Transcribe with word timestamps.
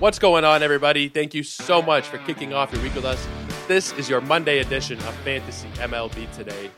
What's 0.00 0.20
going 0.20 0.44
on, 0.44 0.62
everybody? 0.62 1.08
Thank 1.08 1.34
you 1.34 1.42
so 1.42 1.82
much 1.82 2.06
for 2.06 2.18
kicking 2.18 2.54
off 2.54 2.72
your 2.72 2.80
week 2.84 2.94
with 2.94 3.04
us. 3.04 3.26
This 3.66 3.92
is 3.94 4.08
your 4.08 4.20
Monday 4.20 4.60
edition 4.60 4.96
of 5.00 5.14
Fantasy 5.24 5.66
MLB 5.70 6.30
Today. 6.36 6.70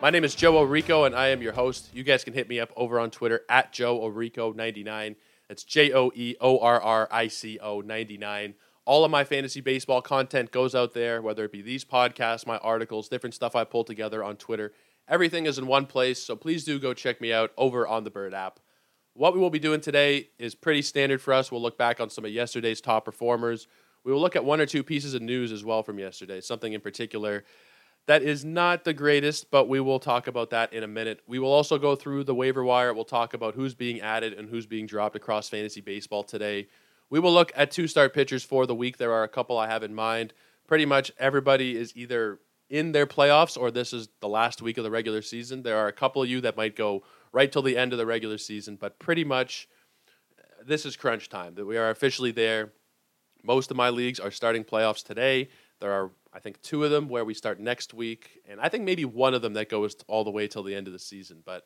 My 0.00 0.10
name 0.10 0.22
is 0.22 0.36
Joe 0.36 0.64
Orrico, 0.64 1.04
and 1.04 1.12
I 1.12 1.30
am 1.30 1.42
your 1.42 1.54
host. 1.54 1.90
You 1.92 2.04
guys 2.04 2.22
can 2.22 2.34
hit 2.34 2.48
me 2.48 2.60
up 2.60 2.70
over 2.76 3.00
on 3.00 3.10
Twitter 3.10 3.40
at 3.48 3.72
Joe 3.72 3.98
Orrico99. 3.98 5.16
That's 5.48 5.64
J 5.64 5.90
O 5.92 6.12
E 6.14 6.36
O 6.40 6.60
R 6.60 6.80
R 6.80 7.08
I 7.10 7.26
C 7.26 7.58
O 7.58 7.80
99. 7.80 8.54
All 8.84 9.04
of 9.04 9.10
my 9.10 9.24
fantasy 9.24 9.60
baseball 9.60 10.00
content 10.00 10.52
goes 10.52 10.76
out 10.76 10.94
there, 10.94 11.20
whether 11.20 11.46
it 11.46 11.52
be 11.52 11.62
these 11.62 11.84
podcasts, 11.84 12.46
my 12.46 12.58
articles, 12.58 13.08
different 13.08 13.34
stuff 13.34 13.56
I 13.56 13.64
pull 13.64 13.82
together 13.82 14.22
on 14.22 14.36
Twitter. 14.36 14.72
Everything 15.08 15.46
is 15.46 15.58
in 15.58 15.66
one 15.66 15.86
place, 15.86 16.22
so 16.22 16.36
please 16.36 16.62
do 16.62 16.78
go 16.78 16.94
check 16.94 17.20
me 17.20 17.32
out 17.32 17.50
over 17.56 17.88
on 17.88 18.04
the 18.04 18.10
Bird 18.10 18.34
app. 18.34 18.60
What 19.18 19.34
we 19.34 19.40
will 19.40 19.50
be 19.50 19.58
doing 19.58 19.80
today 19.80 20.28
is 20.38 20.54
pretty 20.54 20.80
standard 20.80 21.20
for 21.20 21.34
us. 21.34 21.50
We'll 21.50 21.60
look 21.60 21.76
back 21.76 21.98
on 22.00 22.08
some 22.08 22.24
of 22.24 22.30
yesterday's 22.30 22.80
top 22.80 23.04
performers. 23.04 23.66
We 24.04 24.12
will 24.12 24.20
look 24.20 24.36
at 24.36 24.44
one 24.44 24.60
or 24.60 24.66
two 24.66 24.84
pieces 24.84 25.12
of 25.12 25.22
news 25.22 25.50
as 25.50 25.64
well 25.64 25.82
from 25.82 25.98
yesterday, 25.98 26.40
something 26.40 26.72
in 26.72 26.80
particular 26.80 27.44
that 28.06 28.22
is 28.22 28.42
not 28.42 28.84
the 28.84 28.94
greatest, 28.94 29.50
but 29.50 29.68
we 29.68 29.80
will 29.80 29.98
talk 29.98 30.28
about 30.28 30.50
that 30.50 30.72
in 30.72 30.82
a 30.82 30.86
minute. 30.86 31.20
We 31.26 31.38
will 31.38 31.52
also 31.52 31.78
go 31.78 31.94
through 31.94 32.24
the 32.24 32.34
waiver 32.34 32.64
wire. 32.64 32.94
We'll 32.94 33.04
talk 33.04 33.34
about 33.34 33.54
who's 33.54 33.74
being 33.74 34.00
added 34.00 34.32
and 34.32 34.48
who's 34.48 34.64
being 34.64 34.86
dropped 34.86 35.14
across 35.14 35.50
fantasy 35.50 35.82
baseball 35.82 36.22
today. 36.22 36.68
We 37.10 37.20
will 37.20 37.34
look 37.34 37.52
at 37.54 37.70
two 37.70 37.86
start 37.86 38.14
pitchers 38.14 38.44
for 38.44 38.66
the 38.66 38.74
week. 38.74 38.96
There 38.96 39.12
are 39.12 39.24
a 39.24 39.28
couple 39.28 39.58
I 39.58 39.66
have 39.66 39.82
in 39.82 39.94
mind. 39.94 40.32
Pretty 40.66 40.86
much 40.86 41.12
everybody 41.18 41.76
is 41.76 41.94
either 41.96 42.38
in 42.70 42.92
their 42.92 43.06
playoffs 43.06 43.58
or 43.58 43.70
this 43.70 43.92
is 43.92 44.08
the 44.20 44.28
last 44.28 44.62
week 44.62 44.78
of 44.78 44.84
the 44.84 44.90
regular 44.90 45.20
season. 45.20 45.62
There 45.62 45.76
are 45.76 45.88
a 45.88 45.92
couple 45.92 46.22
of 46.22 46.30
you 46.30 46.40
that 46.42 46.56
might 46.56 46.76
go 46.76 47.02
right 47.38 47.52
till 47.52 47.62
the 47.62 47.76
end 47.76 47.92
of 47.92 47.98
the 47.98 48.06
regular 48.06 48.36
season. 48.36 48.74
But 48.74 48.98
pretty 48.98 49.22
much, 49.22 49.68
this 50.66 50.84
is 50.84 50.96
crunch 50.96 51.28
time. 51.28 51.54
That 51.54 51.66
we 51.66 51.76
are 51.76 51.90
officially 51.90 52.32
there. 52.32 52.72
Most 53.44 53.70
of 53.70 53.76
my 53.76 53.90
leagues 53.90 54.18
are 54.18 54.32
starting 54.32 54.64
playoffs 54.64 55.04
today. 55.04 55.48
There 55.80 55.92
are, 55.92 56.10
I 56.32 56.40
think, 56.40 56.60
two 56.62 56.82
of 56.82 56.90
them 56.90 57.08
where 57.08 57.24
we 57.24 57.34
start 57.34 57.60
next 57.60 57.94
week, 57.94 58.40
and 58.48 58.60
I 58.60 58.68
think 58.68 58.82
maybe 58.82 59.04
one 59.04 59.34
of 59.34 59.42
them 59.42 59.52
that 59.52 59.68
goes 59.68 59.94
all 60.08 60.24
the 60.24 60.32
way 60.32 60.48
till 60.48 60.64
the 60.64 60.74
end 60.74 60.88
of 60.88 60.92
the 60.92 60.98
season. 60.98 61.42
But 61.44 61.64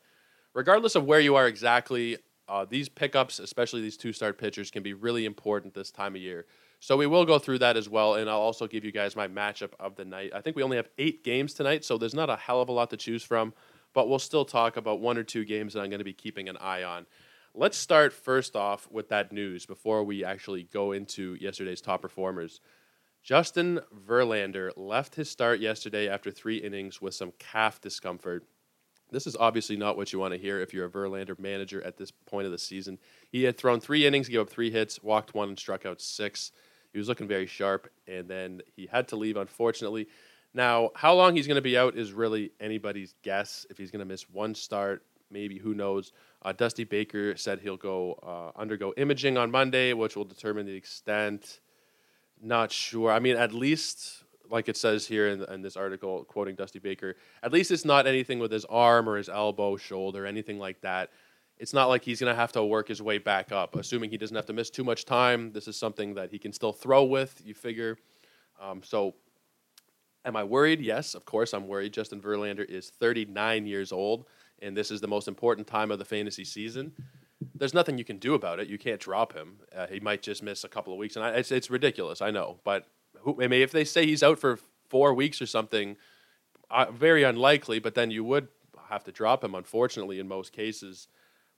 regardless 0.52 0.94
of 0.94 1.06
where 1.06 1.20
you 1.20 1.36
are 1.36 1.46
exactly, 1.46 2.18
uh, 2.48 2.66
these 2.68 2.90
pickups, 2.90 3.38
especially 3.38 3.80
these 3.80 3.96
two 3.96 4.12
start 4.12 4.36
pitchers, 4.36 4.70
can 4.70 4.82
be 4.82 4.92
really 4.92 5.24
important 5.24 5.72
this 5.72 5.90
time 5.90 6.14
of 6.14 6.20
year. 6.20 6.44
So 6.80 6.98
we 6.98 7.06
will 7.06 7.24
go 7.24 7.38
through 7.38 7.60
that 7.60 7.78
as 7.78 7.88
well, 7.88 8.16
and 8.16 8.28
I'll 8.28 8.46
also 8.50 8.66
give 8.66 8.84
you 8.84 8.92
guys 8.92 9.16
my 9.16 9.28
matchup 9.28 9.70
of 9.80 9.96
the 9.96 10.04
night. 10.04 10.32
I 10.34 10.42
think 10.42 10.54
we 10.54 10.62
only 10.62 10.76
have 10.76 10.90
eight 10.98 11.24
games 11.24 11.54
tonight, 11.54 11.82
so 11.82 11.96
there's 11.96 12.12
not 12.22 12.28
a 12.28 12.36
hell 12.36 12.60
of 12.60 12.68
a 12.68 12.72
lot 12.72 12.90
to 12.90 12.98
choose 12.98 13.22
from 13.22 13.54
but 13.92 14.08
we'll 14.08 14.18
still 14.18 14.44
talk 14.44 14.76
about 14.76 15.00
one 15.00 15.18
or 15.18 15.22
two 15.22 15.44
games 15.44 15.74
that 15.74 15.80
I'm 15.80 15.90
going 15.90 15.98
to 15.98 16.04
be 16.04 16.12
keeping 16.12 16.48
an 16.48 16.56
eye 16.56 16.82
on. 16.82 17.06
Let's 17.54 17.76
start 17.76 18.12
first 18.12 18.56
off 18.56 18.88
with 18.90 19.10
that 19.10 19.32
news 19.32 19.66
before 19.66 20.04
we 20.04 20.24
actually 20.24 20.64
go 20.64 20.92
into 20.92 21.36
yesterday's 21.40 21.82
top 21.82 22.00
performers. 22.00 22.60
Justin 23.22 23.80
Verlander 24.06 24.70
left 24.76 25.14
his 25.14 25.30
start 25.30 25.60
yesterday 25.60 26.08
after 26.08 26.30
three 26.30 26.56
innings 26.56 27.00
with 27.00 27.14
some 27.14 27.32
calf 27.38 27.80
discomfort. 27.80 28.44
This 29.12 29.26
is 29.26 29.36
obviously 29.36 29.76
not 29.76 29.98
what 29.98 30.12
you 30.12 30.18
want 30.18 30.32
to 30.32 30.40
hear 30.40 30.60
if 30.60 30.72
you're 30.72 30.86
a 30.86 30.90
Verlander 30.90 31.38
manager 31.38 31.82
at 31.82 31.98
this 31.98 32.10
point 32.10 32.46
of 32.46 32.52
the 32.52 32.58
season. 32.58 32.98
He 33.30 33.44
had 33.44 33.58
thrown 33.58 33.78
three 33.78 34.06
innings, 34.06 34.28
gave 34.28 34.40
up 34.40 34.50
three 34.50 34.70
hits, 34.70 35.02
walked 35.02 35.34
one, 35.34 35.50
and 35.50 35.58
struck 35.58 35.84
out 35.84 36.00
six. 36.00 36.50
He 36.92 36.98
was 36.98 37.08
looking 37.08 37.28
very 37.28 37.46
sharp, 37.46 37.90
and 38.08 38.26
then 38.26 38.62
he 38.74 38.86
had 38.86 39.08
to 39.08 39.16
leave, 39.16 39.36
unfortunately. 39.36 40.08
Now, 40.54 40.90
how 40.94 41.14
long 41.14 41.34
he's 41.34 41.46
going 41.46 41.56
to 41.56 41.62
be 41.62 41.78
out 41.78 41.96
is 41.96 42.12
really 42.12 42.52
anybody's 42.60 43.14
guess. 43.22 43.66
If 43.70 43.78
he's 43.78 43.90
going 43.90 44.00
to 44.00 44.06
miss 44.06 44.28
one 44.28 44.54
start, 44.54 45.02
maybe 45.30 45.58
who 45.58 45.74
knows. 45.74 46.12
Uh, 46.42 46.52
Dusty 46.52 46.84
Baker 46.84 47.36
said 47.36 47.60
he'll 47.60 47.76
go 47.76 48.18
uh, 48.22 48.58
undergo 48.60 48.92
imaging 48.96 49.38
on 49.38 49.50
Monday, 49.50 49.92
which 49.94 50.14
will 50.14 50.24
determine 50.24 50.66
the 50.66 50.74
extent. 50.74 51.60
Not 52.40 52.70
sure. 52.70 53.10
I 53.10 53.18
mean, 53.18 53.36
at 53.36 53.54
least 53.54 54.24
like 54.50 54.68
it 54.68 54.76
says 54.76 55.06
here 55.06 55.28
in, 55.28 55.42
in, 55.44 55.62
this 55.62 55.76
article, 55.76 56.24
quoting 56.24 56.54
Dusty 56.54 56.78
Baker, 56.78 57.16
at 57.42 57.52
least 57.52 57.70
it's 57.70 57.86
not 57.86 58.06
anything 58.06 58.38
with 58.38 58.52
his 58.52 58.66
arm 58.66 59.08
or 59.08 59.16
his 59.16 59.30
elbow, 59.30 59.76
shoulder, 59.76 60.26
anything 60.26 60.58
like 60.58 60.82
that. 60.82 61.10
It's 61.58 61.72
not 61.72 61.88
like 61.88 62.04
he's 62.04 62.20
going 62.20 62.32
to 62.32 62.38
have 62.38 62.52
to 62.52 62.64
work 62.64 62.88
his 62.88 63.00
way 63.00 63.18
back 63.18 63.50
up. 63.50 63.76
Assuming 63.76 64.10
he 64.10 64.18
doesn't 64.18 64.36
have 64.36 64.46
to 64.46 64.52
miss 64.52 64.68
too 64.68 64.84
much 64.84 65.06
time, 65.06 65.52
this 65.52 65.68
is 65.68 65.76
something 65.76 66.14
that 66.14 66.30
he 66.30 66.38
can 66.38 66.52
still 66.52 66.72
throw 66.72 67.04
with. 67.04 67.40
You 67.44 67.54
figure. 67.54 67.96
Um, 68.60 68.82
so 68.82 69.14
Am 70.24 70.36
I 70.36 70.44
worried? 70.44 70.80
Yes, 70.80 71.14
of 71.14 71.24
course 71.24 71.52
I'm 71.52 71.66
worried. 71.66 71.92
Justin 71.92 72.20
Verlander 72.20 72.64
is 72.64 72.90
39 72.90 73.66
years 73.66 73.92
old, 73.92 74.26
and 74.60 74.76
this 74.76 74.90
is 74.90 75.00
the 75.00 75.08
most 75.08 75.26
important 75.26 75.66
time 75.66 75.90
of 75.90 75.98
the 75.98 76.04
fantasy 76.04 76.44
season. 76.44 76.92
There's 77.54 77.74
nothing 77.74 77.98
you 77.98 78.04
can 78.04 78.18
do 78.18 78.34
about 78.34 78.60
it. 78.60 78.68
You 78.68 78.78
can't 78.78 79.00
drop 79.00 79.32
him. 79.32 79.58
Uh, 79.74 79.88
he 79.88 79.98
might 79.98 80.22
just 80.22 80.42
miss 80.42 80.62
a 80.62 80.68
couple 80.68 80.92
of 80.92 80.98
weeks, 80.98 81.16
and 81.16 81.24
I, 81.24 81.30
it's, 81.30 81.50
it's 81.50 81.70
ridiculous. 81.70 82.22
I 82.22 82.30
know, 82.30 82.60
but 82.62 82.86
who, 83.20 83.42
I 83.42 83.48
mean, 83.48 83.62
if 83.62 83.72
they 83.72 83.84
say 83.84 84.06
he's 84.06 84.22
out 84.22 84.38
for 84.38 84.58
four 84.88 85.12
weeks 85.12 85.42
or 85.42 85.46
something, 85.46 85.96
uh, 86.70 86.86
very 86.92 87.22
unlikely. 87.24 87.80
But 87.80 87.94
then 87.94 88.10
you 88.10 88.22
would 88.24 88.48
have 88.88 89.04
to 89.04 89.12
drop 89.12 89.42
him, 89.42 89.54
unfortunately, 89.54 90.20
in 90.20 90.28
most 90.28 90.52
cases 90.52 91.08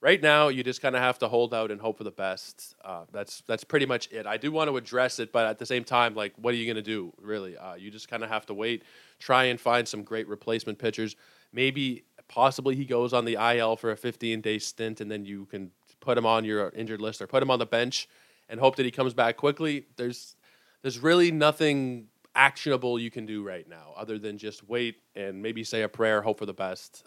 right 0.05 0.23
now 0.23 0.49
you 0.49 0.63
just 0.63 0.83
kind 0.83 0.95
of 0.95 1.01
have 1.01 1.19
to 1.19 1.29
hold 1.29 1.55
out 1.55 1.71
and 1.71 1.81
hope 1.81 1.97
for 1.97 2.05
the 2.05 2.11
best. 2.11 2.75
Uh, 2.85 3.05
that's 3.11 3.43
that's 3.49 3.65
pretty 3.65 3.87
much 3.87 4.13
it. 4.13 4.27
I 4.27 4.37
do 4.37 4.53
want 4.53 4.69
to 4.69 4.77
address 4.77 5.19
it, 5.19 5.33
but 5.33 5.47
at 5.47 5.59
the 5.59 5.65
same 5.65 5.83
time, 5.83 6.15
like, 6.15 6.35
what 6.37 6.53
are 6.53 6.57
you 6.59 6.67
going 6.67 6.77
to 6.77 6.83
do? 6.83 7.13
Really, 7.21 7.57
uh, 7.57 7.75
you 7.75 7.91
just 7.91 8.09
kind 8.09 8.23
of 8.23 8.29
have 8.29 8.45
to 8.47 8.55
wait, 8.55 8.85
try 9.19 9.45
and 9.45 9.59
find 9.59 9.89
some 9.89 10.03
great 10.03 10.29
replacement 10.29 10.79
pitchers. 10.79 11.17
Maybe, 11.55 12.05
possibly, 12.29 12.77
he 12.77 12.85
goes 12.85 13.15
on 13.15 13.25
the 13.25 13.39
IL 13.57 13.77
for 13.77 13.91
a 13.91 13.97
15 13.97 14.43
day 14.43 14.59
stint, 14.59 15.01
and 15.01 15.11
then 15.11 15.25
you 15.25 15.47
can 15.47 15.71
put 16.01 16.19
him 16.19 16.27
on 16.27 16.45
your 16.45 16.69
injured 16.77 17.01
list 17.01 17.23
or 17.23 17.27
put 17.27 17.43
him 17.43 17.51
on 17.51 17.59
the 17.59 17.67
bench 17.67 18.07
and 18.51 18.61
hope 18.61 18.77
that 18.77 18.85
he 18.85 18.91
comes 18.91 19.15
back 19.15 19.39
quickly. 19.39 19.87
There's 19.97 20.37
there's 20.83 20.99
really 20.99 21.33
nothing 21.33 22.09
actionable 22.35 22.99
you 22.99 23.11
can 23.11 23.25
do 23.25 23.43
right 23.43 23.67
now 23.67 23.95
other 23.97 24.19
than 24.19 24.37
just 24.37 24.69
wait 24.69 24.97
and 25.17 25.41
maybe 25.41 25.65
say 25.65 25.81
a 25.81 25.89
prayer, 25.89 26.21
hope 26.21 26.39
for 26.41 26.47
the 26.47 26.53
best. 26.53 27.05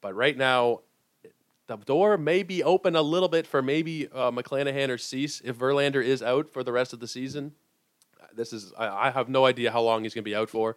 But 0.00 0.14
right 0.14 0.36
now, 0.36 0.80
the 1.70 1.84
door 1.84 2.18
may 2.18 2.42
be 2.42 2.62
open 2.64 2.96
a 2.96 3.02
little 3.02 3.28
bit 3.28 3.46
for 3.46 3.62
maybe 3.62 4.08
uh, 4.08 4.30
McClanahan 4.30 4.88
or 4.88 4.98
Cease 4.98 5.40
if 5.44 5.56
Verlander 5.56 6.04
is 6.04 6.22
out 6.22 6.48
for 6.48 6.64
the 6.64 6.72
rest 6.72 6.92
of 6.92 7.00
the 7.00 7.06
season. 7.06 7.52
This 8.34 8.52
is 8.52 8.72
I, 8.76 9.08
I 9.08 9.10
have 9.10 9.28
no 9.28 9.46
idea 9.46 9.70
how 9.70 9.82
long 9.82 10.02
he's 10.02 10.14
going 10.14 10.24
to 10.24 10.30
be 10.30 10.34
out 10.34 10.50
for, 10.50 10.76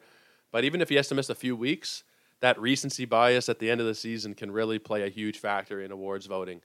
but 0.51 0.63
even 0.63 0.81
if 0.81 0.89
he 0.89 0.95
has 0.95 1.07
to 1.09 1.15
miss 1.15 1.29
a 1.29 1.35
few 1.35 1.55
weeks, 1.55 2.03
that 2.41 2.59
recency 2.59 3.05
bias 3.05 3.49
at 3.49 3.59
the 3.59 3.71
end 3.71 3.81
of 3.81 3.87
the 3.87 3.95
season 3.95 4.33
can 4.35 4.51
really 4.51 4.77
play 4.79 5.03
a 5.03 5.09
huge 5.09 5.39
factor 5.39 5.81
in 5.81 5.91
awards 5.91 6.25
voting. 6.25 6.61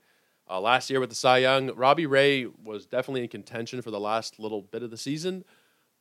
Uh, 0.49 0.59
last 0.59 0.89
year 0.89 0.99
with 0.99 1.09
the 1.09 1.15
Cy 1.15 1.39
Young, 1.39 1.73
Robbie 1.75 2.07
Ray 2.07 2.45
was 2.45 2.85
definitely 2.85 3.23
in 3.23 3.29
contention 3.29 3.81
for 3.81 3.91
the 3.91 3.99
last 3.99 4.39
little 4.39 4.61
bit 4.61 4.83
of 4.83 4.89
the 4.89 4.97
season, 4.97 5.45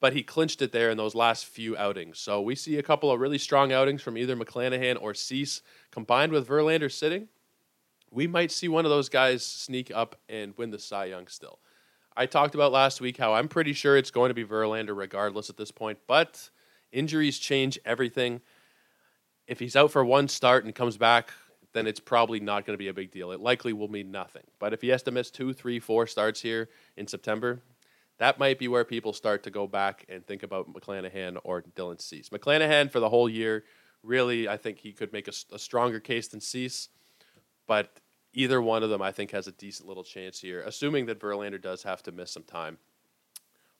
but 0.00 0.14
he 0.14 0.22
clinched 0.22 0.62
it 0.62 0.72
there 0.72 0.90
in 0.90 0.96
those 0.96 1.14
last 1.14 1.46
few 1.46 1.76
outings. 1.76 2.18
So 2.18 2.40
we 2.40 2.54
see 2.54 2.76
a 2.78 2.82
couple 2.82 3.10
of 3.10 3.20
really 3.20 3.38
strong 3.38 3.72
outings 3.72 4.02
from 4.02 4.16
either 4.16 4.36
McClanahan 4.36 5.00
or 5.00 5.12
Cease 5.14 5.60
combined 5.90 6.32
with 6.32 6.48
Verlander 6.48 6.90
sitting 6.90 7.28
we 8.10 8.26
might 8.26 8.50
see 8.50 8.68
one 8.68 8.84
of 8.84 8.90
those 8.90 9.08
guys 9.08 9.44
sneak 9.44 9.90
up 9.94 10.16
and 10.28 10.54
win 10.56 10.70
the 10.70 10.78
Cy 10.78 11.06
Young 11.06 11.26
still. 11.26 11.58
I 12.16 12.26
talked 12.26 12.54
about 12.54 12.72
last 12.72 13.00
week 13.00 13.16
how 13.16 13.34
I'm 13.34 13.48
pretty 13.48 13.72
sure 13.72 13.96
it's 13.96 14.10
going 14.10 14.30
to 14.30 14.34
be 14.34 14.44
Verlander 14.44 14.96
regardless 14.96 15.50
at 15.50 15.56
this 15.56 15.70
point, 15.70 15.98
but 16.06 16.50
injuries 16.90 17.38
change 17.38 17.78
everything. 17.84 18.40
If 19.46 19.60
he's 19.60 19.76
out 19.76 19.92
for 19.92 20.04
one 20.04 20.28
start 20.28 20.64
and 20.64 20.74
comes 20.74 20.96
back, 20.96 21.30
then 21.72 21.86
it's 21.86 22.00
probably 22.00 22.40
not 22.40 22.66
going 22.66 22.74
to 22.74 22.82
be 22.82 22.88
a 22.88 22.94
big 22.94 23.10
deal. 23.10 23.30
It 23.30 23.40
likely 23.40 23.72
will 23.72 23.88
mean 23.88 24.10
nothing. 24.10 24.42
But 24.58 24.72
if 24.72 24.80
he 24.80 24.88
has 24.88 25.02
to 25.04 25.10
miss 25.10 25.30
two, 25.30 25.52
three, 25.52 25.78
four 25.78 26.06
starts 26.06 26.40
here 26.40 26.68
in 26.96 27.06
September, 27.06 27.60
that 28.18 28.38
might 28.38 28.58
be 28.58 28.68
where 28.68 28.84
people 28.84 29.12
start 29.12 29.44
to 29.44 29.50
go 29.50 29.66
back 29.66 30.04
and 30.08 30.26
think 30.26 30.42
about 30.42 30.72
McClanahan 30.72 31.38
or 31.44 31.62
Dylan 31.76 32.00
Cease. 32.00 32.30
McClanahan 32.30 32.90
for 32.90 33.00
the 33.00 33.08
whole 33.08 33.28
year, 33.28 33.64
really, 34.02 34.48
I 34.48 34.56
think 34.56 34.78
he 34.78 34.92
could 34.92 35.12
make 35.12 35.28
a, 35.28 35.32
a 35.52 35.58
stronger 35.58 36.00
case 36.00 36.28
than 36.28 36.40
Cease 36.40 36.88
but 37.68 38.00
either 38.34 38.60
one 38.60 38.82
of 38.82 38.90
them 38.90 39.00
I 39.00 39.12
think 39.12 39.30
has 39.30 39.46
a 39.46 39.52
decent 39.52 39.86
little 39.88 40.02
chance 40.02 40.40
here, 40.40 40.62
assuming 40.62 41.06
that 41.06 41.20
Verlander 41.20 41.62
does 41.62 41.84
have 41.84 42.02
to 42.02 42.12
miss 42.12 42.32
some 42.32 42.42
time. 42.42 42.78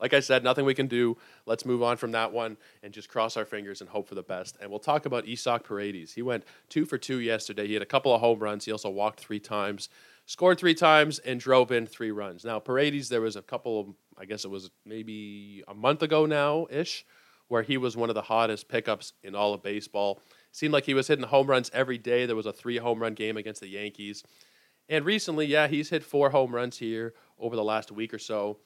Like 0.01 0.15
I 0.15 0.21
said, 0.21 0.45
nothing 0.45 0.65
we 0.65 0.75
can 0.75 0.87
do. 0.87 1.17
Let's 1.45 1.67
move 1.67 1.83
on 1.83 1.97
from 1.97 2.13
that 2.13 2.33
one 2.33 2.57
and 2.85 2.93
just 2.93 3.09
cross 3.09 3.37
our 3.37 3.45
fingers 3.45 3.81
and 3.81 3.91
hope 3.91 4.07
for 4.07 4.15
the 4.15 4.23
best. 4.23 4.57
And 4.61 4.71
we'll 4.71 4.79
talk 4.79 5.07
about 5.07 5.29
Isaac 5.29 5.65
Paredes. 5.65 6.13
He 6.13 6.23
went 6.23 6.45
two 6.69 6.85
for 6.85 6.99
two 6.99 7.19
yesterday. 7.19 7.67
He 7.67 7.73
had 7.73 7.83
a 7.83 7.87
couple 7.87 8.15
of 8.15 8.21
home 8.21 8.39
runs. 8.39 8.65
He 8.65 8.71
also 8.71 8.91
walked 8.91 9.19
three 9.19 9.41
times, 9.41 9.89
scored 10.25 10.59
three 10.59 10.75
times, 10.75 11.19
and 11.19 11.41
drove 11.41 11.73
in 11.73 11.85
three 11.87 12.13
runs. 12.13 12.45
Now, 12.45 12.61
Paredes, 12.61 13.09
there 13.09 13.21
was 13.21 13.35
a 13.35 13.43
couple 13.43 13.81
of, 13.81 13.87
I 14.17 14.25
guess 14.25 14.45
it 14.45 14.51
was 14.53 14.71
maybe 14.87 15.65
a 15.67 15.75
month 15.75 16.03
ago 16.03 16.27
now 16.27 16.69
ish, 16.71 17.05
where 17.49 17.63
he 17.63 17.77
was 17.77 17.97
one 17.97 18.09
of 18.09 18.15
the 18.15 18.23
hottest 18.23 18.69
pickups 18.69 19.15
in 19.25 19.35
all 19.35 19.53
of 19.53 19.65
baseball. 19.65 20.21
Seemed 20.53 20.73
like 20.73 20.85
he 20.85 20.95
was 20.95 21.09
hitting 21.09 21.27
home 21.27 21.47
runs 21.47 21.71
every 21.75 21.99
day. 21.99 22.27
There 22.27 22.37
was 22.37 22.47
a 22.47 22.53
three 22.53 22.79
home 22.79 23.01
run 23.01 23.15
game 23.15 23.37
against 23.37 23.61
the 23.61 23.69
Yankees. 23.69 24.25
And 24.89 25.05
recently, 25.05 25.47
yeah, 25.47 25.69
he's 25.69 25.91
hit 25.91 26.03
four 26.03 26.31
home 26.31 26.55
runs 26.55 26.79
here 26.79 27.15
over 27.39 27.55
the 27.55 27.65
last 27.65 27.93
week 27.93 28.15
or 28.15 28.19
so. 28.19 28.59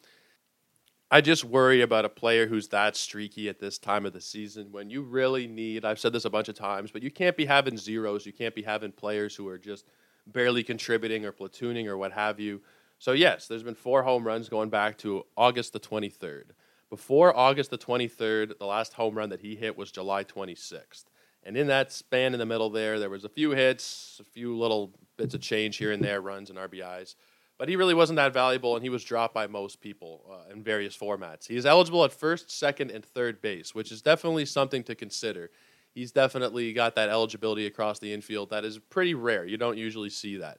I 1.10 1.20
just 1.20 1.44
worry 1.44 1.82
about 1.82 2.06
a 2.06 2.08
player 2.08 2.46
who's 2.46 2.68
that 2.68 2.96
streaky 2.96 3.48
at 3.48 3.58
this 3.60 3.76
time 3.76 4.06
of 4.06 4.14
the 4.14 4.20
season 4.20 4.68
when 4.72 4.88
you 4.88 5.02
really 5.02 5.46
need, 5.46 5.84
I've 5.84 5.98
said 5.98 6.14
this 6.14 6.24
a 6.24 6.30
bunch 6.30 6.48
of 6.48 6.54
times, 6.54 6.90
but 6.90 7.02
you 7.02 7.10
can't 7.10 7.36
be 7.36 7.44
having 7.44 7.76
zeros. 7.76 8.24
You 8.24 8.32
can't 8.32 8.54
be 8.54 8.62
having 8.62 8.92
players 8.92 9.36
who 9.36 9.46
are 9.48 9.58
just 9.58 9.84
barely 10.26 10.62
contributing 10.62 11.26
or 11.26 11.32
platooning 11.32 11.86
or 11.86 11.98
what 11.98 12.12
have 12.12 12.40
you. 12.40 12.62
So, 12.98 13.12
yes, 13.12 13.46
there's 13.46 13.62
been 13.62 13.74
four 13.74 14.04
home 14.04 14.24
runs 14.24 14.48
going 14.48 14.70
back 14.70 14.96
to 14.98 15.26
August 15.36 15.74
the 15.74 15.80
23rd. 15.80 16.52
Before 16.88 17.36
August 17.36 17.70
the 17.70 17.78
23rd, 17.78 18.58
the 18.58 18.66
last 18.66 18.94
home 18.94 19.14
run 19.14 19.28
that 19.30 19.40
he 19.40 19.56
hit 19.56 19.76
was 19.76 19.90
July 19.90 20.24
26th. 20.24 21.04
And 21.44 21.56
in 21.56 21.66
that 21.68 21.92
span 21.92 22.34
in 22.34 22.38
the 22.38 22.46
middle 22.46 22.70
there, 22.70 22.98
there 22.98 23.10
was 23.10 23.24
a 23.24 23.28
few 23.28 23.50
hits, 23.50 24.20
a 24.20 24.24
few 24.24 24.56
little 24.56 24.92
bits 25.16 25.34
of 25.34 25.40
change 25.40 25.76
here 25.76 25.92
and 25.92 26.02
there, 26.02 26.20
runs 26.20 26.50
and 26.50 26.58
RBIs. 26.58 27.14
But 27.58 27.68
he 27.68 27.76
really 27.76 27.94
wasn't 27.94 28.16
that 28.16 28.32
valuable, 28.32 28.74
and 28.74 28.82
he 28.82 28.88
was 28.88 29.04
dropped 29.04 29.34
by 29.34 29.46
most 29.46 29.80
people 29.80 30.24
uh, 30.30 30.52
in 30.52 30.62
various 30.62 30.96
formats. 30.96 31.46
He 31.46 31.56
is 31.56 31.66
eligible 31.66 32.04
at 32.04 32.12
first, 32.12 32.50
second, 32.50 32.90
and 32.90 33.04
third 33.04 33.40
base, 33.40 33.74
which 33.74 33.92
is 33.92 34.02
definitely 34.02 34.46
something 34.46 34.82
to 34.84 34.94
consider. 34.94 35.50
He's 35.94 36.10
definitely 36.10 36.72
got 36.72 36.94
that 36.94 37.10
eligibility 37.10 37.66
across 37.66 37.98
the 37.98 38.12
infield 38.12 38.50
that 38.50 38.64
is 38.64 38.78
pretty 38.78 39.14
rare. 39.14 39.44
You 39.44 39.58
don't 39.58 39.76
usually 39.76 40.10
see 40.10 40.38
that. 40.38 40.58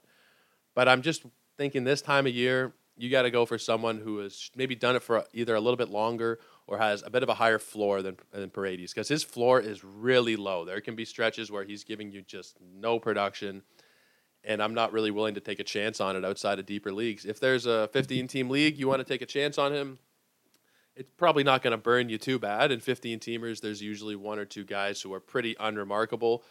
But 0.74 0.88
I'm 0.88 1.02
just 1.02 1.24
thinking 1.58 1.84
this 1.84 2.00
time 2.00 2.26
of 2.26 2.32
year, 2.32 2.72
you 2.96 3.10
got 3.10 3.22
to 3.22 3.30
go 3.30 3.44
for 3.44 3.58
someone 3.58 3.98
who 3.98 4.18
has 4.18 4.50
maybe 4.54 4.74
done 4.74 4.96
it 4.96 5.02
for 5.02 5.24
either 5.32 5.54
a 5.54 5.60
little 5.60 5.76
bit 5.76 5.88
longer 5.88 6.38
or 6.66 6.78
has 6.78 7.02
a 7.04 7.10
bit 7.10 7.22
of 7.22 7.28
a 7.28 7.34
higher 7.34 7.58
floor 7.58 8.02
than, 8.02 8.16
than 8.32 8.50
Paredes 8.50 8.92
because 8.92 9.08
his 9.08 9.22
floor 9.22 9.60
is 9.60 9.84
really 9.84 10.36
low. 10.36 10.64
There 10.64 10.80
can 10.80 10.94
be 10.94 11.04
stretches 11.04 11.50
where 11.50 11.64
he's 11.64 11.84
giving 11.84 12.10
you 12.10 12.22
just 12.22 12.56
no 12.60 12.98
production, 12.98 13.62
and 14.42 14.62
I'm 14.62 14.74
not 14.74 14.92
really 14.92 15.10
willing 15.10 15.34
to 15.34 15.40
take 15.40 15.60
a 15.60 15.64
chance 15.64 16.00
on 16.00 16.16
it 16.16 16.24
outside 16.24 16.58
of 16.58 16.66
deeper 16.66 16.92
leagues. 16.92 17.24
If 17.24 17.38
there's 17.40 17.66
a 17.66 17.88
15 17.92 18.28
team 18.28 18.48
league, 18.48 18.78
you 18.78 18.88
want 18.88 19.00
to 19.00 19.04
take 19.04 19.22
a 19.22 19.26
chance 19.26 19.58
on 19.58 19.72
him, 19.72 19.98
it's 20.96 21.10
probably 21.16 21.42
not 21.42 21.62
going 21.62 21.72
to 21.72 21.76
burn 21.76 22.08
you 22.08 22.18
too 22.18 22.38
bad. 22.38 22.70
In 22.70 22.80
15 22.80 23.18
teamers, 23.18 23.60
there's 23.60 23.82
usually 23.82 24.16
one 24.16 24.38
or 24.38 24.44
two 24.44 24.64
guys 24.64 25.02
who 25.02 25.12
are 25.12 25.20
pretty 25.20 25.56
unremarkable 25.58 26.44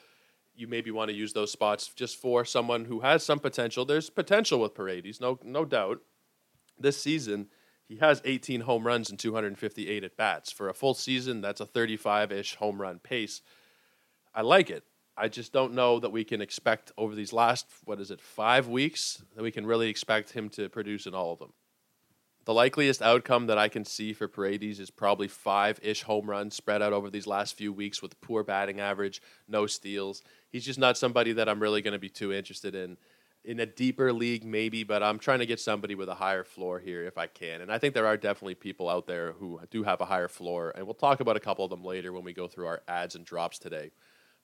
you 0.56 0.68
maybe 0.68 0.92
want 0.92 1.09
to 1.09 1.16
use 1.16 1.33
those 1.33 1.51
spots 1.51 1.88
just 1.88 2.18
for 2.18 2.45
someone 2.45 2.86
who 2.86 3.00
has 3.01 3.24
some 3.24 3.39
potential. 3.39 3.86
There's 3.86 4.09
potential 4.09 4.59
with 4.59 4.75
Paredes, 4.75 5.19
no 5.19 5.39
no 5.44 5.66
doubt. 5.66 6.01
This 6.77 7.01
season, 7.01 7.48
he 7.88 7.97
has 7.97 8.21
18 8.25 8.62
home 8.62 8.88
runs 8.88 9.09
and 9.09 9.19
258 9.19 10.03
at 10.03 10.18
bats. 10.18 10.51
For 10.51 10.69
a 10.69 10.74
full 10.74 10.94
season, 10.94 11.41
that's 11.41 11.62
a 11.62 11.65
35 11.65 12.31
ish 12.31 12.56
home 12.56 12.81
run 12.81 13.00
pace. 13.00 13.41
I 14.33 14.41
like 14.41 14.69
it. 14.69 14.83
I 15.15 15.27
just 15.27 15.53
don't 15.53 15.74
know 15.74 16.00
that 16.00 16.12
we 16.12 16.24
can 16.24 16.41
expect 16.41 16.91
over 16.97 17.13
these 17.13 17.33
last, 17.33 17.68
what 17.85 18.00
is 18.00 18.09
it, 18.09 18.19
five 18.19 18.68
weeks, 18.68 19.21
that 19.35 19.44
we 19.44 19.51
can 19.51 19.65
really 19.65 19.89
expect 19.89 20.31
him 20.31 20.50
to 20.51 20.69
produce 20.69 21.06
in 21.06 21.13
all 21.13 21.33
of 21.33 21.39
them. 21.39 21.53
The 22.45 22.53
likeliest 22.53 23.01
outcome 23.01 23.47
that 23.47 23.57
I 23.57 23.69
can 23.69 23.85
see 23.85 24.12
for 24.12 24.27
Paredes 24.27 24.80
is 24.80 24.91
probably 24.91 25.30
five 25.30 25.80
ish 25.81 26.03
home 26.03 26.30
runs 26.30 26.56
spread 26.56 26.81
out 26.81 26.91
over 26.91 27.09
these 27.09 27.27
last 27.27 27.56
few 27.56 27.71
weeks 27.71 28.01
with 28.01 28.19
poor 28.19 28.44
batting 28.44 28.81
average, 28.81 29.21
no 29.47 29.65
steals. 29.65 30.24
He's 30.50 30.65
just 30.65 30.80
not 30.80 30.97
somebody 30.97 31.31
that 31.33 31.47
I'm 31.47 31.62
really 31.62 31.81
going 31.81 31.94
to 31.94 32.00
be 32.00 32.09
too 32.09 32.33
interested 32.33 32.75
in. 32.75 32.97
In 33.45 33.60
a 33.60 33.66
deeper 33.66 34.13
league, 34.13 34.45
maybe, 34.45 34.84
but 34.86 35.04
I'm 35.04 35.19
trying 35.19 35.40
to 35.40 35.45
get 35.45 35.60
somebody 35.60 35.95
with 35.95 36.07
a 36.07 36.16
higher 36.16 36.45
floor 36.45 36.80
here 36.80 37.04
if 37.04 37.18
I 37.18 37.28
can. 37.28 37.60
And 37.60 37.72
I 37.72 37.78
think 37.78 37.94
there 37.94 38.07
are 38.07 38.16
definitely 38.16 38.56
people 38.56 38.88
out 38.90 39.06
there 39.06 39.34
who 39.34 39.60
do 39.69 39.84
have 39.84 40.00
a 40.00 40.06
higher 40.06 40.30
floor. 40.30 40.72
And 40.75 40.86
we'll 40.86 40.94
talk 40.94 41.19
about 41.19 41.36
a 41.36 41.42
couple 41.42 41.66
of 41.66 41.69
them 41.69 41.84
later 41.84 42.13
when 42.13 42.24
we 42.24 42.31
go 42.31 42.48
through 42.48 42.68
our 42.68 42.81
ads 42.88 43.16
and 43.16 43.25
drops 43.25 43.60
today. 43.60 43.92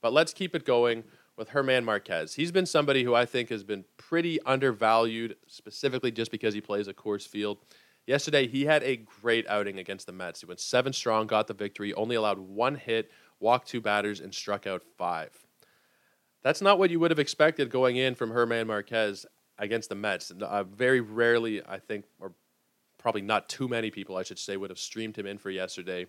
But 0.01 0.11
let's 0.11 0.33
keep 0.33 0.53
it 0.53 0.65
going 0.65 1.05
with 1.37 1.49
Herman 1.49 1.85
Marquez. 1.85 2.35
He's 2.35 2.51
been 2.51 2.65
somebody 2.65 3.03
who 3.05 3.15
I 3.15 3.25
think 3.25 3.49
has 3.49 3.63
been 3.63 3.85
pretty 3.95 4.41
undervalued, 4.41 5.37
specifically 5.47 6.11
just 6.11 6.31
because 6.31 6.53
he 6.53 6.59
plays 6.59 6.89
a 6.89 6.93
Coors 6.93 7.25
Field. 7.25 7.59
Yesterday, 8.05 8.47
he 8.47 8.65
had 8.65 8.83
a 8.83 8.97
great 8.97 9.47
outing 9.47 9.79
against 9.79 10.07
the 10.07 10.11
Mets. 10.11 10.41
He 10.41 10.45
went 10.45 10.59
seven 10.59 10.91
strong, 10.91 11.27
got 11.27 11.47
the 11.47 11.53
victory, 11.53 11.93
only 11.93 12.15
allowed 12.15 12.39
one 12.39 12.75
hit, 12.75 13.11
walked 13.39 13.69
two 13.69 13.79
batters, 13.79 14.19
and 14.19 14.33
struck 14.33 14.67
out 14.67 14.83
five. 14.97 15.31
That's 16.43 16.61
not 16.61 16.79
what 16.79 16.89
you 16.89 16.99
would 16.99 17.11
have 17.11 17.19
expected 17.19 17.69
going 17.69 17.97
in 17.97 18.15
from 18.15 18.31
German 18.31 18.67
Marquez 18.67 19.25
against 19.57 19.89
the 19.89 19.95
Mets. 19.95 20.31
Uh, 20.31 20.63
very 20.63 21.01
rarely, 21.01 21.61
I 21.65 21.79
think, 21.79 22.05
or 22.19 22.33
probably 22.97 23.21
not 23.21 23.49
too 23.49 23.67
many 23.67 23.91
people, 23.91 24.17
I 24.17 24.23
should 24.23 24.39
say, 24.39 24.57
would 24.57 24.69
have 24.69 24.79
streamed 24.79 25.17
him 25.17 25.25
in 25.25 25.37
for 25.37 25.49
yesterday. 25.49 26.05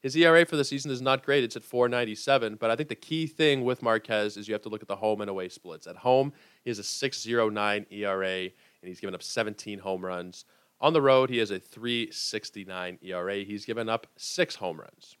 His 0.00 0.16
ERA 0.16 0.46
for 0.46 0.56
the 0.56 0.64
season 0.64 0.92
is 0.92 1.02
not 1.02 1.24
great. 1.24 1.42
It's 1.42 1.56
at 1.56 1.64
497, 1.64 2.56
but 2.56 2.70
I 2.70 2.76
think 2.76 2.88
the 2.88 2.94
key 2.94 3.26
thing 3.26 3.64
with 3.64 3.82
Marquez 3.82 4.36
is 4.36 4.46
you 4.46 4.54
have 4.54 4.62
to 4.62 4.68
look 4.68 4.82
at 4.82 4.88
the 4.88 4.96
home 4.96 5.20
and 5.20 5.28
away 5.28 5.48
splits. 5.48 5.88
At 5.88 5.96
home, 5.96 6.32
he 6.62 6.70
has 6.70 6.78
a 6.78 6.84
609 6.84 7.86
ERA, 7.90 8.42
and 8.42 8.52
he's 8.82 9.00
given 9.00 9.14
up 9.14 9.22
17 9.22 9.80
home 9.80 10.04
runs. 10.04 10.44
On 10.80 10.92
the 10.92 11.02
road, 11.02 11.30
he 11.30 11.38
has 11.38 11.50
a 11.50 11.58
369 11.58 12.98
ERA. 13.02 13.36
He's 13.38 13.64
given 13.64 13.88
up 13.88 14.06
six 14.16 14.54
home 14.54 14.78
runs. 14.78 15.16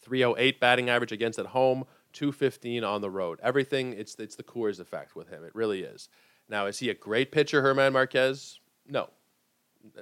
308 0.00 0.58
batting 0.58 0.90
average 0.90 1.12
against 1.12 1.38
at 1.38 1.46
home, 1.46 1.84
215 2.12 2.84
on 2.84 3.00
the 3.00 3.10
road. 3.10 3.38
Everything, 3.42 3.92
it's, 3.92 4.14
it's 4.16 4.36
the 4.36 4.42
Coors 4.42 4.80
effect 4.80 5.16
with 5.16 5.28
him. 5.28 5.44
It 5.44 5.54
really 5.54 5.82
is. 5.82 6.08
Now, 6.48 6.66
is 6.66 6.78
he 6.78 6.90
a 6.90 6.94
great 6.94 7.32
pitcher, 7.32 7.62
Herman 7.62 7.92
Marquez? 7.92 8.60
No. 8.86 9.10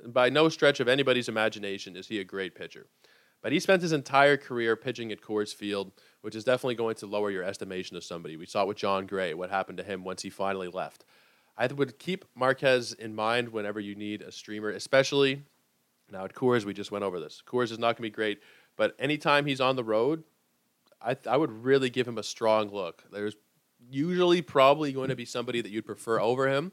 By 0.07 0.29
no 0.29 0.49
stretch 0.49 0.81
of 0.81 0.89
anybody's 0.89 1.29
imagination 1.29 1.97
is 1.97 2.09
he 2.09 2.19
a 2.19 2.25
great 2.25 2.55
pitcher. 2.55 2.87
But 3.43 3.53
he 3.53 3.61
spent 3.61 3.83
his 3.83 3.93
entire 3.93 4.37
career 4.37 4.77
pitching 4.77 5.13
at 5.13 5.23
Coors 5.23 5.55
Field, 5.55 5.93
which 6.21 6.35
is 6.35 6.45
definitely 6.45 6.75
going 6.75 6.97
to 6.97 7.07
lower 7.07 7.31
your 7.31 7.45
estimation 7.45 7.97
of 7.97 8.05
somebody. 8.05 8.37
We 8.37 8.47
saw 8.47 8.63
it 8.63 8.69
with 8.69 8.77
Jon 8.77 9.07
Gray 9.07 9.33
what 9.33 9.51
happened 9.51 9.79
to 9.79 9.85
him 9.85 10.05
once 10.05 10.23
he 10.23 10.31
finally 10.31 10.69
left. 10.69 11.05
I 11.57 11.67
would 11.67 11.99
keep 11.99 12.25
Marquez 12.35 12.93
in 12.93 13.15
mind 13.15 13.51
whenever 13.51 13.81
you 13.81 13.95
need 13.95 14.23
a 14.23 14.33
streamer, 14.33 14.71
especially 14.71 15.43
now 16.11 16.25
at 16.25 16.35
Coors. 16.35 16.65
We 16.65 16.75
just 16.75 16.93
went 16.93 17.05
over 17.05 17.21
this. 17.21 17.43
Coors 17.47 17.71
is 17.71 17.79
not 17.79 17.97
going 17.97 17.97
to 17.97 18.03
be 18.03 18.11
great, 18.11 18.41
but 18.77 18.95
anytime 18.99 19.47
he's 19.47 19.61
on 19.61 19.77
the 19.77 19.85
road, 19.85 20.25
I, 21.03 21.17
I 21.29 21.37
would 21.37 21.65
really 21.65 21.91
give 21.91 22.07
him 22.07 22.19
a 22.19 22.23
strong 22.23 22.71
look. 22.71 23.05
There's 23.11 23.37
usually 23.91 24.43
probably 24.43 24.93
going 24.93 25.09
to 25.09 25.17
be 25.17 25.25
somebody 25.25 25.61
that 25.61 25.71
you'd 25.71 25.87
prefer 25.87 26.21
over 26.21 26.49
him. 26.49 26.73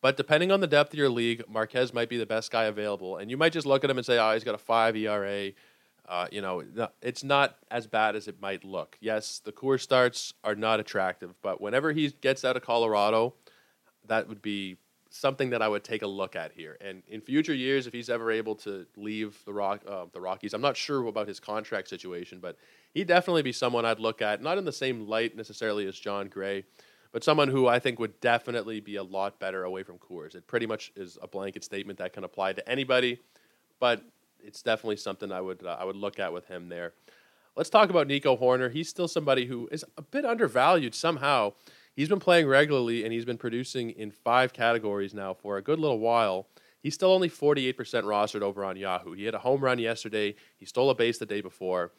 But 0.00 0.16
depending 0.16 0.52
on 0.52 0.60
the 0.60 0.66
depth 0.66 0.92
of 0.92 0.98
your 0.98 1.08
league, 1.08 1.42
Marquez 1.48 1.92
might 1.92 2.08
be 2.08 2.18
the 2.18 2.26
best 2.26 2.52
guy 2.52 2.64
available. 2.64 3.16
And 3.16 3.30
you 3.30 3.36
might 3.36 3.52
just 3.52 3.66
look 3.66 3.82
at 3.82 3.90
him 3.90 3.96
and 3.96 4.06
say, 4.06 4.18
oh, 4.18 4.32
he's 4.32 4.44
got 4.44 4.54
a 4.54 4.58
5 4.58 4.96
ERA. 4.96 5.50
Uh, 6.08 6.26
you 6.30 6.40
know, 6.40 6.62
it's 7.02 7.24
not 7.24 7.56
as 7.70 7.86
bad 7.86 8.14
as 8.14 8.28
it 8.28 8.40
might 8.40 8.64
look. 8.64 8.96
Yes, 9.00 9.40
the 9.44 9.52
Coors 9.52 9.80
starts 9.80 10.32
are 10.44 10.54
not 10.54 10.78
attractive, 10.78 11.34
but 11.42 11.60
whenever 11.60 11.92
he 11.92 12.08
gets 12.08 12.44
out 12.44 12.56
of 12.56 12.62
Colorado– 12.62 13.34
that 14.08 14.28
would 14.28 14.42
be 14.42 14.76
something 15.10 15.50
that 15.50 15.62
I 15.62 15.68
would 15.68 15.84
take 15.84 16.02
a 16.02 16.06
look 16.06 16.36
at 16.36 16.52
here. 16.52 16.76
And 16.80 17.02
in 17.08 17.20
future 17.20 17.54
years, 17.54 17.86
if 17.86 17.92
he's 17.92 18.10
ever 18.10 18.30
able 18.30 18.54
to 18.56 18.86
leave 18.96 19.38
the 19.44 19.52
Rock, 19.52 19.82
uh, 19.88 20.06
the 20.12 20.20
Rockies, 20.20 20.52
I'm 20.52 20.60
not 20.60 20.76
sure 20.76 21.06
about 21.06 21.26
his 21.26 21.40
contract 21.40 21.88
situation, 21.88 22.40
but 22.40 22.56
he'd 22.92 23.06
definitely 23.06 23.42
be 23.42 23.52
someone 23.52 23.84
I'd 23.84 24.00
look 24.00 24.20
at, 24.20 24.42
not 24.42 24.58
in 24.58 24.64
the 24.64 24.72
same 24.72 25.06
light 25.06 25.36
necessarily 25.36 25.86
as 25.86 25.98
Jon 25.98 26.28
Gray, 26.28 26.64
but 27.12 27.24
someone 27.24 27.48
who 27.48 27.66
I 27.66 27.78
think 27.78 27.98
would 27.98 28.20
definitely 28.20 28.80
be 28.80 28.96
a 28.96 29.02
lot 29.02 29.40
better 29.40 29.64
away 29.64 29.82
from 29.82 29.98
Coors. 29.98 30.34
It 30.34 30.46
pretty 30.46 30.66
much 30.66 30.92
is 30.94 31.18
a 31.22 31.26
blanket 31.26 31.64
statement 31.64 31.98
that 32.00 32.12
can 32.12 32.24
apply 32.24 32.52
to 32.52 32.68
anybody, 32.68 33.18
but 33.80 34.02
it's 34.42 34.62
definitely 34.62 34.96
something 34.96 35.32
I 35.32 35.40
would 35.40 35.64
uh, 35.64 35.76
I 35.78 35.84
would 35.84 35.96
look 35.96 36.18
at 36.18 36.32
with 36.32 36.46
him 36.46 36.68
there. 36.68 36.92
Let's 37.56 37.70
talk 37.70 37.90
about 37.90 38.06
Nico 38.06 38.36
Hoerner. 38.36 38.70
He's 38.70 38.88
still 38.88 39.08
somebody 39.08 39.46
who 39.46 39.68
is 39.72 39.84
a 39.96 40.02
bit 40.02 40.24
undervalued 40.24 40.94
somehow. 40.94 41.54
He's 41.98 42.08
been 42.08 42.20
playing 42.20 42.46
regularly 42.46 43.02
and 43.02 43.12
he's 43.12 43.24
been 43.24 43.38
producing 43.38 43.90
in 43.90 44.12
five 44.12 44.52
categories 44.52 45.14
now 45.14 45.34
for 45.34 45.56
a 45.56 45.62
good 45.62 45.80
little 45.80 45.98
while. 45.98 46.46
He's 46.80 46.94
still 46.94 47.10
only 47.10 47.28
48% 47.28 47.74
rostered 47.74 48.40
over 48.40 48.64
on 48.64 48.76
Yahoo. 48.76 49.14
He 49.14 49.24
had 49.24 49.34
a 49.34 49.40
home 49.40 49.60
run 49.60 49.80
yesterday. 49.80 50.36
He 50.56 50.64
stole 50.64 50.90
a 50.90 50.94
base 50.94 51.18
the 51.18 51.26
day 51.26 51.40
before. 51.40 51.90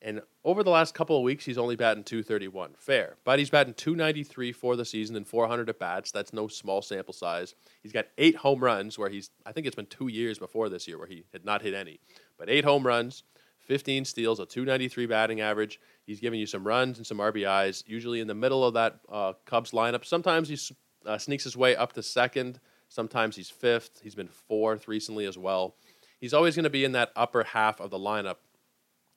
And 0.00 0.22
over 0.44 0.62
the 0.62 0.70
last 0.70 0.94
couple 0.94 1.16
of 1.16 1.24
weeks, 1.24 1.44
he's 1.44 1.58
only 1.58 1.74
batting 1.74 2.04
231. 2.04 2.74
Fair. 2.78 3.16
But 3.24 3.40
he's 3.40 3.50
batting 3.50 3.74
293 3.74 4.52
for 4.52 4.76
the 4.76 4.84
season 4.84 5.16
and 5.16 5.26
400 5.26 5.68
at 5.68 5.80
bats. 5.80 6.12
That's 6.12 6.32
no 6.32 6.46
small 6.46 6.80
sample 6.80 7.12
size. 7.12 7.56
He's 7.82 7.92
got 7.92 8.06
eight 8.18 8.36
home 8.36 8.62
runs 8.62 9.00
where 9.00 9.10
he's, 9.10 9.30
I 9.44 9.50
think 9.50 9.66
it's 9.66 9.74
been 9.74 9.86
two 9.86 10.06
years 10.06 10.38
before 10.38 10.68
this 10.68 10.86
year 10.86 10.96
where 10.96 11.08
he 11.08 11.24
had 11.32 11.44
not 11.44 11.62
hit 11.62 11.74
any. 11.74 11.98
But 12.38 12.48
eight 12.48 12.64
home 12.64 12.86
runs, 12.86 13.24
15 13.70 14.04
steals, 14.04 14.40
a 14.40 14.46
293 14.46 15.06
batting 15.06 15.40
average. 15.40 15.78
He's 16.04 16.18
giving 16.18 16.40
you 16.40 16.46
some 16.46 16.66
runs 16.66 16.98
and 16.98 17.06
some 17.06 17.18
RBIs, 17.18 17.84
usually 17.86 18.18
in 18.18 18.26
the 18.26 18.34
middle 18.34 18.64
of 18.64 18.74
that 18.74 18.98
uh, 19.08 19.34
Cubs 19.46 19.70
lineup. 19.70 20.04
Sometimes 20.04 20.48
he 20.48 20.58
uh, 21.06 21.18
sneaks 21.18 21.44
his 21.44 21.56
way 21.56 21.76
up 21.76 21.92
to 21.92 22.02
second. 22.02 22.58
Sometimes 22.88 23.36
he's 23.36 23.48
fifth. 23.48 24.00
He's 24.02 24.16
been 24.16 24.26
fourth 24.26 24.88
recently 24.88 25.24
as 25.24 25.38
well. 25.38 25.76
He's 26.18 26.34
always 26.34 26.56
going 26.56 26.64
to 26.64 26.70
be 26.70 26.84
in 26.84 26.90
that 26.92 27.12
upper 27.14 27.44
half 27.44 27.80
of 27.80 27.90
the 27.90 27.96
lineup. 27.96 28.38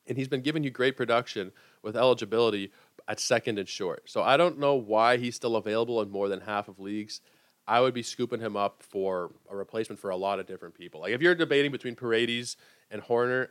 And 0.06 0.20
he's 0.20 0.28
been 0.28 0.44
giving 0.44 0.64
you 0.64 0.70
great 0.70 0.96
production 0.96 1.52
with 1.82 1.98
eligibility 1.98 2.72
at 3.08 3.20
second 3.20 3.58
and 3.58 3.68
short. 3.68 4.04
So 4.06 4.22
I 4.22 4.38
don't 4.38 4.60
know 4.60 4.76
why 4.76 5.18
he's 5.18 5.36
still 5.36 5.56
available 5.56 6.00
in 6.00 6.12
more 6.12 6.30
than 6.30 6.42
half 6.42 6.68
of 6.68 6.80
leagues. 6.80 7.22
I 7.68 7.82
would 7.82 7.96
be 7.96 8.04
scooping 8.04 8.40
him 8.40 8.56
up 8.56 8.84
for 8.84 9.32
a 9.50 9.56
replacement 9.56 10.00
for 10.00 10.12
a 10.12 10.16
lot 10.16 10.40
of 10.40 10.46
different 10.46 10.76
people. 10.76 11.02
Like 11.02 11.14
if 11.14 11.24
you're 11.24 11.34
debating 11.34 11.72
between 11.72 11.96
Paredes 11.96 12.56
and 12.92 13.02
Hoerner, 13.02 13.48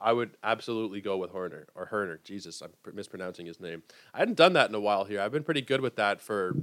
I 0.00 0.12
would 0.12 0.36
absolutely 0.42 1.00
go 1.00 1.16
with 1.16 1.30
Horner 1.30 1.66
or 1.74 1.86
Herner. 1.86 2.22
Jesus, 2.22 2.62
I'm 2.62 2.70
mispronouncing 2.92 3.46
his 3.46 3.60
name. 3.60 3.82
I 4.12 4.18
hadn't 4.18 4.36
done 4.36 4.52
that 4.54 4.68
in 4.68 4.74
a 4.74 4.80
while 4.80 5.04
here. 5.04 5.20
I've 5.20 5.32
been 5.32 5.44
pretty 5.44 5.62
good 5.62 5.80
with 5.80 5.96
that 5.96 6.20
for, 6.20 6.56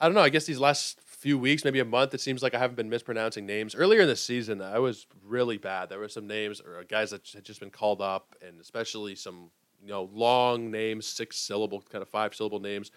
I 0.00 0.06
don't 0.06 0.14
know, 0.14 0.20
I 0.20 0.28
guess 0.28 0.44
these 0.44 0.58
last 0.58 1.00
few 1.00 1.38
weeks, 1.38 1.64
maybe 1.64 1.80
a 1.80 1.84
month, 1.84 2.14
it 2.14 2.20
seems 2.20 2.42
like 2.42 2.54
I 2.54 2.58
haven't 2.58 2.76
been 2.76 2.88
mispronouncing 2.88 3.46
names. 3.46 3.74
Earlier 3.74 4.02
in 4.02 4.08
the 4.08 4.16
season, 4.16 4.62
I 4.62 4.78
was 4.78 5.06
really 5.24 5.56
bad. 5.56 5.88
There 5.88 5.98
were 5.98 6.08
some 6.08 6.26
names 6.26 6.60
or 6.60 6.84
guys 6.84 7.10
that 7.10 7.28
had 7.28 7.44
just 7.44 7.60
been 7.60 7.70
called 7.70 8.00
up, 8.00 8.36
and 8.46 8.60
especially 8.60 9.14
some, 9.14 9.50
you 9.82 9.88
know, 9.88 10.08
long 10.12 10.70
names, 10.70 11.06
six 11.06 11.36
syllable, 11.36 11.82
kind 11.90 12.02
of 12.02 12.08
five 12.08 12.34
syllable 12.34 12.60
names. 12.60 12.90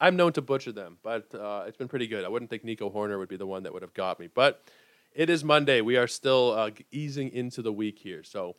I'm 0.00 0.16
known 0.16 0.32
to 0.34 0.42
butcher 0.42 0.72
them, 0.72 0.98
but 1.02 1.34
uh, 1.34 1.64
it's 1.66 1.76
been 1.76 1.88
pretty 1.88 2.06
good. 2.06 2.24
I 2.24 2.28
wouldn't 2.28 2.50
think 2.50 2.64
Nico 2.64 2.88
Hoerner 2.88 3.18
would 3.18 3.28
be 3.28 3.36
the 3.36 3.46
one 3.46 3.64
that 3.64 3.72
would 3.72 3.82
have 3.82 3.94
got 3.94 4.20
me, 4.20 4.28
but 4.32 4.62
it 5.18 5.28
is 5.28 5.42
Monday. 5.42 5.80
We 5.80 5.96
are 5.96 6.06
still 6.06 6.52
uh, 6.52 6.70
easing 6.92 7.30
into 7.30 7.60
the 7.60 7.72
week 7.72 7.98
here. 7.98 8.22
So, 8.22 8.54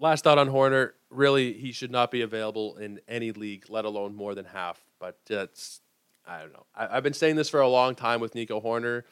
last 0.00 0.24
thought 0.24 0.38
on 0.38 0.48
Hoerner. 0.48 0.90
Really, 1.08 1.52
he 1.52 1.70
should 1.70 1.92
not 1.92 2.10
be 2.10 2.22
available 2.22 2.76
in 2.78 2.98
any 3.06 3.30
league, 3.30 3.66
let 3.68 3.84
alone 3.84 4.16
more 4.16 4.34
than 4.34 4.44
half. 4.44 4.80
But 4.98 5.20
it's 5.30 5.80
I 6.26 6.40
don't 6.40 6.52
know. 6.52 6.66
I, 6.74 6.94
have 6.96 7.04
been 7.04 7.12
saying 7.12 7.36
this 7.36 7.48
for 7.48 7.60
a 7.60 7.68
long 7.68 7.94
time 7.94 8.20
with 8.20 8.34
Nico 8.34 8.60
Hoerner. 8.60 9.04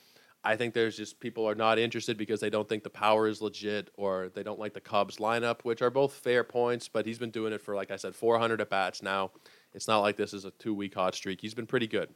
I 0.42 0.56
think 0.56 0.74
there's 0.74 0.96
just 0.96 1.20
people 1.20 1.48
are 1.48 1.54
not 1.54 1.78
interested 1.78 2.18
because 2.18 2.40
they 2.40 2.50
don't 2.50 2.68
think 2.68 2.82
the 2.82 2.90
power 2.90 3.28
is 3.28 3.40
legit 3.40 3.90
or 3.96 4.30
they 4.34 4.42
don't 4.42 4.58
like 4.58 4.74
the 4.74 4.80
Cubs 4.80 5.18
lineup, 5.18 5.60
which 5.62 5.82
are 5.82 5.90
both 5.90 6.14
fair 6.14 6.42
points. 6.42 6.88
But 6.88 7.06
he's 7.06 7.20
been 7.20 7.30
doing 7.30 7.52
it 7.52 7.62
for, 7.62 7.76
like 7.76 7.92
I 7.92 7.96
said, 7.96 8.16
400 8.16 8.60
at 8.60 8.70
bats 8.70 9.04
now. 9.04 9.30
It's 9.72 9.86
not 9.86 10.00
like 10.00 10.16
this 10.16 10.34
is 10.34 10.44
a 10.44 10.50
two 10.50 10.74
week 10.74 10.94
hot 10.94 11.14
streak. 11.14 11.40
He's 11.40 11.54
been 11.54 11.68
pretty 11.68 11.86
good. 11.86 12.08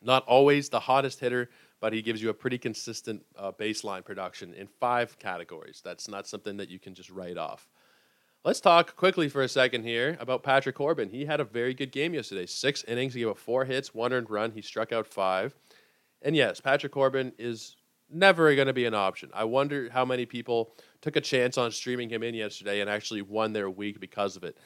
Not 0.00 0.24
always 0.24 0.70
the 0.70 0.80
hottest 0.80 1.20
hitter, 1.20 1.50
but 1.82 1.92
he 1.92 2.00
gives 2.00 2.22
you 2.22 2.30
a 2.30 2.34
pretty 2.34 2.58
consistent 2.58 3.26
uh, 3.36 3.50
baseline 3.50 4.04
production 4.04 4.54
in 4.54 4.68
five 4.68 5.18
categories. 5.18 5.82
That's 5.84 6.06
not 6.06 6.28
something 6.28 6.56
that 6.58 6.70
you 6.70 6.78
can 6.78 6.94
just 6.94 7.10
write 7.10 7.36
off. 7.36 7.68
Let's 8.44 8.60
talk 8.60 8.94
quickly 8.94 9.28
for 9.28 9.42
a 9.42 9.48
second 9.48 9.82
here 9.82 10.16
about 10.20 10.44
Patrick 10.44 10.76
Corbin. 10.76 11.10
He 11.10 11.24
had 11.24 11.40
a 11.40 11.44
very 11.44 11.74
good 11.74 11.90
game 11.90 12.14
yesterday. 12.14 12.46
Six 12.46 12.84
innings, 12.84 13.14
he 13.14 13.20
gave 13.20 13.30
up 13.30 13.36
four 13.36 13.64
hits, 13.64 13.92
one 13.92 14.12
earned 14.12 14.30
run. 14.30 14.52
He 14.52 14.62
struck 14.62 14.92
out 14.92 15.08
five. 15.08 15.56
And 16.22 16.36
yes, 16.36 16.60
Patrick 16.60 16.92
Corbin 16.92 17.32
is 17.36 17.74
never 18.08 18.54
going 18.54 18.68
to 18.68 18.72
be 18.72 18.84
an 18.84 18.94
option. 18.94 19.30
I 19.34 19.42
wonder 19.42 19.90
how 19.90 20.04
many 20.04 20.24
people 20.24 20.74
took 21.00 21.16
a 21.16 21.20
chance 21.20 21.58
on 21.58 21.72
streaming 21.72 22.08
him 22.08 22.22
in 22.22 22.34
yesterday 22.34 22.80
and 22.80 22.88
actually 22.88 23.22
won 23.22 23.52
their 23.52 23.68
week 23.68 23.98
because 23.98 24.36
of 24.36 24.44
it. 24.44 24.56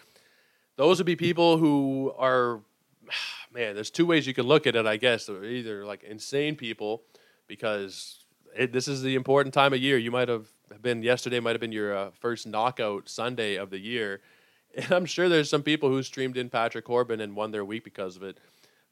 Those 0.77 0.99
would 0.99 1.07
be 1.07 1.17
people 1.17 1.57
who 1.57 2.13
are, 2.19 2.61
man, 3.53 3.75
there's 3.75 3.91
two 3.91 4.07
ways 4.07 4.27
you 4.27 4.35
can 4.35 4.47
look 4.47 4.67
at 4.67 4.77
it, 4.77 4.87
I 4.87 4.97
guess. 4.97 5.27
They're 5.27 5.45
either 5.45 5.85
like 5.85 6.03
insane 6.03 6.57
people 6.57 7.03
because 7.47 8.25
it, 8.57 8.73
this 8.73 8.89
is 8.89 9.03
the 9.03 9.15
important 9.15 9.55
time 9.55 9.73
of 9.73 9.81
year. 9.81 9.99
You 9.99 10.11
might 10.11 10.29
have 10.29 10.47
been, 10.83 11.03
yesterday 11.03 11.41
might 11.41 11.53
have 11.53 11.61
been 11.61 11.73
your 11.73 11.97
uh, 11.97 12.11
first 12.19 12.47
knockout 12.47 13.09
Sunday 13.09 13.57
of 13.57 13.71
the 13.71 13.79
year. 13.79 14.21
And 14.77 14.93
I'm 14.93 15.07
sure 15.07 15.31
there's 15.31 15.49
some 15.49 15.63
people 15.63 15.89
who 15.89 16.03
streamed 16.03 16.37
in 16.37 16.51
Patrick 16.51 16.85
Corbin 16.85 17.23
and 17.23 17.35
won 17.35 17.51
their 17.51 17.65
week 17.65 17.83
because 17.83 18.15
of 18.15 18.23
it. 18.23 18.39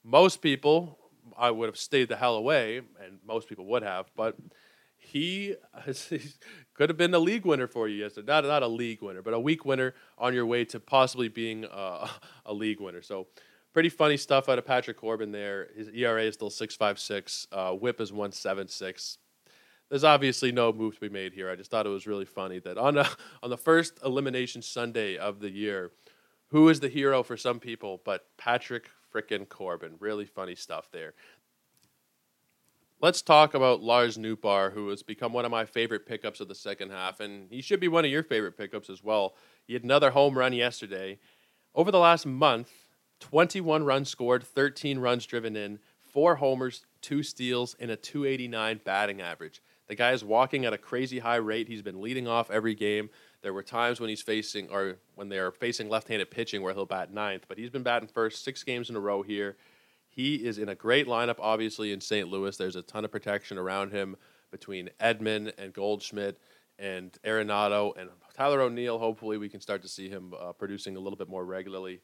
Most 0.03 0.41
people 0.41 0.99
I 1.37 1.51
would 1.51 1.69
have 1.69 1.77
stayed 1.77 2.09
the 2.09 2.17
hell 2.17 2.37
away, 2.37 2.79
and 2.79 3.19
most 3.27 3.49
people 3.49 3.67
would 3.67 3.83
have. 3.83 4.11
But 4.17 4.37
he, 4.97 5.57
could 6.75 6.89
have 6.91 6.97
been 6.97 7.15
a 7.15 7.19
league 7.19 7.45
winner 7.45 7.67
for 7.67 7.89
you 7.89 8.03
yesterday. 8.03 8.27
Not 8.27 8.45
not 8.45 8.63
a 8.63 8.69
league 8.69 9.03
winner, 9.03 9.23
but 9.23 9.35
a 9.35 9.41
week 9.41 9.65
winner 9.65 9.95
on 10.19 10.35
your 10.35 10.47
way 10.47 10.65
to 10.67 10.81
possibly 10.81 11.29
being 11.29 11.65
a, 11.65 12.09
a 12.47 12.55
league 12.55 12.81
winner. 12.81 13.03
So 13.03 13.27
pretty 13.75 13.91
funny 13.91 14.17
stuff 14.17 14.49
out 14.49 14.57
of 14.57 14.65
Patrick 14.65 14.97
Corbin 14.97 15.33
there. 15.33 15.69
His 15.77 15.89
ERA 15.89 16.23
is 16.23 16.35
still 16.35 16.49
six 16.49 16.75
five 16.75 16.99
six. 16.99 17.47
Uh, 17.53 17.73
WHIP 17.73 18.01
is 18.01 18.13
one 18.13 18.33
seven 18.33 18.69
six. 18.69 19.19
There's 19.91 20.05
obviously 20.05 20.51
no 20.51 20.73
move 20.73 20.95
to 20.95 21.01
be 21.01 21.09
made 21.11 21.35
here. 21.35 21.51
I 21.51 21.57
just 21.57 21.71
thought 21.71 21.85
it 21.85 21.91
was 21.91 22.07
really 22.07 22.25
funny 22.25 22.59
that 22.61 22.79
on 22.79 22.97
a, 22.97 23.07
on 23.43 23.51
the 23.51 23.59
first 23.59 23.99
elimination 24.03 24.63
Sunday 24.63 25.19
of 25.19 25.41
the 25.41 25.51
year, 25.51 25.91
who 26.49 26.69
is 26.71 26.81
the 26.81 26.89
hero 26.89 27.23
for 27.23 27.37
some 27.37 27.61
people 27.61 28.01
but 28.03 28.27
Patrick 28.39 28.89
frickin' 29.13 29.49
Corbin. 29.49 29.97
Really 29.99 30.25
funny 30.25 30.55
stuff 30.55 30.89
there. 30.91 31.13
Let's 33.01 33.21
talk 33.21 33.53
about 33.53 33.83
Lars 33.83 34.17
Nootbaar, 34.17 34.73
who 34.73 34.89
has 34.89 35.03
become 35.03 35.35
one 35.35 35.45
of 35.45 35.51
my 35.51 35.67
favorite 35.67 36.07
pickups 36.07 36.41
of 36.41 36.49
the 36.49 36.55
second 36.55 36.91
half, 36.91 37.21
and 37.21 37.51
he 37.51 37.61
should 37.61 37.81
be 37.81 37.89
one 37.89 38.05
of 38.05 38.11
your 38.11 38.23
favorite 38.23 38.57
pickups 38.57 38.89
as 38.89 39.05
well. 39.05 39.35
He 39.67 39.75
had 39.75 39.85
another 39.85 40.11
home 40.11 40.39
run 40.39 40.55
yesterday. 40.55 41.19
Over 41.75 41.91
the 41.91 41.99
last 41.99 42.25
month, 42.25 42.71
21 43.25 43.85
runs 43.85 44.11
scored, 44.11 44.43
13 44.43 44.99
runs 44.99 45.25
driven 45.25 45.57
in, 45.57 45.79
four 46.03 46.37
homers, 46.37 46.85
two 47.01 47.23
steals, 47.23 47.75
and 47.81 47.91
a 47.91 47.97
289 47.97 48.83
batting 48.85 49.23
average. 49.23 49.63
The 49.89 49.95
guy 49.95 50.13
is 50.13 50.23
walking 50.23 50.67
at 50.67 50.75
a 50.75 50.79
crazy 50.79 51.21
high 51.21 51.37
rate. 51.37 51.67
He's 51.67 51.81
been 51.81 52.03
leading 52.03 52.29
off 52.29 52.51
every 52.51 52.75
game. 52.75 53.09
There 53.41 53.55
were 53.55 53.63
times 53.63 53.99
when 53.99 54.11
he's 54.11 54.21
facing, 54.21 54.69
or 54.69 54.99
when 55.15 55.31
they're 55.31 55.51
facing 55.53 55.89
left-handed 55.89 56.31
pitching, 56.31 56.61
where 56.61 56.75
he'll 56.75 56.85
bat 56.85 57.15
ninth. 57.15 57.47
But 57.49 57.57
he's 57.57 57.71
been 57.71 57.83
batting 57.83 58.09
first 58.09 58.45
six 58.45 58.63
games 58.63 58.91
in 58.91 58.97
a 58.97 59.01
row 59.01 59.23
here. 59.23 59.57
He 60.11 60.35
is 60.35 60.59
in 60.59 60.69
a 60.69 60.75
great 60.75 61.07
lineup, 61.07 61.37
obviously 61.39 61.93
in 61.93 62.03
St. 62.03 62.29
Louis. 62.29 62.55
There's 62.59 62.77
a 62.77 62.83
ton 62.83 63.07
of 63.07 63.11
protection 63.11 63.57
around 63.57 63.91
him 63.91 64.17
between 64.51 64.91
Edman 65.01 65.51
and 65.57 65.73
Goldschmidt 65.73 66.39
and 66.79 67.17
Arenado 67.25 67.97
and 67.97 68.11
Tyler 68.35 68.61
O'Neill. 68.61 68.99
Hopefully, 68.99 69.39
we 69.39 69.49
can 69.49 69.63
start 69.63 69.81
to 69.81 69.89
see 69.89 70.11
him 70.11 70.35
uh, 70.39 70.53
producing 70.53 70.97
a 70.97 71.01
little 71.01 71.17
bit 71.17 71.29
more 71.31 71.47
regularly. 71.47 72.01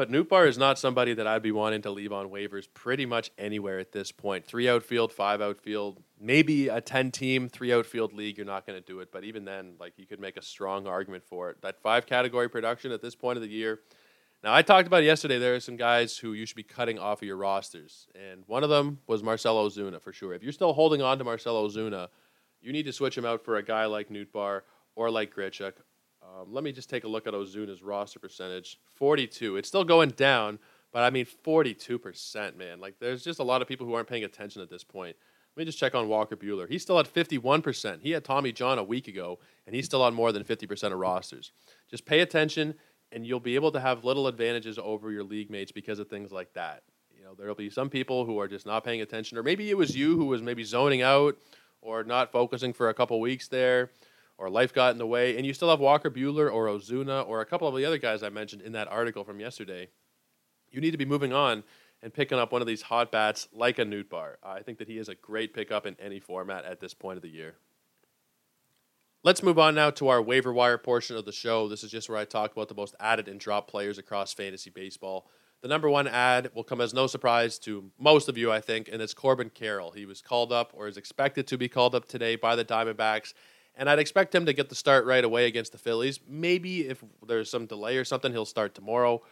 But 0.00 0.10
Nootbaar 0.10 0.48
is 0.48 0.56
not 0.56 0.78
somebody 0.78 1.12
that 1.12 1.26
I'd 1.26 1.42
be 1.42 1.52
wanting 1.52 1.82
to 1.82 1.90
leave 1.90 2.10
on 2.10 2.30
waivers 2.30 2.66
pretty 2.72 3.04
much 3.04 3.30
anywhere 3.36 3.78
at 3.78 3.92
this 3.92 4.10
point. 4.10 4.46
Three 4.46 4.66
outfield, 4.66 5.12
five 5.12 5.42
outfield, 5.42 6.02
maybe 6.18 6.68
a 6.68 6.80
10 6.80 7.10
team, 7.10 7.50
three 7.50 7.70
outfield 7.70 8.14
league, 8.14 8.38
you're 8.38 8.46
not 8.46 8.66
going 8.66 8.80
to 8.80 8.86
do 8.86 9.00
it. 9.00 9.12
But 9.12 9.24
even 9.24 9.44
then, 9.44 9.74
like 9.78 9.98
you 9.98 10.06
could 10.06 10.18
make 10.18 10.38
a 10.38 10.42
strong 10.42 10.86
argument 10.86 11.24
for 11.26 11.50
it. 11.50 11.60
That 11.60 11.82
five 11.82 12.06
category 12.06 12.48
production 12.48 12.92
at 12.92 13.02
this 13.02 13.14
point 13.14 13.36
of 13.36 13.42
the 13.42 13.50
year. 13.50 13.80
Now, 14.42 14.54
I 14.54 14.62
talked 14.62 14.86
about 14.86 15.02
yesterday, 15.02 15.38
there 15.38 15.54
are 15.54 15.60
some 15.60 15.76
guys 15.76 16.16
who 16.16 16.32
you 16.32 16.46
should 16.46 16.56
be 16.56 16.62
cutting 16.62 16.98
off 16.98 17.20
of 17.20 17.28
your 17.28 17.36
rosters. 17.36 18.08
And 18.14 18.44
one 18.46 18.64
of 18.64 18.70
them 18.70 19.00
was 19.06 19.22
Marcell 19.22 19.68
Ozuna 19.68 20.00
for 20.00 20.14
sure. 20.14 20.32
If 20.32 20.42
you're 20.42 20.52
still 20.52 20.72
holding 20.72 21.02
on 21.02 21.18
to 21.18 21.24
Marcell 21.24 21.62
Ozuna, 21.68 22.08
you 22.62 22.72
need 22.72 22.86
to 22.86 22.92
switch 22.94 23.18
him 23.18 23.26
out 23.26 23.44
for 23.44 23.58
a 23.58 23.62
guy 23.62 23.84
like 23.84 24.08
Nootbaar 24.08 24.62
or 24.96 25.10
like 25.10 25.34
Grichuk 25.34 25.74
um, 26.22 26.52
let 26.52 26.64
me 26.64 26.72
just 26.72 26.90
take 26.90 27.04
a 27.04 27.08
look 27.08 27.26
at 27.26 27.34
Ozuna's 27.34 27.82
roster 27.82 28.18
percentage. 28.18 28.78
42. 28.96 29.56
It's 29.56 29.68
still 29.68 29.84
going 29.84 30.10
down, 30.10 30.58
but 30.92 31.02
I 31.02 31.10
mean 31.10 31.26
42%, 31.26 32.56
man. 32.56 32.80
Like 32.80 32.98
there's 32.98 33.24
just 33.24 33.40
a 33.40 33.44
lot 33.44 33.62
of 33.62 33.68
people 33.68 33.86
who 33.86 33.94
aren't 33.94 34.08
paying 34.08 34.24
attention 34.24 34.62
at 34.62 34.70
this 34.70 34.84
point. 34.84 35.16
Let 35.56 35.62
me 35.62 35.64
just 35.64 35.78
check 35.78 35.94
on 35.94 36.08
Walker 36.08 36.36
Buehler. 36.36 36.68
He's 36.68 36.82
still 36.82 36.98
at 36.98 37.12
51%. 37.12 38.02
He 38.02 38.12
had 38.12 38.24
Tommy 38.24 38.52
John 38.52 38.78
a 38.78 38.84
week 38.84 39.08
ago, 39.08 39.40
and 39.66 39.74
he's 39.74 39.84
still 39.84 40.02
on 40.02 40.14
more 40.14 40.30
than 40.30 40.44
50% 40.44 40.92
of 40.92 40.98
rosters. 40.98 41.52
Just 41.90 42.06
pay 42.06 42.20
attention, 42.20 42.74
and 43.10 43.26
you'll 43.26 43.40
be 43.40 43.56
able 43.56 43.72
to 43.72 43.80
have 43.80 44.04
little 44.04 44.28
advantages 44.28 44.78
over 44.78 45.10
your 45.10 45.24
league 45.24 45.50
mates 45.50 45.72
because 45.72 45.98
of 45.98 46.08
things 46.08 46.30
like 46.30 46.52
that. 46.54 46.84
You 47.16 47.24
know, 47.24 47.34
there'll 47.36 47.56
be 47.56 47.68
some 47.68 47.90
people 47.90 48.24
who 48.24 48.38
are 48.38 48.46
just 48.46 48.64
not 48.64 48.84
paying 48.84 49.00
attention, 49.00 49.36
or 49.36 49.42
maybe 49.42 49.70
it 49.70 49.76
was 49.76 49.96
you 49.96 50.16
who 50.16 50.26
was 50.26 50.40
maybe 50.40 50.62
zoning 50.62 51.02
out 51.02 51.36
or 51.82 52.04
not 52.04 52.30
focusing 52.30 52.72
for 52.72 52.88
a 52.88 52.94
couple 52.94 53.18
weeks 53.20 53.48
there 53.48 53.90
or 54.40 54.48
life 54.48 54.72
got 54.72 54.92
in 54.92 54.98
the 54.98 55.06
way, 55.06 55.36
and 55.36 55.44
you 55.44 55.52
still 55.52 55.68
have 55.68 55.80
Walker 55.80 56.10
Buehler 56.10 56.50
or 56.50 56.66
Ozuna 56.66 57.28
or 57.28 57.42
a 57.42 57.46
couple 57.46 57.68
of 57.68 57.76
the 57.76 57.84
other 57.84 57.98
guys 57.98 58.22
I 58.22 58.30
mentioned 58.30 58.62
in 58.62 58.72
that 58.72 58.88
article 58.88 59.22
from 59.22 59.38
yesterday, 59.38 59.88
you 60.70 60.80
need 60.80 60.92
to 60.92 60.96
be 60.96 61.04
moving 61.04 61.34
on 61.34 61.62
and 62.02 62.14
picking 62.14 62.38
up 62.38 62.50
one 62.50 62.62
of 62.62 62.66
these 62.66 62.80
hot 62.80 63.12
bats 63.12 63.48
like 63.52 63.78
a 63.78 63.84
Nootbaar. 63.84 64.36
I 64.42 64.62
think 64.62 64.78
that 64.78 64.88
he 64.88 64.96
is 64.96 65.10
a 65.10 65.14
great 65.14 65.52
pickup 65.52 65.84
in 65.84 65.94
any 66.00 66.20
format 66.20 66.64
at 66.64 66.80
this 66.80 66.94
point 66.94 67.18
of 67.18 67.22
the 67.22 67.28
year. 67.28 67.56
Let's 69.22 69.42
move 69.42 69.58
on 69.58 69.74
now 69.74 69.90
to 69.90 70.08
our 70.08 70.22
waiver 70.22 70.54
wire 70.54 70.78
portion 70.78 71.16
of 71.16 71.26
the 71.26 71.32
show. 71.32 71.68
This 71.68 71.84
is 71.84 71.90
just 71.90 72.08
where 72.08 72.16
I 72.16 72.24
talk 72.24 72.52
about 72.52 72.68
the 72.68 72.74
most 72.74 72.94
added 72.98 73.28
and 73.28 73.38
drop 73.38 73.68
players 73.68 73.98
across 73.98 74.32
fantasy 74.32 74.70
baseball. 74.70 75.28
The 75.60 75.68
number 75.68 75.90
one 75.90 76.08
ad 76.08 76.50
will 76.54 76.64
come 76.64 76.80
as 76.80 76.94
no 76.94 77.06
surprise 77.06 77.58
to 77.58 77.90
most 77.98 78.30
of 78.30 78.38
you, 78.38 78.50
I 78.50 78.62
think, 78.62 78.88
and 78.90 79.02
it's 79.02 79.12
Corbin 79.12 79.50
Carroll. 79.50 79.90
He 79.90 80.06
was 80.06 80.22
called 80.22 80.50
up 80.50 80.72
or 80.74 80.88
is 80.88 80.96
expected 80.96 81.46
to 81.48 81.58
be 81.58 81.68
called 81.68 81.94
up 81.94 82.08
today 82.08 82.36
by 82.36 82.56
the 82.56 82.64
Diamondbacks 82.64 83.34
and 83.76 83.88
I'd 83.88 83.98
expect 83.98 84.34
him 84.34 84.46
to 84.46 84.52
get 84.52 84.68
the 84.68 84.74
start 84.74 85.04
right 85.06 85.24
away 85.24 85.46
against 85.46 85.72
the 85.72 85.78
Phillies. 85.78 86.20
Maybe 86.28 86.88
if 86.88 87.02
there's 87.26 87.50
some 87.50 87.66
delay 87.66 87.96
or 87.96 88.04
something, 88.04 88.32
he'll 88.32 88.44
start 88.44 88.74
tomorrow. 88.74 89.22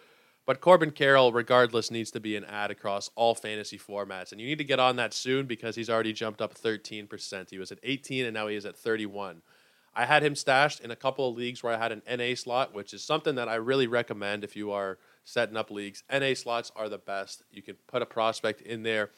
But 0.47 0.63
Corbin 0.63 0.93
Carroll, 0.93 1.31
regardless, 1.31 1.91
needs 1.91 2.11
to 2.13 2.21
be 2.21 2.35
an 2.35 2.45
ad 2.47 2.71
across 2.71 3.11
all 3.17 3.35
fantasy 3.35 3.79
formats. 3.79 4.33
And 4.33 4.41
you 4.41 4.47
need 4.47 4.59
to 4.59 4.65
get 4.65 4.81
on 4.81 4.97
that 4.97 5.13
soon 5.13 5.45
because 5.45 5.77
he's 5.77 5.91
already 5.91 6.15
jumped 6.15 6.41
up 6.41 6.55
13%. 6.55 7.51
He 7.51 7.59
was 7.59 7.71
at 7.71 7.79
18 7.83 8.25
and 8.25 8.33
now 8.33 8.47
he 8.47 8.57
is 8.57 8.65
at 8.65 8.75
31. 8.75 9.43
I 9.95 10.07
had 10.07 10.23
him 10.23 10.35
stashed 10.35 10.81
in 10.81 10.91
a 10.91 10.97
couple 10.97 11.29
of 11.29 11.37
leagues 11.37 11.63
where 11.63 11.75
I 11.75 11.77
had 11.77 11.93
an 11.93 12.03
NA 12.09 12.35
slot, 12.35 12.73
which 12.73 12.95
is 12.95 13.03
something 13.03 13.35
that 13.35 13.49
I 13.49 13.57
really 13.57 13.87
recommend 13.87 14.45
if 14.45 14.57
you 14.57 14.71
are 14.71 14.99
setting 15.25 15.57
up 15.57 15.71
leagues. 15.71 16.03
NA 16.11 16.35
slots 16.35 16.73
are 16.77 16.89
the 16.89 16.99
best. 16.99 17.43
You 17.51 17.61
can 17.61 17.77
put 17.87 18.01
a 18.01 18.07
prospect 18.07 18.63
in 18.63 18.85
there 18.85 19.11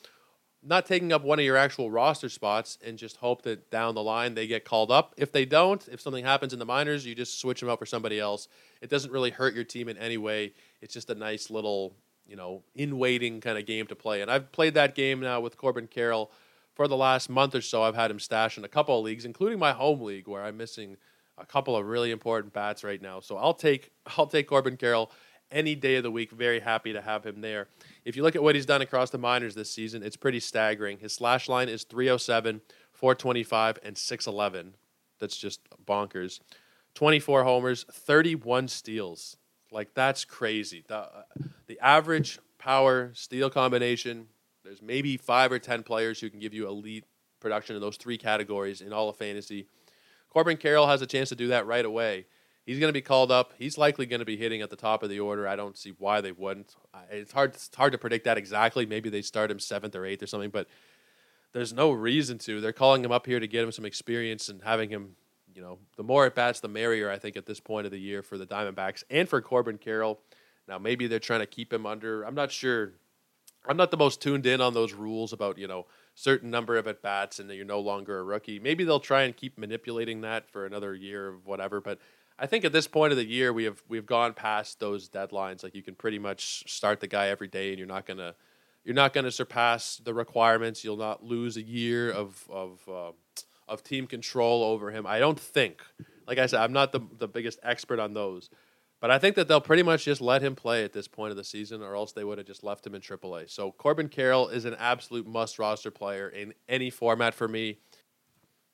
not 0.63 0.85
taking 0.85 1.13
up 1.13 1.23
one 1.23 1.39
of 1.39 1.45
your 1.45 1.57
actual 1.57 1.91
roster 1.91 2.29
spots 2.29 2.79
and 2.85 2.99
just 2.99 3.17
hope 3.17 3.43
that 3.43 3.71
down 3.71 3.95
the 3.95 4.03
line 4.03 4.35
they 4.35 4.47
get 4.47 4.65
called 4.65 4.91
up. 4.91 5.15
If 5.17 5.33
they 5.33 5.45
don't, 5.45 5.87
if 5.89 6.01
something 6.01 6.25
happens 6.25 6.53
in 6.53 6.59
the 6.59 6.67
minors, 6.67 7.07
you 7.07 7.15
just 7.15 7.41
switch 7.41 7.61
them 7.61 7.71
out 7.71 7.79
for 7.79 7.87
somebody 7.87 8.21
else. 8.21 8.49
It 8.83 8.91
doesn't 8.91 9.11
really 9.11 9.31
hurt 9.31 9.55
your 9.55 9.65
team 9.65 9.89
in 9.89 9.97
any 9.97 10.19
way. 10.19 10.53
It's 10.83 10.93
just 10.93 11.09
a 11.09 11.15
nice 11.15 11.51
little, 11.51 11.95
you 12.27 12.37
know, 12.37 12.63
in 12.75 12.99
waiting 12.99 13.41
kind 13.41 13.59
of 13.59 13.65
game 13.65 13.87
to 13.87 13.97
play. 13.97 14.21
And 14.21 14.31
I've 14.31 14.53
played 14.53 14.75
that 14.75 14.95
game 14.95 15.21
now 15.21 15.41
with 15.41 15.57
Corbin 15.57 15.87
Carroll 15.87 16.31
for 16.75 16.87
the 16.87 16.97
last 16.97 17.31
month 17.31 17.55
or 17.55 17.63
so. 17.63 17.83
I've 17.83 17.95
had 17.95 18.11
him 18.11 18.21
stashed 18.21 18.59
in 18.59 18.65
a 18.65 18.69
couple 18.69 18.99
of 18.99 19.05
leagues, 19.05 19.25
including 19.25 19.59
my 19.59 19.73
home 19.73 20.03
league 20.03 20.29
where 20.29 20.43
I'm 20.45 20.59
missing 20.59 20.99
a 21.39 21.47
couple 21.47 21.75
of 21.75 21.87
really 21.87 22.11
important 22.11 22.53
bats 22.53 22.85
right 22.85 23.01
now. 23.01 23.21
So 23.21 23.37
I'll 23.37 23.55
take 23.55 23.93
I'll 24.19 24.27
take 24.27 24.47
Corbin 24.47 24.77
Carroll 24.77 25.11
any 25.51 25.75
day 25.75 25.97
of 25.97 26.03
the 26.03 26.11
week. 26.11 26.31
Very 26.31 26.61
happy 26.61 26.93
to 26.93 27.01
have 27.01 27.25
him 27.25 27.41
there. 27.41 27.69
If 28.05 28.17
you 28.17 28.23
look 28.23 28.37
at 28.37 28.43
what 28.43 28.55
he's 28.55 28.67
done 28.67 28.83
across 28.83 29.11
the 29.11 29.19
minors 29.19 29.55
this 29.55 29.71
season, 29.71 30.03
it's 30.03 30.17
pretty 30.17 30.41
staggering. 30.41 30.99
His 30.99 31.13
slash 31.13 31.49
line 31.49 31.69
is 31.69 31.85
307, 31.85 32.61
425, 32.93 33.79
and 33.83 33.97
611. 33.97 34.75
That's 35.19 35.37
just 35.37 35.61
bonkers. 35.87 36.41
24 36.95 37.45
homers, 37.45 37.85
31 37.91 38.69
steals. 38.69 39.37
Like 39.71 39.95
that's 39.95 40.25
crazy. 40.25 40.85
The 40.89 40.97
uh, 40.97 41.23
the 41.67 41.79
average 41.81 42.41
power, 42.59 43.13
steal 43.15 43.51
combination. 43.51 44.27
There's 44.65 44.83
maybe 44.83 45.17
five 45.17 45.53
or 45.53 45.59
10 45.59 45.85
players 45.85 46.21
who 46.21 46.29
can 46.29 46.41
give 46.41 46.53
you 46.53 46.67
elite 46.67 47.05
production 47.39 47.77
in 47.77 47.83
those 47.83 47.97
three 47.97 48.19
categories 48.19 48.81
in 48.81 48.93
all 48.93 49.09
of 49.09 49.17
fantasy. 49.17 49.67
Corbin 50.29 50.57
Carroll 50.57 50.87
has 50.87 51.03
a 51.03 51.07
chance 51.07 51.29
to 51.31 51.37
do 51.37 51.49
that 51.49 51.67
right 51.67 51.85
away. 51.85 52.27
He's 52.71 52.79
going 52.79 52.91
to 52.91 52.93
be 52.93 53.03
called 53.03 53.33
up. 53.33 53.53
He's 53.59 53.77
likely 53.77 54.07
going 54.07 54.21
to 54.21 54.25
be 54.25 54.37
hitting 54.37 54.63
at 54.63 54.71
the 54.71 54.77
top 54.77 55.03
of 55.03 55.11
the 55.11 55.19
order. 55.19 55.49
I 55.49 55.57
don't 55.57 55.77
see 55.77 55.93
why 55.99 56.21
they 56.21 56.31
wouldn't. 56.31 56.77
It's 57.11 57.33
hard. 57.33 57.55
It's 57.55 57.69
hard 57.75 57.91
to 57.91 57.99
predict 57.99 58.27
that 58.27 58.39
exactly. 58.39 58.87
Maybe 58.87 59.11
they 59.11 59.23
start 59.23 59.51
him 59.51 59.59
seventh 59.59 59.97
or 59.97 60.07
eighth 60.07 60.23
or 60.23 60.29
something, 60.29 60.51
but 60.51 60.69
there's 61.53 61.73
no 61.73 61.91
reason 61.91 62.39
to. 62.39 62.61
They're 62.61 62.73
calling 62.73 63.05
him 63.05 63.11
up 63.11 63.27
here 63.27 63.41
to 63.41 63.49
get 63.49 63.65
him 63.65 63.73
some 63.73 63.85
experience 63.85 64.49
and 64.49 64.63
having 64.63 64.89
him. 64.89 65.17
You 65.53 65.63
know, 65.63 65.79
the 65.97 66.05
more 66.05 66.27
at 66.27 66.37
bats, 66.37 66.61
the 66.61 66.69
merrier. 66.69 67.11
I 67.11 67.19
think 67.19 67.37
at 67.37 67.45
this 67.45 67.59
point 67.59 67.87
of 67.87 67.91
the 67.91 67.99
year 67.99 68.23
for 68.23 68.39
the 68.39 68.47
Diamondbacks 68.47 69.03
and 69.11 69.29
for 69.29 69.43
Corbin 69.43 69.77
Carroll. 69.77 70.21
Now 70.69 70.79
maybe 70.79 71.09
they're 71.09 71.19
trying 71.19 71.41
to 71.41 71.47
keep 71.47 71.73
him 71.73 71.87
under. 71.87 72.23
I'm 72.23 72.37
not 72.37 72.53
sure. 72.53 72.93
I'm 73.67 73.77
not 73.77 73.91
the 73.91 73.97
most 73.97 74.23
tuned 74.23 74.47
in 74.47 74.61
on 74.61 74.75
those 74.75 74.93
rules 74.93 75.33
about 75.33 75.59
you 75.59 75.67
know 75.67 75.87
certain 76.15 76.51
number 76.51 76.77
of 76.77 76.87
at 76.87 77.03
bats 77.03 77.41
and 77.41 77.51
that 77.51 77.57
you're 77.57 77.65
no 77.65 77.81
longer 77.81 78.21
a 78.21 78.23
rookie. 78.23 78.61
Maybe 78.61 78.85
they'll 78.85 79.01
try 79.01 79.23
and 79.23 79.37
keep 79.37 79.59
manipulating 79.59 80.21
that 80.21 80.49
for 80.49 80.67
another 80.67 80.95
year 80.95 81.27
of 81.27 81.47
whatever. 81.47 81.81
But 81.81 81.99
I 82.41 82.47
think 82.47 82.65
at 82.65 82.73
this 82.73 82.89
point 82.89 83.13
of 83.13 83.19
the 83.19 83.27
year, 83.27 83.53
we 83.53 83.65
have 83.65 83.83
we've 83.87 84.07
gone 84.07 84.33
past 84.33 84.81
those 84.81 85.11
deadlines. 85.11 85.63
Like 85.63 85.75
you 85.75 85.83
can 85.83 85.95
pretty 85.95 86.19
much 86.19 86.65
start 86.67 87.01
the 87.01 87.07
guy 87.07 87.29
every 87.29 87.49
day, 87.49 87.69
and 87.69 87.79
you're 87.79 87.87
not 87.87 88.07
gonna 88.07 88.35
you're 88.83 88.95
not 88.95 89.13
gonna 89.13 89.31
surpass 89.31 89.99
the 89.99 90.15
requirements. 90.15 90.83
You'll 90.83 90.97
not 90.97 91.23
lose 91.23 91.59
a 91.59 91.63
year 91.63 92.11
of 92.11 92.49
of 92.51 92.81
uh, 92.89 93.13
of 93.69 93.85
team 93.85 94.07
control 94.07 94.65
over 94.65 94.91
him. 94.91 95.07
I 95.07 95.19
don't 95.19 95.39
think. 95.39 95.83
Like 96.27 96.39
I 96.39 96.47
said, 96.47 96.61
I'm 96.61 96.73
not 96.73 96.93
the 96.93 97.01
the 97.19 97.29
biggest 97.29 97.59
expert 97.63 97.99
on 97.99 98.15
those, 98.15 98.49
but 99.01 99.11
I 99.11 99.19
think 99.19 99.37
that 99.37 99.47
they'll 99.47 99.61
pretty 99.61 99.83
much 99.83 100.07
just 100.07 100.23
let 100.23 100.41
him 100.41 100.55
play 100.55 100.83
at 100.83 100.95
this 100.95 101.09
point 101.09 101.33
of 101.33 101.37
the 101.37 101.45
season, 101.45 101.83
or 101.83 101.95
else 101.95 102.13
they 102.13 102.25
would 102.25 102.39
have 102.39 102.47
just 102.47 102.65
left 102.65 102.87
him 102.87 102.95
in 102.95 103.03
AAA. 103.03 103.51
So 103.51 103.73
Corbin 103.73 104.09
Carroll 104.09 104.49
is 104.49 104.65
an 104.65 104.77
absolute 104.79 105.27
must 105.27 105.59
roster 105.59 105.91
player 105.91 106.31
in 106.31 106.55
any 106.71 106.89
format 106.89 107.35
for 107.35 107.49
me. 107.49 107.79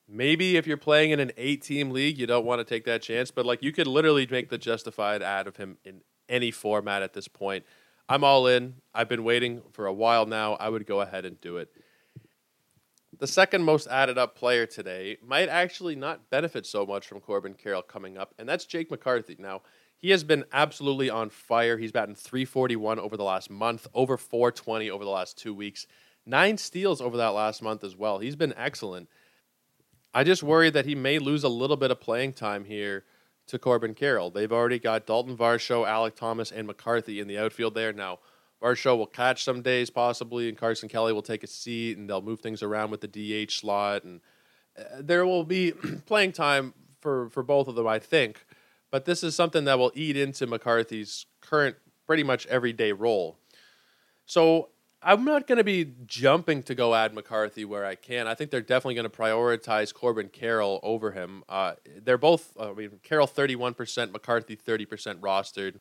Maybe 0.09 0.57
if 0.57 0.67
you're 0.67 0.77
playing 0.77 1.11
in 1.11 1.21
an 1.21 1.33
eight 1.37 1.63
team 1.63 1.91
league, 1.91 2.19
you 2.19 2.27
don't 2.27 2.45
want 2.45 2.61
to 2.61 2.65
take 2.65 2.85
that 2.85 3.03
chance, 3.03 3.31
but 3.31 3.45
like 3.45 3.63
you 3.63 3.73
could 3.73 3.87
literally 3.87 4.27
make 4.31 4.51
the 4.51 4.59
justified 4.59 5.23
ad 5.23 5.47
of 5.47 5.57
him 5.57 5.79
in 5.85 6.03
any 6.29 6.51
format 6.51 7.03
at 7.03 7.13
this 7.13 7.29
point. 7.29 7.65
I'm 8.09 8.23
all 8.23 8.47
in. 8.47 8.75
I've 8.95 9.09
been 9.09 9.25
waiting 9.25 9.63
for 9.73 9.87
a 9.87 9.93
while 9.93 10.27
now. 10.27 10.55
I 10.55 10.69
would 10.69 10.87
go 10.87 11.01
ahead 11.01 11.25
and 11.25 11.41
do 11.41 11.57
it. 11.57 11.71
The 13.19 13.27
second 13.27 13.65
most 13.65 13.89
added 13.89 14.19
up 14.19 14.37
player 14.37 14.67
today 14.67 15.17
might 15.25 15.49
actually 15.49 15.97
not 15.97 16.31
benefit 16.31 16.67
so 16.67 16.85
much 16.85 17.09
from 17.09 17.21
Corbin 17.21 17.55
Carroll 17.55 17.83
coming 17.83 18.19
up, 18.19 18.35
and 18.39 18.49
that's 18.49 18.67
Jake 18.67 18.91
McCarthy. 18.91 19.37
Now, 19.39 19.63
he 19.97 20.11
has 20.11 20.23
been 20.23 20.45
absolutely 20.53 21.09
on 21.09 21.31
fire. 21.31 21.79
He's 21.79 21.93
batting 21.93 22.15
341 22.15 22.99
over 22.99 23.17
the 23.17 23.25
last 23.25 23.51
month, 23.51 23.87
over 23.95 24.19
420 24.19 24.91
over 24.91 25.03
the 25.03 25.11
last 25.11 25.39
two 25.39 25.55
weeks, 25.55 25.87
nine 26.27 26.59
steals 26.59 27.01
over 27.01 27.17
that 27.17 27.29
last 27.29 27.63
month 27.63 27.83
as 27.83 27.97
well. 27.97 28.19
He's 28.19 28.37
been 28.37 28.55
excellent. 28.57 29.09
I 30.17 30.25
just 30.25 30.43
worry 30.43 30.71
that 30.71 30.87
he 30.87 30.95
may 30.95 31.19
lose 31.19 31.45
a 31.45 31.49
little 31.51 31.77
bit 31.77 31.91
of 31.91 32.01
playing 32.01 32.33
time 32.33 32.65
here 32.65 33.05
to 33.49 33.59
Corbin 33.59 33.93
Carroll. 33.93 34.31
They've 34.31 34.51
already 34.51 34.79
got 34.79 35.05
Dalton 35.05 35.37
Varsho, 35.37 35.87
Alek 35.87 36.15
Thomas, 36.15 36.51
and 36.51 36.67
McCarthy 36.67 37.21
in 37.21 37.29
the 37.29 37.37
outfield 37.37 37.75
there. 37.75 37.93
Now, 37.93 38.21
Varsho 38.63 38.97
will 38.97 39.07
catch 39.07 39.45
some 39.45 39.61
days 39.61 39.91
possibly, 39.91 40.49
and 40.49 40.57
Carson 40.57 40.89
Kelly 40.89 41.13
will 41.13 41.21
take 41.21 41.45
a 41.45 41.47
seat, 41.47 41.99
and 41.99 42.09
they'll 42.09 42.23
move 42.23 42.41
things 42.41 42.63
around 42.63 42.91
with 42.93 43.03
the 43.03 43.09
DH 43.47 43.51
slot, 43.51 44.05
and 44.05 44.23
uh, 44.79 44.85
there 45.01 45.27
will 45.27 45.45
be 45.45 45.73
playing 46.07 46.33
time 46.33 46.73
for 47.03 47.29
for 47.29 47.43
both 47.43 47.69
of 47.69 47.75
them, 47.75 47.87
I 47.87 47.99
think. 47.99 48.47
But 48.91 49.05
this 49.05 49.23
is 49.23 49.35
something 49.35 49.67
that 49.67 49.79
will 49.79 49.93
eat 49.95 50.17
into 50.17 50.47
McCarthy's 50.47 51.27
current, 51.43 51.77
pretty 52.07 52.23
much 52.23 52.47
everyday 52.47 52.93
role. 52.93 53.37
So 54.25 54.71
I'm 55.09 55.25
not 55.25 55.47
going 55.47 55.59
to 55.59 55.65
be 55.65 55.93
jumping 56.05 56.65
to 56.65 56.75
go 56.75 56.93
add 56.93 57.15
McCarthy 57.15 57.65
where 57.65 57.87
I 57.87 57.95
can. 57.95 58.27
I 58.27 58.35
think 58.35 58.51
they're 58.51 58.61
definitely 58.61 58.97
going 58.97 59.09
to 59.09 59.17
prioritize 59.17 59.95
Corbin 59.95 60.29
Carroll 60.29 60.81
over 60.83 61.13
him. 61.13 61.45
Uh, 61.49 61.75
they're 62.03 62.19
both, 62.19 62.57
uh, 62.59 62.73
I 62.73 62.75
mean, 62.75 62.99
Carroll 63.05 63.29
31%, 63.29 64.11
McCarthy 64.11 64.57
30% 64.57 65.21
rostered. 65.21 65.79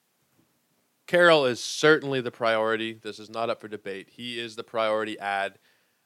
Carroll 1.07 1.45
is 1.45 1.59
certainly 1.59 2.21
the 2.21 2.29
priority. 2.29 2.93
This 2.93 3.17
is 3.17 3.31
not 3.31 3.49
up 3.49 3.61
for 3.61 3.67
debate. 3.67 4.09
He 4.11 4.39
is 4.39 4.55
the 4.55 4.63
priority 4.63 5.17
ad. 5.17 5.57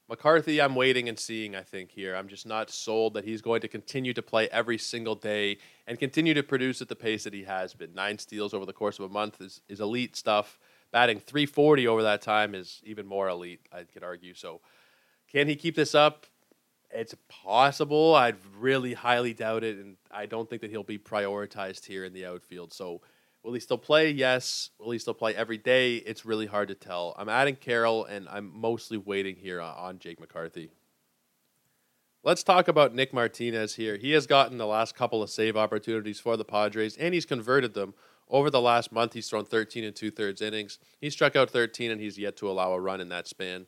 McCarthy, 0.07 0.61
I'm 0.61 0.75
waiting 0.75 1.09
and 1.09 1.19
seeing, 1.19 1.57
I 1.57 1.61
think, 1.61 1.91
here. 1.91 2.15
I'm 2.15 2.29
just 2.29 2.47
not 2.47 2.69
sold 2.69 3.15
that 3.15 3.25
he's 3.25 3.41
going 3.41 3.59
to 3.61 3.67
continue 3.67 4.13
to 4.13 4.21
play 4.21 4.47
every 4.47 4.77
single 4.77 5.15
day 5.15 5.57
and 5.85 5.99
continue 5.99 6.33
to 6.35 6.41
produce 6.41 6.81
at 6.81 6.87
the 6.87 6.95
pace 6.95 7.25
that 7.25 7.33
he 7.33 7.43
has 7.43 7.73
been. 7.73 7.93
Nine 7.93 8.17
steals 8.17 8.53
over 8.53 8.65
the 8.65 8.71
course 8.71 8.97
of 8.97 9.03
a 9.03 9.13
month 9.13 9.41
is, 9.41 9.59
is 9.67 9.81
elite 9.81 10.15
stuff 10.15 10.57
batting 10.91 11.19
340 11.19 11.87
over 11.87 12.03
that 12.03 12.21
time 12.21 12.55
is 12.55 12.81
even 12.83 13.05
more 13.05 13.29
elite, 13.29 13.61
I 13.71 13.83
could 13.83 14.03
argue. 14.03 14.33
So, 14.33 14.61
can 15.31 15.47
he 15.47 15.55
keep 15.55 15.75
this 15.75 15.93
up? 15.93 16.25
It's 16.91 17.15
possible. 17.27 18.15
I'd 18.15 18.37
really 18.57 18.93
highly 18.93 19.33
doubt 19.33 19.63
it, 19.63 19.77
and 19.77 19.97
I 20.09 20.25
don't 20.25 20.49
think 20.49 20.61
that 20.61 20.71
he'll 20.71 20.83
be 20.83 20.97
prioritized 20.97 21.85
here 21.85 22.03
in 22.03 22.13
the 22.13 22.25
outfield. 22.25 22.73
So, 22.73 23.01
will 23.43 23.53
he 23.53 23.59
still 23.59 23.77
play? 23.77 24.09
Yes. 24.09 24.71
Will 24.79 24.91
he 24.91 24.99
still 24.99 25.13
play 25.13 25.35
every 25.35 25.57
day? 25.57 25.97
It's 25.97 26.25
really 26.25 26.47
hard 26.47 26.67
to 26.69 26.75
tell. 26.75 27.15
I'm 27.17 27.29
adding 27.29 27.55
Carroll, 27.55 28.05
and 28.05 28.27
I'm 28.27 28.51
mostly 28.53 28.97
waiting 28.97 29.35
here 29.35 29.61
on 29.61 29.99
Jake 29.99 30.19
McCarthy. 30.19 30.71
Let's 32.21 32.43
talk 32.43 32.67
about 32.67 32.93
Nick 32.93 33.13
Martinez 33.13 33.75
here. 33.75 33.95
He 33.95 34.11
has 34.11 34.27
gotten 34.27 34.57
the 34.57 34.65
last 34.65 34.93
couple 34.93 35.23
of 35.23 35.29
save 35.29 35.55
opportunities 35.55 36.19
for 36.19 36.35
the 36.35 36.43
Padres, 36.43 36.97
and 36.97 37.13
he's 37.13 37.25
converted 37.25 37.75
them 37.75 37.93
over 38.29 38.49
the 38.49 38.61
last 38.61 38.91
month, 38.91 39.13
he's 39.13 39.29
thrown 39.29 39.45
13 39.45 39.83
and 39.83 39.95
two 39.95 40.11
thirds 40.11 40.41
innings. 40.41 40.77
He 41.01 41.09
struck 41.09 41.35
out 41.35 41.49
13, 41.49 41.91
and 41.91 41.99
he's 41.99 42.17
yet 42.17 42.37
to 42.37 42.49
allow 42.49 42.73
a 42.73 42.79
run 42.79 43.01
in 43.01 43.09
that 43.09 43.27
span. 43.27 43.65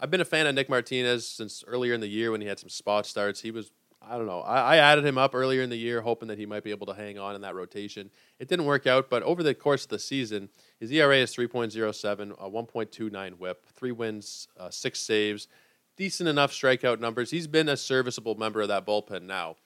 I've 0.00 0.10
been 0.10 0.20
a 0.20 0.24
fan 0.24 0.46
of 0.46 0.54
Nick 0.54 0.68
Martinez 0.68 1.28
since 1.28 1.62
earlier 1.66 1.94
in 1.94 2.00
the 2.00 2.08
year 2.08 2.30
when 2.30 2.40
he 2.40 2.46
had 2.46 2.58
some 2.58 2.70
spot 2.70 3.06
starts. 3.06 3.40
He 3.40 3.50
was, 3.50 3.70
I 4.00 4.16
don't 4.16 4.26
know, 4.26 4.40
I, 4.40 4.76
I 4.76 4.76
added 4.78 5.04
him 5.04 5.18
up 5.18 5.34
earlier 5.34 5.62
in 5.62 5.68
the 5.68 5.76
year 5.76 6.00
hoping 6.00 6.28
that 6.28 6.38
he 6.38 6.46
might 6.46 6.64
be 6.64 6.70
able 6.70 6.86
to 6.86 6.94
hang 6.94 7.18
on 7.18 7.34
in 7.34 7.42
that 7.42 7.54
rotation. 7.54 8.10
It 8.38 8.48
didn't 8.48 8.64
work 8.64 8.86
out, 8.86 9.10
but 9.10 9.22
over 9.22 9.42
the 9.42 9.54
course 9.54 9.84
of 9.84 9.90
the 9.90 9.98
season, 9.98 10.48
his 10.78 10.90
ERA 10.90 11.18
is 11.18 11.34
3.07, 11.36 12.32
a 12.32 12.50
1.29 12.50 13.38
whip, 13.38 13.66
three 13.74 13.92
wins, 13.92 14.48
uh, 14.58 14.70
six 14.70 15.00
saves, 15.00 15.48
decent 15.96 16.28
enough 16.28 16.50
strikeout 16.50 16.98
numbers. 16.98 17.30
He's 17.30 17.46
been 17.46 17.68
a 17.68 17.76
serviceable 17.76 18.34
member 18.34 18.62
of 18.62 18.68
that 18.68 18.86
bullpen 18.86 19.22
now. 19.22 19.56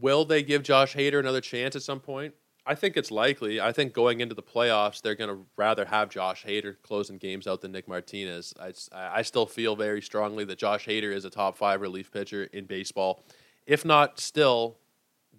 Will 0.00 0.24
they 0.24 0.42
give 0.42 0.64
Josh 0.64 0.96
Hader 0.96 1.20
another 1.20 1.40
chance 1.40 1.76
at 1.76 1.82
some 1.82 2.00
point? 2.00 2.34
I 2.64 2.76
think 2.76 2.96
it's 2.96 3.10
likely. 3.10 3.60
I 3.60 3.72
think 3.72 3.92
going 3.92 4.20
into 4.20 4.34
the 4.34 4.42
playoffs, 4.42 5.02
they're 5.02 5.16
going 5.16 5.30
to 5.30 5.44
rather 5.56 5.84
have 5.84 6.10
Josh 6.10 6.44
Hader 6.44 6.76
closing 6.82 7.18
games 7.18 7.46
out 7.46 7.60
than 7.60 7.72
Nick 7.72 7.88
Martinez. 7.88 8.54
I, 8.60 8.72
I 8.92 9.22
still 9.22 9.46
feel 9.46 9.74
very 9.74 10.00
strongly 10.00 10.44
that 10.44 10.58
Josh 10.58 10.86
Hader 10.86 11.12
is 11.12 11.24
a 11.24 11.30
top 11.30 11.56
five 11.56 11.80
relief 11.80 12.12
pitcher 12.12 12.44
in 12.44 12.66
baseball, 12.66 13.24
if 13.66 13.84
not 13.84 14.20
still 14.20 14.78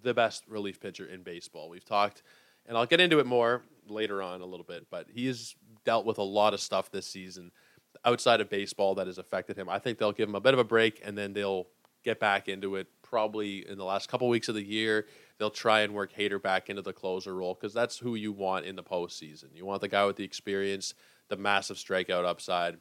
the 0.02 0.12
best 0.12 0.44
relief 0.48 0.80
pitcher 0.80 1.06
in 1.06 1.22
baseball. 1.22 1.70
We've 1.70 1.84
talked, 1.84 2.22
and 2.66 2.76
I'll 2.76 2.86
get 2.86 3.00
into 3.00 3.20
it 3.20 3.26
more 3.26 3.62
later 3.88 4.20
on 4.22 4.42
a 4.42 4.46
little 4.46 4.66
bit, 4.66 4.86
but 4.90 5.06
he's 5.10 5.54
dealt 5.86 6.04
with 6.04 6.18
a 6.18 6.22
lot 6.22 6.52
of 6.52 6.60
stuff 6.60 6.90
this 6.90 7.06
season 7.06 7.52
outside 8.04 8.42
of 8.42 8.50
baseball 8.50 8.94
that 8.96 9.06
has 9.06 9.16
affected 9.16 9.56
him. 9.56 9.68
I 9.70 9.78
think 9.78 9.96
they'll 9.96 10.12
give 10.12 10.28
him 10.28 10.34
a 10.34 10.40
bit 10.40 10.52
of 10.52 10.60
a 10.60 10.64
break, 10.64 11.00
and 11.02 11.16
then 11.16 11.32
they'll 11.32 11.68
get 12.04 12.20
back 12.20 12.48
into 12.48 12.76
it 12.76 12.86
probably 13.02 13.66
in 13.66 13.78
the 13.78 13.84
last 13.84 14.10
couple 14.10 14.28
weeks 14.28 14.48
of 14.48 14.54
the 14.54 14.62
year 14.62 15.06
they'll 15.38 15.50
try 15.50 15.80
and 15.80 15.94
work 15.94 16.12
Hader 16.14 16.40
back 16.40 16.70
into 16.70 16.82
the 16.82 16.92
closer 16.92 17.34
role 17.34 17.54
because 17.54 17.74
that's 17.74 17.98
who 17.98 18.14
you 18.14 18.32
want 18.32 18.66
in 18.66 18.76
the 18.76 18.82
postseason. 18.82 19.54
You 19.54 19.66
want 19.66 19.80
the 19.80 19.88
guy 19.88 20.04
with 20.04 20.16
the 20.16 20.24
experience, 20.24 20.94
the 21.28 21.36
massive 21.36 21.76
strikeout 21.76 22.24
upside. 22.24 22.78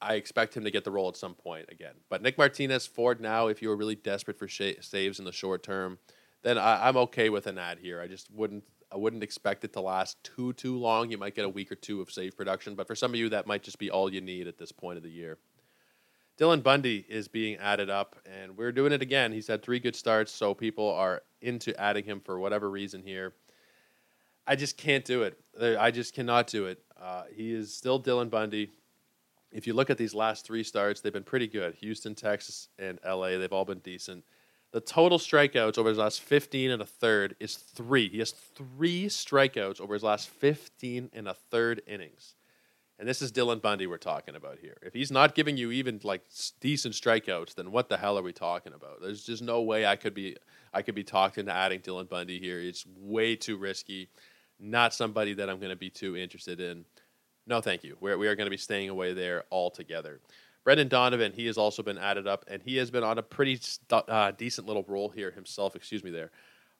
I 0.00 0.14
expect 0.14 0.56
him 0.56 0.64
to 0.64 0.70
get 0.70 0.84
the 0.84 0.90
role 0.90 1.08
at 1.08 1.16
some 1.16 1.34
point 1.34 1.66
again. 1.70 1.94
But 2.10 2.22
Nick 2.22 2.36
Martinez, 2.36 2.86
Ford 2.86 3.20
now, 3.20 3.46
if 3.46 3.62
you 3.62 3.68
were 3.68 3.76
really 3.76 3.94
desperate 3.94 4.38
for 4.38 4.48
sh- 4.48 4.74
saves 4.80 5.18
in 5.18 5.24
the 5.24 5.32
short 5.32 5.62
term, 5.62 5.98
then 6.42 6.58
I, 6.58 6.88
I'm 6.88 6.96
okay 6.98 7.30
with 7.30 7.46
an 7.46 7.58
ad 7.58 7.78
here. 7.78 8.00
I 8.00 8.06
just 8.06 8.30
wouldn't 8.30 8.64
I 8.92 8.96
wouldn't 8.96 9.24
expect 9.24 9.64
it 9.64 9.72
to 9.72 9.80
last 9.80 10.22
too 10.22 10.52
too 10.52 10.78
long. 10.78 11.10
You 11.10 11.18
might 11.18 11.34
get 11.34 11.44
a 11.44 11.48
week 11.48 11.72
or 11.72 11.74
two 11.74 12.00
of 12.00 12.10
save 12.10 12.36
production, 12.36 12.74
but 12.74 12.86
for 12.86 12.94
some 12.94 13.12
of 13.12 13.16
you, 13.16 13.28
that 13.30 13.46
might 13.46 13.62
just 13.62 13.78
be 13.78 13.90
all 13.90 14.12
you 14.12 14.20
need 14.20 14.46
at 14.46 14.58
this 14.58 14.70
point 14.70 14.96
of 14.96 15.02
the 15.02 15.10
year. 15.10 15.38
Dylan 16.38 16.62
Bundy 16.62 17.04
is 17.08 17.28
being 17.28 17.56
added 17.56 17.88
up, 17.88 18.16
and 18.26 18.56
we're 18.56 18.72
doing 18.72 18.92
it 18.92 19.00
again. 19.00 19.32
He's 19.32 19.46
had 19.46 19.62
three 19.62 19.80
good 19.80 19.96
starts, 19.96 20.30
so 20.30 20.52
people 20.52 20.90
are 20.90 21.22
into 21.40 21.78
adding 21.80 22.04
him 22.04 22.20
for 22.20 22.38
whatever 22.38 22.68
reason 22.70 23.02
here. 23.02 23.32
I 24.46 24.54
just 24.54 24.76
can't 24.76 25.04
do 25.04 25.22
it. 25.22 25.38
I 25.60 25.90
just 25.90 26.14
cannot 26.14 26.46
do 26.46 26.66
it. 26.66 26.82
Uh, 27.00 27.24
he 27.34 27.52
is 27.52 27.74
still 27.74 28.00
Dylan 28.00 28.30
Bundy. 28.30 28.70
If 29.50 29.66
you 29.66 29.72
look 29.72 29.88
at 29.88 29.96
these 29.96 30.14
last 30.14 30.46
three 30.46 30.62
starts, 30.62 31.00
they've 31.00 31.12
been 31.12 31.24
pretty 31.24 31.46
good. 31.46 31.74
Houston, 31.76 32.14
Texas, 32.14 32.68
and 32.78 32.98
LA, 33.04 33.38
they've 33.38 33.52
all 33.52 33.64
been 33.64 33.78
decent. 33.78 34.24
The 34.72 34.80
total 34.80 35.18
strikeouts 35.18 35.78
over 35.78 35.88
his 35.88 35.98
last 35.98 36.20
15 36.20 36.70
and 36.70 36.82
a 36.82 36.86
third 36.86 37.34
is 37.40 37.56
three. 37.56 38.10
He 38.10 38.18
has 38.18 38.32
three 38.32 39.06
strikeouts 39.06 39.80
over 39.80 39.94
his 39.94 40.02
last 40.02 40.28
15 40.28 41.10
and 41.12 41.28
a 41.28 41.34
third 41.34 41.80
innings. 41.86 42.34
And 42.98 43.06
this 43.06 43.20
is 43.20 43.30
Dylan 43.30 43.60
Bundy 43.60 43.86
we're 43.86 43.98
talking 43.98 44.36
about 44.36 44.58
here. 44.58 44.78
If 44.80 44.94
he's 44.94 45.10
not 45.10 45.34
giving 45.34 45.58
you 45.58 45.70
even 45.70 46.00
like 46.02 46.22
decent 46.60 46.94
strikeouts, 46.94 47.54
then 47.54 47.70
what 47.70 47.90
the 47.90 47.98
hell 47.98 48.18
are 48.18 48.22
we 48.22 48.32
talking 48.32 48.72
about? 48.72 49.02
There's 49.02 49.24
just 49.24 49.42
no 49.42 49.60
way 49.60 49.84
I 49.84 49.96
could 49.96 50.14
be 50.14 50.36
I 50.72 50.82
could 50.82 50.94
be 50.94 51.04
talked 51.04 51.36
into 51.36 51.52
adding 51.52 51.80
Dylan 51.80 52.08
Bundy 52.08 52.38
here. 52.38 52.58
It's 52.58 52.86
way 52.98 53.36
too 53.36 53.58
risky. 53.58 54.08
Not 54.58 54.94
somebody 54.94 55.34
that 55.34 55.50
I'm 55.50 55.58
going 55.58 55.70
to 55.70 55.76
be 55.76 55.90
too 55.90 56.16
interested 56.16 56.60
in. 56.60 56.86
No, 57.46 57.60
thank 57.60 57.84
you. 57.84 57.96
We're, 58.00 58.16
we 58.16 58.28
are 58.28 58.34
going 58.34 58.46
to 58.46 58.50
be 58.50 58.56
staying 58.56 58.88
away 58.88 59.12
there 59.12 59.44
altogether. 59.52 60.20
Brendan 60.64 60.88
Donovan, 60.88 61.32
he 61.32 61.46
has 61.46 61.58
also 61.58 61.82
been 61.82 61.98
added 61.98 62.26
up, 62.26 62.44
and 62.48 62.60
he 62.62 62.76
has 62.78 62.90
been 62.90 63.04
on 63.04 63.18
a 63.18 63.22
pretty 63.22 63.60
uh, 63.90 64.32
decent 64.32 64.66
little 64.66 64.84
roll 64.88 65.10
here 65.10 65.30
himself. 65.30 65.76
Excuse 65.76 66.02
me, 66.02 66.10
there. 66.10 66.30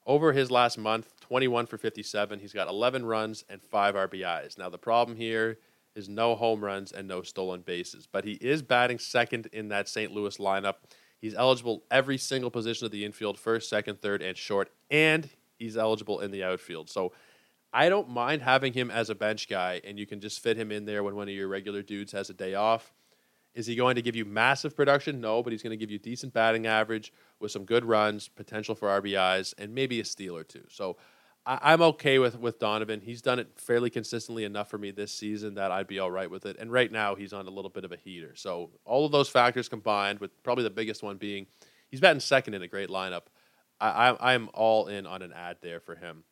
Over 0.05 0.33
his 0.33 0.51
last 0.51 0.77
month, 0.77 1.13
21 1.21 1.67
for 1.67 1.77
57. 1.77 2.39
He's 2.39 2.53
got 2.53 2.67
11 2.67 3.05
runs 3.05 3.45
and 3.49 3.61
five 3.61 3.95
RBIs. 3.95 4.57
Now, 4.57 4.69
the 4.69 4.77
problem 4.77 5.15
here 5.15 5.57
is 5.97 6.07
no 6.07 6.35
home 6.35 6.63
runs 6.63 6.91
and 6.91 7.07
no 7.07 7.23
stolen 7.23 7.61
bases, 7.61 8.07
but 8.09 8.23
he 8.23 8.33
is 8.33 8.61
batting 8.61 8.99
second 8.99 9.47
in 9.51 9.69
that 9.69 9.89
St. 9.89 10.11
Louis 10.13 10.37
lineup. 10.37 10.75
He's 11.19 11.33
eligible 11.33 11.83
every 11.89 12.17
single 12.17 12.51
position 12.51 12.85
of 12.85 12.91
the 12.91 13.03
infield 13.03 13.39
first, 13.39 13.69
second, 13.69 13.99
third, 13.99 14.21
and 14.21 14.37
short, 14.37 14.69
and 14.91 15.27
he's 15.57 15.75
eligible 15.75 16.19
in 16.19 16.31
the 16.31 16.43
outfield. 16.43 16.89
So 16.89 17.13
I 17.73 17.89
don't 17.89 18.09
mind 18.09 18.43
having 18.43 18.73
him 18.73 18.91
as 18.91 19.09
a 19.09 19.15
bench 19.15 19.49
guy, 19.49 19.81
and 19.83 19.97
you 19.97 20.05
can 20.05 20.21
just 20.21 20.39
fit 20.41 20.55
him 20.55 20.71
in 20.71 20.85
there 20.85 21.03
when 21.03 21.15
one 21.15 21.27
of 21.27 21.33
your 21.33 21.47
regular 21.47 21.81
dudes 21.81 22.11
has 22.11 22.29
a 22.29 22.33
day 22.33 22.53
off. 22.53 22.93
Is 23.55 23.65
he 23.65 23.75
going 23.75 23.95
to 23.95 24.03
give 24.03 24.15
you 24.15 24.23
massive 24.23 24.75
production? 24.75 25.19
No, 25.19 25.41
but 25.41 25.51
he's 25.51 25.63
going 25.63 25.71
to 25.71 25.77
give 25.77 25.89
you 25.89 25.97
decent 25.97 26.31
batting 26.31 26.67
average 26.67 27.11
with 27.39 27.51
some 27.51 27.65
good 27.65 27.83
runs, 27.83 28.27
potential 28.27 28.75
for 28.75 28.87
RBIs, 28.87 29.55
and 29.57 29.73
maybe 29.73 29.99
a 29.99 30.05
steal 30.05 30.37
or 30.37 30.43
two. 30.43 30.63
So 30.69 30.97
I, 31.47 31.73
am 31.73 31.81
okay 31.81 32.19
with 32.19 32.37
with 32.37 32.59
Donovan. 32.59 32.99
He's 32.99 33.21
done 33.21 33.39
it 33.39 33.47
fairly 33.55 33.89
consistently 33.89 34.43
enough 34.43 34.69
for 34.69 34.77
me 34.77 34.91
this 34.91 35.13
season 35.13 35.55
that 35.55 35.71
I'd 35.71 35.87
be 35.87 35.97
all 35.97 36.11
right 36.11 36.29
with 36.29 36.45
it. 36.45 36.57
And 36.59 36.71
right 36.71 36.91
now 36.91 37.15
he's 37.15 37.31
on 37.31 37.47
a 37.47 37.49
little 37.49 37.69
bit 37.69 37.85
of 37.85 37.93
a 37.93 37.95
heater. 37.95 38.33
So 38.35 38.71
all 38.83 39.05
of 39.05 39.13
those 39.13 39.29
factors 39.29 39.69
combined, 39.69 40.19
with 40.19 40.43
probably 40.43 40.65
the 40.65 40.69
biggest 40.69 41.03
one 41.03 41.15
being 41.15 41.47
he's 41.89 42.01
batting 42.01 42.19
second 42.19 42.53
in 42.53 42.61
a 42.61 42.67
great 42.67 42.89
lineup. 42.89 43.23
I, 43.79 43.87
I 44.09 44.33
I'm 44.33 44.49
all 44.53 44.87
in 44.87 45.07
on 45.07 45.21
an 45.21 45.31
ad 45.31 45.57
there 45.61 45.79
for 45.79 45.95
him. 45.95 46.23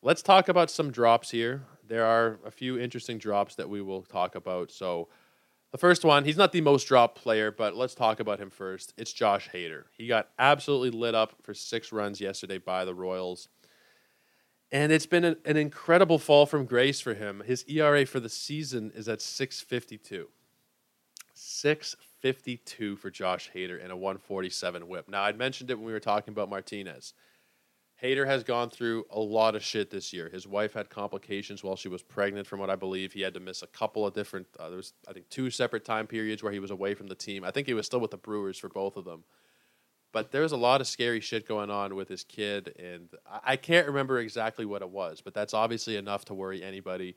Let's 0.00 0.22
talk 0.22 0.48
about 0.48 0.70
some 0.70 0.92
drops 0.92 1.30
here. 1.30 1.62
There 1.86 2.06
are 2.06 2.38
a 2.44 2.50
few 2.50 2.78
interesting 2.78 3.18
drops 3.18 3.56
that 3.56 3.68
we 3.68 3.82
will 3.82 4.02
talk 4.02 4.36
about. 4.36 4.70
So 4.70 5.08
the 5.72 5.78
first 5.78 6.04
one, 6.04 6.24
he's 6.24 6.36
not 6.36 6.52
the 6.52 6.60
most 6.60 6.84
dropped 6.84 7.20
player, 7.20 7.50
but 7.50 7.74
let's 7.74 7.94
talk 7.94 8.20
about 8.20 8.38
him 8.38 8.50
first. 8.50 8.92
It's 8.96 9.12
Josh 9.12 9.48
Hader. 9.52 9.84
He 9.96 10.06
got 10.06 10.28
absolutely 10.38 10.90
lit 10.90 11.14
up 11.14 11.34
for 11.42 11.54
six 11.54 11.92
runs 11.92 12.20
yesterday 12.20 12.58
by 12.58 12.84
the 12.84 12.94
Royals. 12.94 13.48
And 14.72 14.90
it's 14.90 15.06
been 15.06 15.24
an, 15.24 15.36
an 15.44 15.58
incredible 15.58 16.18
fall 16.18 16.46
from 16.46 16.64
grace 16.64 17.00
for 17.00 17.12
him. 17.12 17.42
His 17.44 17.62
ERA 17.68 18.06
for 18.06 18.20
the 18.20 18.30
season 18.30 18.90
is 18.94 19.06
at 19.06 19.20
652. 19.20 20.28
652 21.34 22.96
for 22.96 23.10
Josh 23.10 23.50
Hader 23.54 23.82
and 23.82 23.92
a 23.92 23.96
147 23.96 24.88
whip. 24.88 25.08
Now, 25.08 25.24
I'd 25.24 25.36
mentioned 25.36 25.70
it 25.70 25.74
when 25.76 25.86
we 25.86 25.92
were 25.92 26.00
talking 26.00 26.32
about 26.32 26.48
Martinez. 26.48 27.12
Hader 28.02 28.26
has 28.26 28.42
gone 28.42 28.70
through 28.70 29.04
a 29.10 29.20
lot 29.20 29.54
of 29.54 29.62
shit 29.62 29.90
this 29.90 30.12
year. 30.12 30.28
His 30.28 30.46
wife 30.46 30.72
had 30.72 30.88
complications 30.88 31.62
while 31.62 31.76
she 31.76 31.88
was 31.88 32.02
pregnant, 32.02 32.48
from 32.48 32.58
what 32.58 32.70
I 32.70 32.74
believe. 32.74 33.12
He 33.12 33.20
had 33.20 33.34
to 33.34 33.40
miss 33.40 33.62
a 33.62 33.66
couple 33.68 34.06
of 34.06 34.14
different, 34.14 34.46
uh, 34.58 34.68
there 34.68 34.78
was, 34.78 34.94
I 35.06 35.12
think, 35.12 35.28
two 35.28 35.50
separate 35.50 35.84
time 35.84 36.06
periods 36.06 36.42
where 36.42 36.50
he 36.50 36.58
was 36.58 36.72
away 36.72 36.94
from 36.94 37.06
the 37.06 37.14
team. 37.14 37.44
I 37.44 37.52
think 37.52 37.68
he 37.68 37.74
was 37.74 37.86
still 37.86 38.00
with 38.00 38.10
the 38.10 38.16
Brewers 38.16 38.58
for 38.58 38.68
both 38.68 38.96
of 38.96 39.04
them. 39.04 39.22
But 40.12 40.30
there 40.30 40.42
was 40.42 40.52
a 40.52 40.56
lot 40.58 40.80
of 40.80 40.86
scary 40.86 41.20
shit 41.20 41.48
going 41.48 41.70
on 41.70 41.94
with 41.94 42.08
his 42.08 42.22
kid, 42.22 42.74
and 42.78 43.08
I, 43.30 43.52
I 43.52 43.56
can't 43.56 43.86
remember 43.86 44.18
exactly 44.18 44.66
what 44.66 44.82
it 44.82 44.90
was, 44.90 45.20
but 45.22 45.34
that's 45.34 45.54
obviously 45.54 45.96
enough 45.96 46.26
to 46.26 46.34
worry 46.34 46.62
anybody 46.62 47.16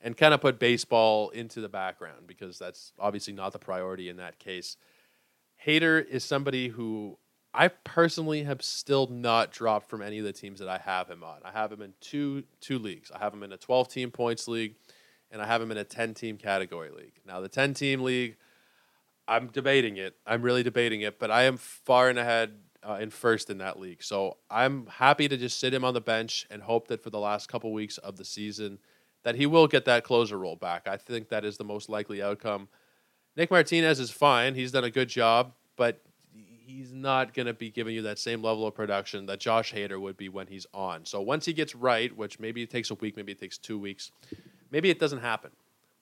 and 0.00 0.16
kind 0.16 0.34
of 0.34 0.40
put 0.40 0.58
baseball 0.58 1.30
into 1.30 1.60
the 1.60 1.68
background 1.68 2.26
because 2.26 2.58
that's 2.58 2.92
obviously 2.98 3.32
not 3.32 3.52
the 3.52 3.58
priority 3.58 4.08
in 4.08 4.18
that 4.18 4.38
case. 4.38 4.76
Hader 5.66 6.06
is 6.06 6.22
somebody 6.22 6.68
who 6.68 7.18
I 7.52 7.68
personally 7.68 8.44
have 8.44 8.62
still 8.62 9.06
not 9.06 9.50
dropped 9.50 9.88
from 9.88 10.02
any 10.02 10.18
of 10.18 10.24
the 10.24 10.32
teams 10.32 10.60
that 10.60 10.68
I 10.68 10.78
have 10.78 11.08
him 11.08 11.24
on. 11.24 11.38
I 11.44 11.52
have 11.52 11.72
him 11.72 11.80
in 11.80 11.94
two 12.00 12.44
two 12.60 12.78
leagues. 12.78 13.10
I 13.10 13.18
have 13.18 13.32
him 13.32 13.42
in 13.42 13.52
a 13.52 13.56
12 13.56 13.88
team 13.88 14.10
points 14.10 14.46
league, 14.46 14.74
and 15.30 15.40
I 15.40 15.46
have 15.46 15.62
him 15.62 15.70
in 15.70 15.78
a 15.78 15.84
10 15.84 16.12
team 16.12 16.36
category 16.36 16.90
league. 16.90 17.14
Now 17.26 17.40
the 17.40 17.48
10 17.48 17.72
team 17.72 18.02
league, 18.02 18.36
I'm 19.28 19.48
debating 19.48 19.96
it. 19.96 20.16
I'm 20.26 20.42
really 20.42 20.62
debating 20.62 21.00
it, 21.00 21.18
but 21.18 21.30
I 21.30 21.44
am 21.44 21.56
far 21.56 22.08
and 22.08 22.18
ahead 22.18 22.52
uh, 22.88 22.98
in 23.00 23.10
first 23.10 23.50
in 23.50 23.58
that 23.58 23.78
league. 23.78 24.02
So 24.02 24.36
I'm 24.50 24.86
happy 24.86 25.28
to 25.28 25.36
just 25.36 25.58
sit 25.58 25.74
him 25.74 25.84
on 25.84 25.94
the 25.94 26.00
bench 26.00 26.46
and 26.50 26.62
hope 26.62 26.88
that 26.88 27.02
for 27.02 27.10
the 27.10 27.18
last 27.18 27.48
couple 27.48 27.72
weeks 27.72 27.98
of 27.98 28.16
the 28.16 28.24
season 28.24 28.78
that 29.24 29.34
he 29.34 29.46
will 29.46 29.66
get 29.66 29.84
that 29.86 30.04
closer 30.04 30.38
role 30.38 30.54
back. 30.54 30.86
I 30.86 30.96
think 30.96 31.30
that 31.30 31.44
is 31.44 31.56
the 31.56 31.64
most 31.64 31.88
likely 31.88 32.22
outcome. 32.22 32.68
Nick 33.36 33.50
Martinez 33.50 33.98
is 33.98 34.10
fine. 34.10 34.54
He's 34.54 34.70
done 34.70 34.84
a 34.84 34.90
good 34.90 35.08
job, 35.08 35.52
but 35.76 36.00
he's 36.32 36.92
not 36.92 37.34
going 37.34 37.46
to 37.46 37.52
be 37.52 37.70
giving 37.70 37.94
you 37.94 38.02
that 38.02 38.18
same 38.18 38.42
level 38.42 38.66
of 38.66 38.74
production 38.74 39.26
that 39.26 39.40
Josh 39.40 39.72
Hader 39.72 40.00
would 40.00 40.16
be 40.16 40.28
when 40.28 40.46
he's 40.46 40.66
on. 40.72 41.04
So 41.04 41.20
once 41.20 41.44
he 41.44 41.52
gets 41.52 41.74
right, 41.74 42.16
which 42.16 42.38
maybe 42.38 42.62
it 42.62 42.70
takes 42.70 42.90
a 42.90 42.94
week, 42.94 43.16
maybe 43.16 43.32
it 43.32 43.40
takes 43.40 43.58
two 43.58 43.78
weeks, 43.78 44.12
maybe 44.70 44.90
it 44.90 44.98
doesn't 45.00 45.20
happen. 45.20 45.50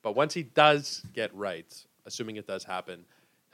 But 0.03 0.15
once 0.15 0.35
he 0.35 0.43
does 0.43 1.03
get 1.15 1.35
right, 1.35 1.67
assuming 2.05 2.37
it 2.37 2.47
does 2.47 2.65
happen, 2.65 3.05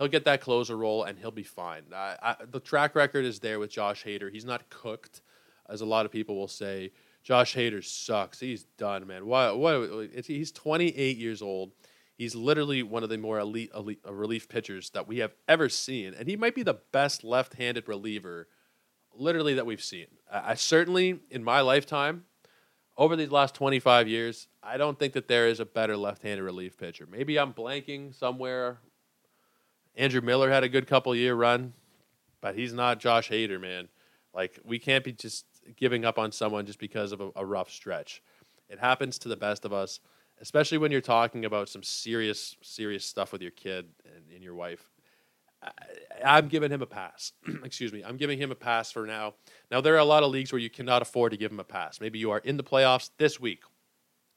he'll 0.00 0.08
get 0.08 0.24
that 0.24 0.40
closer 0.40 0.78
role 0.78 1.04
and 1.04 1.18
he'll 1.18 1.30
be 1.30 1.42
fine. 1.42 1.82
I, 1.94 2.16
I, 2.22 2.36
the 2.50 2.58
track 2.58 2.94
record 2.94 3.26
is 3.26 3.38
there 3.38 3.58
with 3.58 3.70
Josh 3.70 4.02
Hader. 4.02 4.32
He's 4.32 4.46
not 4.46 4.70
cooked, 4.70 5.20
as 5.68 5.82
a 5.82 5.86
lot 5.86 6.06
of 6.06 6.10
people 6.10 6.36
will 6.36 6.48
say. 6.48 6.92
Josh 7.22 7.54
Hader 7.54 7.84
sucks. 7.84 8.40
He's 8.40 8.64
done, 8.78 9.06
man. 9.06 9.26
What? 9.26 9.58
What? 9.58 10.08
He's 10.24 10.50
28 10.52 11.18
years 11.18 11.42
old. 11.42 11.72
He's 12.16 12.34
literally 12.34 12.82
one 12.82 13.02
of 13.02 13.10
the 13.10 13.18
more 13.18 13.38
elite, 13.38 13.70
elite 13.74 14.00
uh, 14.06 14.12
relief 14.12 14.48
pitchers 14.48 14.88
that 14.90 15.06
we 15.06 15.18
have 15.18 15.32
ever 15.46 15.68
seen, 15.68 16.14
and 16.14 16.26
he 16.26 16.36
might 16.36 16.54
be 16.54 16.62
the 16.62 16.78
best 16.92 17.22
left-handed 17.22 17.88
reliever, 17.88 18.48
literally 19.14 19.54
that 19.54 19.66
we've 19.66 19.82
seen. 19.82 20.06
I, 20.32 20.52
I 20.52 20.54
certainly, 20.54 21.20
in 21.30 21.44
my 21.44 21.60
lifetime, 21.60 22.24
over 22.96 23.16
these 23.16 23.30
last 23.30 23.54
25 23.54 24.08
years, 24.08 24.48
I 24.62 24.76
don't 24.76 24.98
think 24.98 25.14
that 25.14 25.28
there 25.28 25.46
is 25.46 25.60
a 25.60 25.64
better 25.66 25.96
left-handed 25.96 26.42
relief 26.42 26.76
pitcher. 26.78 27.06
Maybe 27.10 27.38
I'm 27.38 27.54
blanking 27.54 28.14
somewhere. 28.14 28.78
Andrew 30.00 30.20
Miller 30.20 30.50
had 30.50 30.64
a 30.64 30.68
good 30.68 30.86
couple 30.86 31.14
year 31.14 31.34
run, 31.34 31.72
but 32.40 32.54
he's 32.56 32.72
not 32.72 33.00
Josh 33.00 33.30
Hader, 33.30 33.60
man. 33.60 33.88
Like 34.34 34.58
we 34.64 34.78
can't 34.78 35.04
be 35.04 35.12
just 35.12 35.46
giving 35.76 36.04
up 36.04 36.18
on 36.18 36.32
someone 36.32 36.66
just 36.66 36.78
because 36.78 37.12
of 37.12 37.20
a, 37.20 37.30
a 37.36 37.44
rough 37.44 37.70
stretch. 37.70 38.22
It 38.68 38.78
happens 38.78 39.18
to 39.20 39.28
the 39.28 39.36
best 39.36 39.64
of 39.64 39.72
us 39.72 40.00
especially 40.40 40.78
when 40.78 40.90
you're 40.90 41.00
talking 41.00 41.44
about 41.44 41.68
some 41.68 41.82
serious, 41.82 42.56
serious 42.62 43.04
stuff 43.04 43.32
with 43.32 43.42
your 43.42 43.50
kid 43.50 43.86
and, 44.04 44.24
and 44.34 44.42
your 44.42 44.54
wife. 44.54 44.90
I, 46.24 46.38
am 46.38 46.48
giving 46.48 46.70
him 46.70 46.80
a 46.80 46.86
pass. 46.86 47.32
Excuse 47.64 47.92
me. 47.92 48.02
I'm 48.02 48.16
giving 48.16 48.38
him 48.38 48.50
a 48.50 48.54
pass 48.54 48.90
for 48.90 49.06
now. 49.06 49.34
Now, 49.70 49.82
there 49.82 49.94
are 49.94 49.98
a 49.98 50.04
lot 50.04 50.22
of 50.22 50.30
leagues 50.30 50.52
where 50.52 50.58
you 50.58 50.70
cannot 50.70 51.02
afford 51.02 51.32
to 51.32 51.38
give 51.38 51.52
him 51.52 51.60
a 51.60 51.64
pass. 51.64 52.00
Maybe 52.00 52.18
you 52.18 52.30
are 52.30 52.38
in 52.38 52.56
the 52.56 52.64
playoffs 52.64 53.10
this 53.18 53.38
week. 53.38 53.62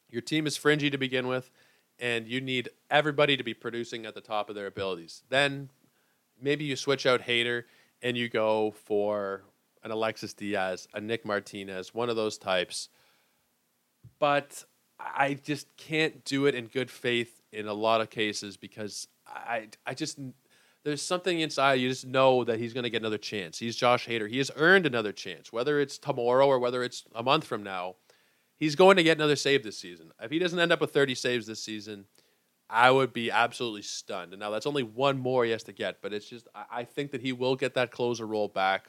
Your 0.09 0.21
team 0.21 0.45
is 0.45 0.57
fringy 0.57 0.89
to 0.89 0.97
begin 0.97 1.27
with, 1.27 1.49
and 2.03 2.27
you 2.27 2.41
need 2.41 2.67
everybody 2.91 3.37
to 3.37 3.43
be 3.43 3.53
producing 3.53 4.05
at 4.05 4.13
the 4.13 4.19
top 4.19 4.49
of 4.49 4.55
their 4.55 4.67
abilities. 4.67 5.23
Then 5.29 5.69
maybe 6.39 6.65
you 6.65 6.75
switch 6.75 7.05
out 7.05 7.21
Hader 7.21 7.63
and 8.01 8.17
you 8.17 8.27
go 8.27 8.71
for 8.71 9.43
an 9.83 9.91
Alexis 9.91 10.33
Diaz, 10.33 10.85
a 10.93 10.99
Nick 10.99 11.25
Martinez, 11.25 11.93
one 11.93 12.09
of 12.09 12.17
those 12.17 12.37
types. 12.37 12.89
But 14.19 14.65
I 14.99 15.35
just 15.35 15.67
can't 15.77 16.25
do 16.25 16.45
it 16.45 16.55
in 16.55 16.67
good 16.67 16.91
faith 16.91 17.41
in 17.53 17.67
a 17.67 17.73
lot 17.73 18.01
of 18.01 18.09
cases 18.09 18.57
because 18.57 19.07
I 19.25 19.69
I 19.85 19.93
just 19.93 20.19
there's 20.83 21.01
something 21.01 21.39
inside 21.39 21.75
you 21.75 21.87
just 21.87 22.05
know 22.05 22.43
that 22.43 22.59
he's 22.59 22.73
going 22.73 22.83
to 22.83 22.89
get 22.89 23.01
another 23.01 23.17
chance. 23.17 23.59
He's 23.59 23.77
Josh 23.77 24.09
Hader. 24.09 24.29
He 24.29 24.39
has 24.39 24.51
earned 24.57 24.85
another 24.85 25.13
chance, 25.13 25.53
whether 25.53 25.79
it's 25.79 25.97
tomorrow 25.97 26.47
or 26.47 26.59
whether 26.59 26.83
it's 26.83 27.05
a 27.15 27.23
month 27.23 27.45
from 27.45 27.63
now. 27.63 27.95
He's 28.57 28.75
going 28.75 28.97
to 28.97 29.03
get 29.03 29.17
another 29.17 29.35
save 29.35 29.63
this 29.63 29.77
season. 29.77 30.11
If 30.21 30.31
he 30.31 30.39
doesn't 30.39 30.59
end 30.59 30.71
up 30.71 30.81
with 30.81 30.91
30 30.91 31.15
saves 31.15 31.47
this 31.47 31.63
season, 31.63 32.05
I 32.69 32.91
would 32.91 33.13
be 33.13 33.29
absolutely 33.29 33.81
stunned. 33.81 34.33
And 34.33 34.39
now 34.39 34.49
that's 34.49 34.65
only 34.65 34.83
one 34.83 35.17
more 35.17 35.45
he 35.45 35.51
has 35.51 35.63
to 35.63 35.73
get, 35.73 36.01
but 36.01 36.13
it's 36.13 36.27
just 36.27 36.47
I 36.71 36.83
think 36.83 37.11
that 37.11 37.21
he 37.21 37.31
will 37.31 37.55
get 37.55 37.73
that 37.75 37.91
closer 37.91 38.25
role 38.25 38.47
back 38.47 38.87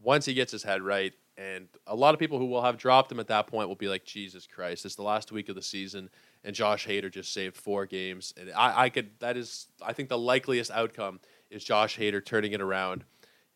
once 0.00 0.24
he 0.24 0.34
gets 0.34 0.52
his 0.52 0.62
head 0.62 0.82
right. 0.82 1.12
And 1.36 1.68
a 1.86 1.94
lot 1.94 2.14
of 2.14 2.18
people 2.18 2.38
who 2.38 2.46
will 2.46 2.62
have 2.62 2.76
dropped 2.76 3.12
him 3.12 3.20
at 3.20 3.28
that 3.28 3.46
point 3.46 3.68
will 3.68 3.76
be 3.76 3.88
like, 3.88 4.04
Jesus 4.04 4.46
Christ, 4.46 4.84
it's 4.84 4.96
the 4.96 5.02
last 5.02 5.30
week 5.30 5.48
of 5.48 5.54
the 5.54 5.62
season, 5.62 6.10
and 6.42 6.54
Josh 6.54 6.84
Hader 6.84 7.10
just 7.10 7.32
saved 7.32 7.56
four 7.56 7.86
games. 7.86 8.34
And 8.36 8.50
I, 8.50 8.84
I 8.84 8.88
could, 8.88 9.10
that 9.20 9.36
is, 9.36 9.68
I 9.80 9.92
think 9.92 10.08
the 10.08 10.18
likeliest 10.18 10.72
outcome 10.72 11.20
is 11.48 11.62
Josh 11.62 11.96
Hader 11.96 12.24
turning 12.24 12.52
it 12.52 12.60
around 12.60 13.04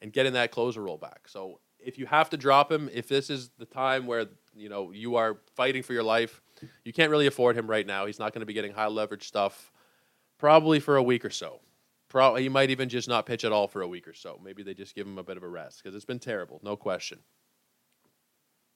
and 0.00 0.12
getting 0.12 0.35
that 0.35 0.52
closer 0.52 0.80
role 0.80 0.96
back. 0.96 1.26
So 1.26 1.58
if 1.80 1.98
you 1.98 2.06
have 2.06 2.30
to 2.30 2.37
drop 2.37 2.70
him, 2.70 2.88
if 2.92 3.08
this 3.08 3.28
is 3.28 3.50
the 3.58 3.66
time 3.66 4.06
where, 4.06 4.26
you 4.55 4.69
know, 4.69 4.93
you 4.93 5.17
are 5.17 5.38
fighting 5.55 5.83
for 5.83 5.93
your 5.93 6.03
life, 6.03 6.43
you 6.85 6.93
can't 6.93 7.11
really 7.11 7.27
afford 7.27 7.57
him 7.57 7.69
right 7.69 7.87
now. 7.87 8.07
He's 8.07 8.19
not 8.19 8.33
going 8.33 8.41
to 8.41 8.47
be 8.47 8.53
getting 8.53 8.73
high 8.73 8.87
leverage 8.87 9.27
stuff 9.27 9.73
probably 10.38 10.81
for 10.81 10.97
a 10.97 11.03
week 11.03 11.25
or 11.25 11.31
so. 11.31 11.61
Probably, 12.09 12.43
he 12.43 12.49
might 12.49 12.71
even 12.71 12.88
just 12.88 13.09
not 13.09 13.25
pitch 13.25 13.45
at 13.45 13.53
all 13.53 13.69
for 13.69 13.81
a 13.81 13.88
week 13.88 14.07
or 14.07 14.12
so. 14.12 14.38
Maybe 14.45 14.62
they 14.62 14.75
just 14.75 14.95
give 14.95 15.07
him 15.07 15.19
a 15.19 15.23
bit 15.23 15.37
of 15.37 15.43
a 15.43 15.49
rest 15.49 15.83
because 15.83 15.97
it's 15.97 16.05
been 16.05 16.19
terrible, 16.19 16.61
no 16.62 16.77
question. 16.77 17.19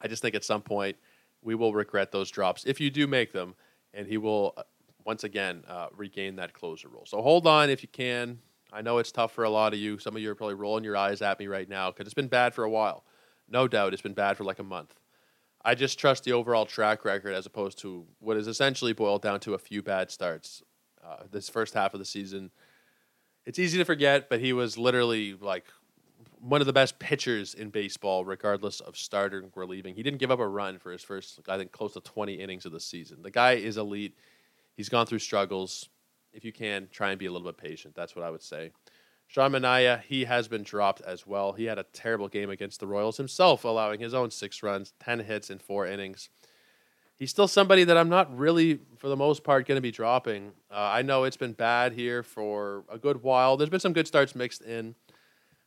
I 0.01 0.09
just 0.09 0.23
think 0.23 0.35
at 0.35 0.45
some 0.45 0.63
point 0.63 0.97
we 1.43 1.55
will 1.55 1.75
regret 1.75 2.13
those 2.13 2.31
drops 2.31 2.65
if 2.65 2.81
you 2.81 2.91
do 2.91 3.07
make 3.07 3.33
them, 3.33 3.55
and 3.93 4.07
he 4.07 4.17
will 4.17 4.55
uh, 4.57 4.63
once 5.05 5.25
again 5.25 5.65
uh, 5.69 5.89
regain 5.95 6.37
that 6.37 6.53
closer 6.53 6.89
role. 6.89 7.05
So 7.07 7.21
hold 7.23 7.47
on 7.47 7.71
if 7.71 7.83
you 7.83 7.89
can. 7.89 8.39
I 8.73 8.83
know 8.83 8.99
it's 8.99 9.13
tough 9.13 9.33
for 9.33 9.45
a 9.45 9.51
lot 9.51 9.73
of 9.73 9.79
you. 9.79 9.99
Some 9.99 10.17
of 10.17 10.23
you 10.23 10.31
are 10.31 10.35
probably 10.35 10.55
rolling 10.55 10.85
your 10.85 10.97
eyes 10.97 11.23
at 11.23 11.39
me 11.39 11.47
right 11.47 11.69
now 11.69 11.91
because 11.91 12.07
it's 12.07 12.15
been 12.15 12.29
bad 12.29 12.55
for 12.55 12.65
a 12.65 12.71
while. 12.71 13.05
No 13.49 13.69
doubt, 13.69 13.93
it's 13.93 14.03
been 14.03 14.15
bad 14.15 14.37
for 14.37 14.45
like 14.45 14.59
a 14.59 14.65
month. 14.65 14.95
I 15.65 15.75
just 15.75 15.99
trust 15.99 16.25
the 16.25 16.33
overall 16.33 16.67
track 16.67 17.05
record 17.05 17.35
as 17.35 17.47
opposed 17.47 17.79
to 17.79 18.07
what 18.21 18.37
is 18.37 18.47
essentially 18.47 18.93
boiled 18.93 19.23
down 19.23 19.41
to 19.41 19.55
a 19.55 19.59
few 19.59 19.83
bad 19.83 20.11
starts. 20.11 20.63
Uh, 21.05 21.25
this 21.31 21.49
first 21.49 21.75
half 21.75 21.95
of 21.95 21.99
the 21.99 22.05
season, 22.05 22.51
it's 23.45 23.59
easy 23.59 23.79
to 23.79 23.85
forget, 23.85 24.29
but 24.29 24.41
he 24.41 24.53
was 24.53 24.77
literally 24.77 25.35
like 25.35 25.65
one 26.41 26.61
of 26.61 26.67
the 26.67 26.73
best 26.73 26.99
pitchers 26.99 27.55
in 27.55 27.71
baseball, 27.71 28.25
regardless 28.25 28.81
of 28.81 28.97
starting 28.97 29.45
or 29.45 29.51
relieving. 29.55 29.95
He 29.95 30.03
didn't 30.03 30.19
give 30.19 30.31
up 30.31 30.39
a 30.39 30.47
run 30.47 30.79
for 30.79 30.93
his 30.93 31.03
first, 31.03 31.41
I 31.49 31.57
think, 31.57 31.73
close 31.73 31.95
to 31.95 32.01
20 32.01 32.35
innings 32.35 32.67
of 32.67 32.73
the 32.73 32.81
season. 32.81 33.23
The 33.23 33.31
guy 33.31 33.53
is 33.53 33.77
elite. 33.77 34.17
He's 34.77 34.89
gone 34.89 35.07
through 35.07 35.21
struggles. 35.21 35.89
If 36.33 36.45
you 36.45 36.53
can, 36.53 36.89
try 36.93 37.11
and 37.11 37.19
be 37.19 37.27
a 37.27 37.33
little 37.33 37.47
bit 37.47 37.57
patient. 37.57 37.95
That's 37.95 38.15
what 38.15 38.25
I 38.25 38.31
would 38.31 38.43
say. 38.43 38.73
Sean 39.29 39.53
Manaea, 39.53 40.03
he 40.03 40.25
has 40.25 40.49
been 40.49 40.63
dropped 40.63 41.01
as 41.03 41.27
well. 41.27 41.53
He 41.53 41.65
had 41.65 41.79
a 41.79 41.83
terrible 41.83 42.29
game 42.29 42.49
against 42.49 42.81
the 42.81 42.87
Royals 42.87 43.17
himself, 43.17 43.65
allowing 43.65 44.01
his 44.01 44.15
own 44.15 44.31
six 44.31 44.63
runs, 44.63 44.93
10 45.01 45.21
hits 45.21 45.51
in 45.51 45.59
four 45.59 45.87
innings. 45.87 46.29
He's 47.17 47.31
still 47.31 47.49
somebody 47.49 47.85
that 47.85 47.97
I'm 47.97 48.11
not 48.11 48.37
really, 48.37 48.81
for 48.99 49.09
the 49.09 49.17
most 49.17 49.43
part, 49.43 49.67
going 49.67 49.77
to 49.77 49.83
be 49.83 49.91
dropping. 49.91 50.53
Uh, 50.71 50.75
I 50.77 51.03
know 51.03 51.25
it's 51.25 51.37
been 51.37 51.55
bad 51.55 51.93
here 51.93 52.23
for 52.23 52.85
a 52.91 52.99
good 52.99 53.23
while. 53.23 53.57
There's 53.57 53.71
been 53.71 53.81
some 53.81 53.95
good 53.95 54.07
starts 54.07 54.35
mixed 54.35 54.63
in. 54.63 54.95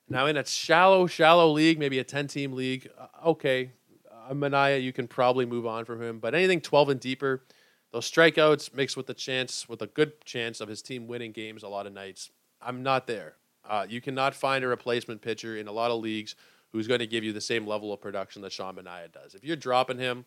Now, 0.07 0.27
in 0.27 0.37
a 0.37 0.45
shallow, 0.45 1.07
shallow 1.07 1.51
league, 1.51 1.79
maybe 1.79 1.99
a 1.99 2.03
10 2.03 2.27
team 2.27 2.53
league, 2.53 2.89
uh, 2.97 3.29
okay, 3.29 3.71
uh, 4.11 4.33
Manaea, 4.33 4.81
you 4.81 4.93
can 4.93 5.07
probably 5.07 5.45
move 5.45 5.65
on 5.65 5.85
from 5.85 6.01
him. 6.01 6.19
But 6.19 6.35
anything 6.35 6.61
12 6.61 6.89
and 6.89 6.99
deeper, 6.99 7.43
those 7.91 8.09
strikeouts 8.09 8.73
mixed 8.73 8.95
with 8.95 9.07
the 9.07 9.13
chance, 9.15 9.67
with 9.67 9.81
a 9.81 9.87
good 9.87 10.23
chance 10.25 10.61
of 10.61 10.69
his 10.69 10.81
team 10.83 11.07
winning 11.07 11.31
games 11.31 11.63
a 11.63 11.67
lot 11.67 11.87
of 11.87 11.93
nights, 11.93 12.29
I'm 12.61 12.83
not 12.83 13.07
there. 13.07 13.35
Uh, 13.69 13.85
you 13.87 14.01
cannot 14.01 14.33
find 14.33 14.63
a 14.63 14.67
replacement 14.67 15.21
pitcher 15.21 15.57
in 15.57 15.67
a 15.67 15.71
lot 15.71 15.91
of 15.91 16.01
leagues 16.01 16.35
who's 16.71 16.87
going 16.87 16.99
to 16.99 17.07
give 17.07 17.23
you 17.23 17.33
the 17.33 17.41
same 17.41 17.65
level 17.65 17.93
of 17.93 18.01
production 18.01 18.41
that 18.41 18.51
Sean 18.51 18.75
Manaea 18.75 19.11
does. 19.11 19.35
If 19.35 19.43
you're 19.43 19.55
dropping 19.55 19.97
him, 19.97 20.25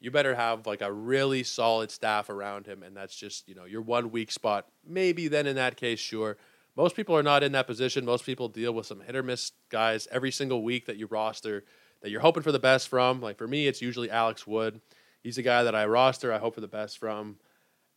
you 0.00 0.10
better 0.10 0.34
have 0.34 0.66
like 0.66 0.82
a 0.82 0.92
really 0.92 1.42
solid 1.42 1.90
staff 1.90 2.28
around 2.28 2.66
him, 2.66 2.82
and 2.82 2.96
that's 2.96 3.16
just 3.16 3.48
you 3.48 3.54
know 3.54 3.64
your 3.64 3.82
one 3.82 4.10
weak 4.10 4.30
spot. 4.30 4.66
Maybe 4.86 5.28
then 5.28 5.46
in 5.46 5.56
that 5.56 5.76
case, 5.76 5.98
sure. 5.98 6.36
Most 6.76 6.96
people 6.96 7.16
are 7.16 7.22
not 7.22 7.44
in 7.44 7.52
that 7.52 7.68
position. 7.68 8.04
Most 8.04 8.26
people 8.26 8.48
deal 8.48 8.72
with 8.72 8.86
some 8.86 9.00
hit 9.00 9.14
or 9.14 9.22
miss 9.22 9.52
guys 9.68 10.08
every 10.10 10.32
single 10.32 10.62
week 10.62 10.86
that 10.86 10.96
you 10.96 11.06
roster 11.06 11.64
that 12.02 12.10
you're 12.10 12.20
hoping 12.20 12.42
for 12.42 12.52
the 12.52 12.58
best 12.58 12.88
from. 12.88 13.20
Like 13.20 13.38
for 13.38 13.48
me, 13.48 13.66
it's 13.66 13.80
usually 13.80 14.10
Alex 14.10 14.46
Wood. 14.46 14.80
He's 15.22 15.38
a 15.38 15.42
guy 15.42 15.62
that 15.62 15.74
I 15.74 15.86
roster. 15.86 16.32
I 16.32 16.38
hope 16.38 16.54
for 16.54 16.60
the 16.60 16.68
best 16.68 16.98
from. 16.98 17.36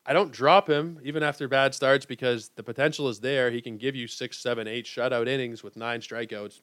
I 0.09 0.13
don't 0.13 0.31
drop 0.31 0.69
him 0.69 0.99
even 1.03 1.21
after 1.21 1.49
bad 1.49 1.75
starts 1.75 2.05
because 2.05 2.49
the 2.55 2.63
potential 2.63 3.09
is 3.09 3.19
there. 3.19 3.51
He 3.51 3.61
can 3.61 3.77
give 3.77 3.93
you 3.93 4.07
six, 4.07 4.39
seven, 4.39 4.65
eight 4.65 4.85
shutout 4.85 5.27
innings 5.27 5.63
with 5.63 5.75
nine 5.75 5.99
strikeouts. 5.99 6.61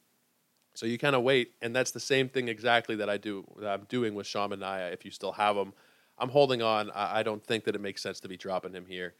So 0.72 0.86
you 0.86 0.96
kind 0.96 1.14
of 1.14 1.22
wait, 1.22 1.52
and 1.60 1.76
that's 1.76 1.90
the 1.90 2.00
same 2.00 2.30
thing 2.30 2.48
exactly 2.48 2.96
that 2.96 3.10
I 3.10 3.18
do. 3.18 3.44
That 3.60 3.68
I'm 3.68 3.86
doing 3.88 4.14
with 4.14 4.26
Sean 4.26 4.50
Manaea. 4.50 4.92
If 4.92 5.04
you 5.04 5.10
still 5.10 5.32
have 5.32 5.56
him, 5.56 5.74
I'm 6.18 6.30
holding 6.30 6.62
on. 6.62 6.90
I, 6.92 7.20
I 7.20 7.22
don't 7.22 7.44
think 7.44 7.64
that 7.64 7.74
it 7.74 7.82
makes 7.82 8.02
sense 8.02 8.18
to 8.20 8.28
be 8.28 8.38
dropping 8.38 8.72
him 8.72 8.86
here. 8.86 9.14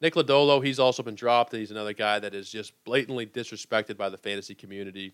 Nick 0.00 0.14
Lodolo, 0.14 0.64
he's 0.64 0.78
also 0.78 1.02
been 1.02 1.14
dropped. 1.14 1.54
He's 1.54 1.70
another 1.70 1.92
guy 1.92 2.18
that 2.18 2.34
is 2.34 2.50
just 2.50 2.72
blatantly 2.84 3.26
disrespected 3.26 3.96
by 3.96 4.08
the 4.08 4.18
fantasy 4.18 4.54
community. 4.54 5.12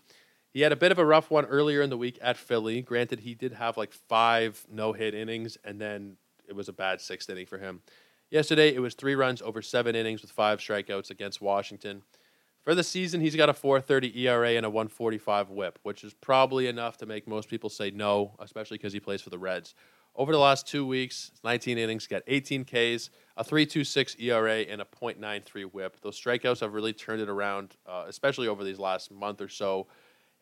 He 0.53 0.61
had 0.61 0.71
a 0.71 0.77
bit 0.77 0.91
of 0.91 0.99
a 0.99 1.05
rough 1.05 1.29
one 1.29 1.45
earlier 1.45 1.81
in 1.81 1.89
the 1.89 1.97
week 1.97 2.17
at 2.21 2.37
Philly. 2.37 2.81
Granted, 2.81 3.19
he 3.19 3.35
did 3.35 3.53
have 3.53 3.75
like 3.75 3.91
five 3.91 4.65
no 4.71 4.93
hit 4.93 5.13
innings, 5.13 5.57
and 5.65 5.81
then 5.81 6.15
it 6.47 6.55
was 6.55 6.69
a 6.69 6.73
bad 6.73 7.01
sixth 7.01 7.29
inning 7.29 7.45
for 7.45 7.57
him. 7.57 7.81
Yesterday, 8.33 8.73
it 8.73 8.79
was 8.79 8.95
three 8.95 9.13
runs 9.13 9.43
over 9.43 9.61
seven 9.61 9.95
innings 9.95 10.23
with 10.23 10.31
five 10.31 10.57
strikeouts 10.57 11.11
against 11.11 11.39
Washington. 11.39 12.01
For 12.63 12.73
the 12.73 12.83
season, 12.83 13.21
he's 13.21 13.35
got 13.35 13.47
a 13.47 13.53
4.30 13.53 14.17
ERA 14.17 14.53
and 14.53 14.65
a 14.65 14.71
145 14.71 15.51
WHIP, 15.51 15.77
which 15.83 16.03
is 16.03 16.15
probably 16.15 16.65
enough 16.65 16.97
to 16.97 17.05
make 17.05 17.27
most 17.27 17.47
people 17.47 17.69
say 17.69 17.91
no, 17.91 18.33
especially 18.39 18.79
because 18.79 18.91
he 18.91 18.99
plays 18.99 19.21
for 19.21 19.29
the 19.29 19.37
Reds. 19.37 19.75
Over 20.15 20.31
the 20.31 20.39
last 20.39 20.67
two 20.67 20.83
weeks, 20.83 21.29
19 21.43 21.77
innings, 21.77 22.07
got 22.07 22.23
18 22.25 22.65
Ks, 22.65 23.11
a 23.37 23.43
3.26 23.43 24.19
ERA, 24.19 24.61
and 24.61 24.81
a 24.81 24.85
.93 24.85 25.65
WHIP. 25.65 26.01
Those 26.01 26.19
strikeouts 26.19 26.61
have 26.61 26.73
really 26.73 26.93
turned 26.93 27.21
it 27.21 27.29
around, 27.29 27.75
uh, 27.85 28.05
especially 28.07 28.47
over 28.47 28.63
these 28.63 28.79
last 28.79 29.11
month 29.11 29.41
or 29.41 29.49
so. 29.49 29.85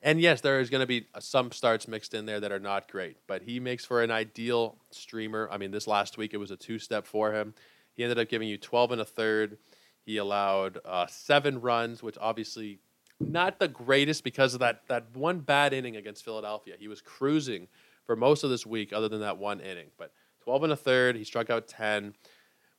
And 0.01 0.21
yes, 0.21 0.39
there 0.39 0.61
is 0.61 0.69
going 0.69 0.79
to 0.79 0.87
be 0.87 1.07
some 1.19 1.51
starts 1.51 1.89
mixed 1.89 2.13
in 2.13 2.25
there 2.25 2.39
that 2.39 2.53
are 2.53 2.59
not 2.59 2.89
great, 2.89 3.17
but 3.27 3.41
he 3.41 3.59
makes 3.59 3.83
for 3.83 4.01
an 4.01 4.11
ideal 4.11 4.77
streamer. 4.91 5.49
I 5.51 5.57
mean, 5.57 5.71
this 5.71 5.87
last 5.87 6.17
week 6.17 6.33
it 6.33 6.37
was 6.37 6.51
a 6.51 6.55
two-step 6.55 7.05
for 7.05 7.33
him. 7.33 7.53
He 7.95 8.03
ended 8.03 8.19
up 8.19 8.29
giving 8.29 8.47
you 8.47 8.57
12 8.57 8.93
and 8.93 9.01
a 9.01 9.05
third. 9.05 9.57
He 10.05 10.17
allowed 10.17 10.79
uh, 10.85 11.07
seven 11.07 11.61
runs, 11.61 12.01
which 12.01 12.17
obviously 12.19 12.79
not 13.19 13.59
the 13.59 13.67
greatest 13.67 14.23
because 14.23 14.53
of 14.53 14.59
that 14.61 14.87
that 14.87 15.15
one 15.15 15.39
bad 15.39 15.73
inning 15.73 15.95
against 15.95 16.25
Philadelphia. 16.25 16.75
He 16.79 16.87
was 16.87 17.01
cruising 17.01 17.67
for 18.05 18.15
most 18.15 18.43
of 18.43 18.49
this 18.49 18.65
week, 18.65 18.93
other 18.93 19.07
than 19.07 19.21
that 19.21 19.37
one 19.37 19.59
inning. 19.59 19.87
But 19.97 20.11
12 20.43 20.63
and 20.63 20.73
a 20.73 20.75
third. 20.75 21.15
He 21.15 21.23
struck 21.23 21.49
out 21.49 21.67
10. 21.67 22.13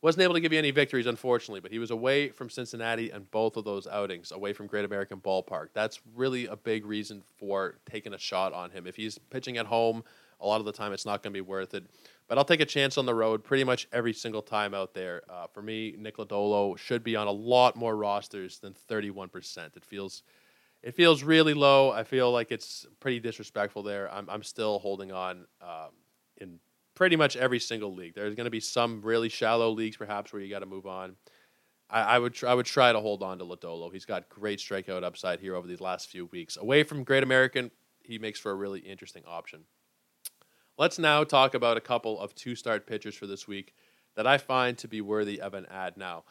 Wasn't 0.01 0.23
able 0.23 0.35
to 0.35 0.41
give 0.41 0.53
you 0.53 0.59
any 0.59 0.73
victories, 0.73 1.07
unfortunately, 1.07 1.61
but 1.61 1.71
he 1.71 1.79
was 1.79 1.93
away 1.93 2.29
from 2.29 2.51
Cincinnati 2.51 3.11
and 3.11 3.31
both 3.31 3.57
of 3.57 3.65
those 3.65 3.87
outings, 3.87 4.33
away 4.33 4.53
from 4.53 4.67
Great 4.67 4.85
American 4.85 5.21
Ballpark. 5.21 5.69
That's 5.75 6.01
really 6.17 6.47
a 6.47 6.57
big 6.57 6.85
reason 6.85 7.23
for 7.39 7.77
taking 7.89 8.13
a 8.13 8.19
shot 8.19 8.53
on 8.53 8.71
him. 8.71 8.89
If 8.89 8.97
he's 8.97 9.17
pitching 9.17 9.59
at 9.59 9.67
home, 9.67 10.03
a 10.41 10.47
lot 10.47 10.59
of 10.59 10.67
the 10.67 10.73
time 10.73 10.93
it's 10.93 11.07
not 11.07 11.23
going 11.23 11.33
to 11.33 11.37
be 11.37 11.41
worth 11.41 11.75
it. 11.75 11.85
But 12.29 12.39
I'll 12.39 12.45
take 12.45 12.61
a 12.61 12.67
chance 12.67 12.97
on 12.97 13.05
the 13.05 13.15
road 13.15 13.45
pretty 13.45 13.65
much 13.65 13.89
every 13.93 14.13
single 14.13 14.43
time 14.43 14.75
out 14.75 14.95
there. 14.95 15.23
Uh, 15.29 15.47
for 15.49 15.61
me, 15.63 15.95
Nick 15.99 16.17
Lodolo 16.17 16.79
should 16.79 17.03
be 17.03 17.17
on 17.17 17.27
a 17.27 17.33
lot 17.33 17.77
more 17.77 17.97
rosters 17.97 18.59
than 18.59 18.75
31%. 18.89 19.77
It 19.77 19.85
feels 19.85 20.23
it 20.83 20.95
feels 20.95 21.23
really 21.23 21.55
low. 21.55 21.93
I 21.93 22.03
feel 22.03 22.33
like 22.33 22.51
it's 22.51 22.87
pretty 22.99 23.21
disrespectful 23.21 23.85
there. 23.85 24.13
I'm, 24.13 24.29
I'm 24.29 24.43
still 24.43 24.81
holding 24.81 25.13
on 25.13 25.47
um, 25.61 25.91
in 26.39 26.59
pretty 26.95 27.15
much 27.15 27.37
every 27.37 27.61
single 27.61 27.95
league. 27.95 28.15
There's 28.15 28.35
going 28.35 28.47
to 28.47 28.51
be 28.51 28.61
some 28.61 29.01
really 29.01 29.29
shallow 29.29 29.71
leagues, 29.71 29.97
perhaps, 29.97 30.33
where 30.33 30.43
you 30.43 30.51
got 30.51 30.59
to 30.59 30.67
move 30.67 30.87
on. 30.87 31.15
I, 31.89 32.01
I 32.01 32.19
would 32.19 32.35
tr- 32.35 32.49
I 32.49 32.55
would 32.55 32.67
try 32.67 32.93
to 32.93 33.01
hold 33.01 33.23
on 33.23 33.39
to 33.39 33.45
Lodolo. 33.45 33.93
He's 33.93 34.05
got 34.05 34.29
great 34.29 34.59
strikeout 34.59 35.05
upside 35.05 35.39
here 35.39 35.55
over 35.55 35.69
these 35.69 35.81
last 35.81 36.11
few 36.11 36.27
weeks. 36.27 36.57
Away 36.57 36.83
from 36.83 37.05
Great 37.05 37.23
American, 37.23 37.71
he 38.03 38.19
makes 38.19 38.41
for 38.41 38.51
a 38.51 38.55
really 38.55 38.81
interesting 38.81 39.23
option. 39.27 39.65
Let's 40.83 40.99
now 40.99 41.23
talk 41.23 41.55
about 41.55 41.77
a 41.77 41.81
couple 41.81 42.19
of 42.19 42.35
two 42.35 42.57
start 42.57 42.89
pitchers 42.89 43.15
for 43.15 43.29
this 43.29 43.47
week 43.47 43.73
that 44.17 44.27
I 44.27 44.37
find 44.37 44.77
to 44.79 44.89
be 44.89 45.01
worthy 45.01 45.41
of 45.41 45.55
an 45.55 45.65
ad 45.71 45.97
now. 45.97 46.25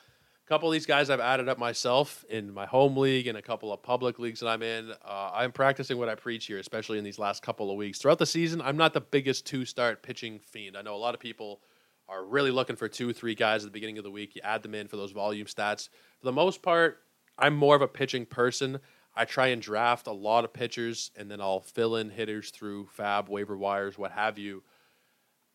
A 0.45 0.49
couple 0.49 0.67
of 0.67 0.73
these 0.73 0.85
guys 0.85 1.09
I've 1.09 1.21
added 1.21 1.47
up 1.47 1.57
myself 1.57 2.25
in 2.29 2.53
my 2.53 2.65
home 2.65 2.97
league 2.97 3.27
and 3.27 3.37
a 3.37 3.41
couple 3.41 3.71
of 3.71 3.81
public 3.81 4.19
leagues 4.19 4.41
that 4.41 4.49
I'm 4.49 4.61
in. 4.61 4.91
Uh, 5.05 5.31
I'm 5.33 5.53
practicing 5.53 5.97
what 5.97 6.09
I 6.09 6.15
preach 6.15 6.47
here, 6.47 6.57
especially 6.57 6.97
in 6.97 7.05
these 7.05 7.17
last 7.17 7.41
couple 7.41 7.71
of 7.71 7.77
weeks. 7.77 7.99
Throughout 7.99 8.19
the 8.19 8.25
season, 8.25 8.61
I'm 8.61 8.75
not 8.75 8.93
the 8.93 8.99
biggest 8.99 9.47
two 9.47 9.63
start 9.63 10.03
pitching 10.03 10.39
fiend. 10.39 10.75
I 10.75 10.81
know 10.81 10.95
a 10.95 10.97
lot 10.97 11.13
of 11.13 11.21
people 11.21 11.61
are 12.09 12.25
really 12.25 12.51
looking 12.51 12.75
for 12.75 12.89
two, 12.89 13.13
three 13.13 13.35
guys 13.35 13.63
at 13.63 13.69
the 13.69 13.73
beginning 13.73 13.99
of 13.99 14.03
the 14.03 14.11
week. 14.11 14.35
You 14.35 14.41
add 14.43 14.63
them 14.63 14.75
in 14.75 14.89
for 14.89 14.97
those 14.97 15.13
volume 15.13 15.47
stats. 15.47 15.87
For 16.19 16.25
the 16.25 16.33
most 16.33 16.61
part, 16.61 16.97
I'm 17.39 17.55
more 17.55 17.77
of 17.77 17.81
a 17.81 17.87
pitching 17.87 18.25
person. 18.25 18.81
I 19.15 19.25
try 19.25 19.47
and 19.47 19.61
draft 19.61 20.07
a 20.07 20.11
lot 20.11 20.45
of 20.45 20.53
pitchers, 20.53 21.11
and 21.15 21.29
then 21.29 21.41
I'll 21.41 21.61
fill 21.61 21.95
in 21.95 22.09
hitters 22.09 22.49
through 22.49 22.89
FAAB 22.97 23.27
waiver 23.27 23.57
wires, 23.57 23.97
what 23.97 24.11
have 24.11 24.37
you. 24.37 24.63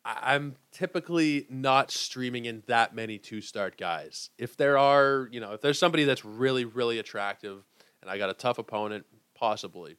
I'm 0.04 0.54
typically 0.70 1.46
not 1.50 1.90
streaming 1.90 2.44
in 2.44 2.62
that 2.68 2.94
many 2.94 3.18
two 3.18 3.40
start 3.40 3.76
guys. 3.76 4.30
If 4.38 4.56
there 4.56 4.78
are, 4.78 5.28
you 5.32 5.40
know, 5.40 5.52
if 5.52 5.62
there's 5.62 5.78
somebody 5.78 6.04
that's 6.04 6.24
really, 6.24 6.64
really 6.64 6.98
attractive, 6.98 7.64
and 8.00 8.10
I 8.10 8.18
got 8.18 8.30
a 8.30 8.34
tough 8.34 8.58
opponent, 8.58 9.04
possibly. 9.34 9.96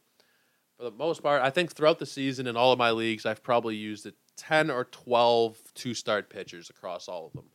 For 0.77 0.83
the 0.83 0.91
most 0.91 1.23
part, 1.23 1.41
I 1.41 1.49
think 1.49 1.73
throughout 1.73 1.99
the 1.99 2.05
season 2.05 2.47
in 2.47 2.55
all 2.55 2.71
of 2.71 2.79
my 2.79 2.91
leagues, 2.91 3.25
I've 3.25 3.43
probably 3.43 3.75
used 3.75 4.05
it 4.05 4.15
10 4.37 4.69
or 4.69 4.85
12 4.85 5.57
two 5.73 5.93
start 5.93 6.29
pitchers 6.29 6.69
across 6.69 7.09
all 7.09 7.25
of 7.25 7.33
them. 7.33 7.45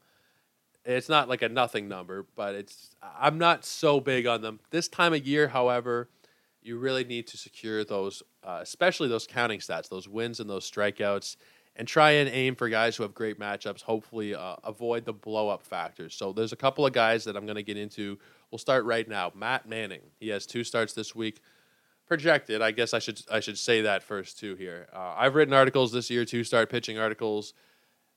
It's 0.85 1.09
not 1.09 1.29
like 1.29 1.43
a 1.43 1.49
nothing 1.49 1.89
number, 1.89 2.27
but 2.35 2.55
it's 2.55 2.91
I'm 3.03 3.39
not 3.39 3.65
so 3.65 4.01
big 4.01 4.27
on 4.27 4.43
them. 4.43 4.61
This 4.71 4.89
time 4.89 5.15
of 5.15 5.27
year, 5.27 5.49
however, 5.49 6.09
you 6.63 6.79
really 6.79 7.05
need 7.05 7.27
to 7.29 7.37
secure 7.37 7.85
those, 7.85 8.23
uh, 8.43 8.59
especially 8.63 9.09
those 9.09 9.27
counting 9.27 9.61
stats, 9.61 9.89
those 9.89 10.09
wins 10.09 10.41
and 10.41 10.51
those 10.51 10.69
strikeouts, 10.69 11.37
and 11.77 11.87
try 11.87 12.13
and 12.13 12.29
aim 12.29 12.55
for 12.55 12.69
guys 12.69 12.97
who 12.97 13.03
have 13.05 13.15
great 13.15 13.39
matchups. 13.39 13.83
Hopefully, 13.83 14.35
uh, 14.35 14.57
avoid 14.65 15.05
the 15.05 15.13
blow 15.13 15.49
up 15.49 15.63
factors. 15.63 16.15
So 16.15 16.33
there's 16.33 16.53
a 16.53 16.57
couple 16.57 16.85
of 16.85 16.93
guys 16.93 17.25
that 17.25 17.37
I'm 17.37 17.47
going 17.47 17.57
to 17.57 17.63
get 17.63 17.77
into. 17.77 18.19
We'll 18.51 18.59
start 18.59 18.85
right 18.85 19.09
now. 19.09 19.33
Matt 19.35 19.69
Manning. 19.69 20.03
He 20.19 20.29
has 20.29 20.47
two 20.47 20.65
starts 20.65 20.93
this 20.93 21.15
week. 21.15 21.41
Projected. 22.09 22.61
I 22.61 22.73
guess 22.73 22.93
I 22.93 22.99
should 22.99 23.23
I 23.31 23.41
should 23.41 23.57
say 23.57 23.83
that 23.83 24.03
first 24.03 24.39
too 24.39 24.57
here. 24.57 24.89
Uh, 24.93 25.15
I've 25.17 25.35
written 25.35 25.55
articles 25.55 25.93
this 25.93 26.11
year, 26.11 26.25
two 26.25 26.45
start 26.45 26.69
pitching 26.69 26.99
articles 26.99 27.55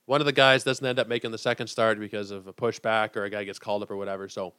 one 0.05 0.21
of 0.21 0.25
the 0.25 0.33
guys 0.33 0.63
doesn't 0.63 0.85
end 0.85 0.99
up 0.99 1.07
making 1.07 1.31
the 1.31 1.37
second 1.37 1.67
start 1.67 1.99
because 1.99 2.31
of 2.31 2.47
a 2.47 2.53
pushback 2.53 3.15
or 3.15 3.23
a 3.23 3.29
guy 3.29 3.43
gets 3.43 3.59
called 3.59 3.83
up 3.83 3.91
or 3.91 3.97
whatever. 3.97 4.29
So 4.29 4.53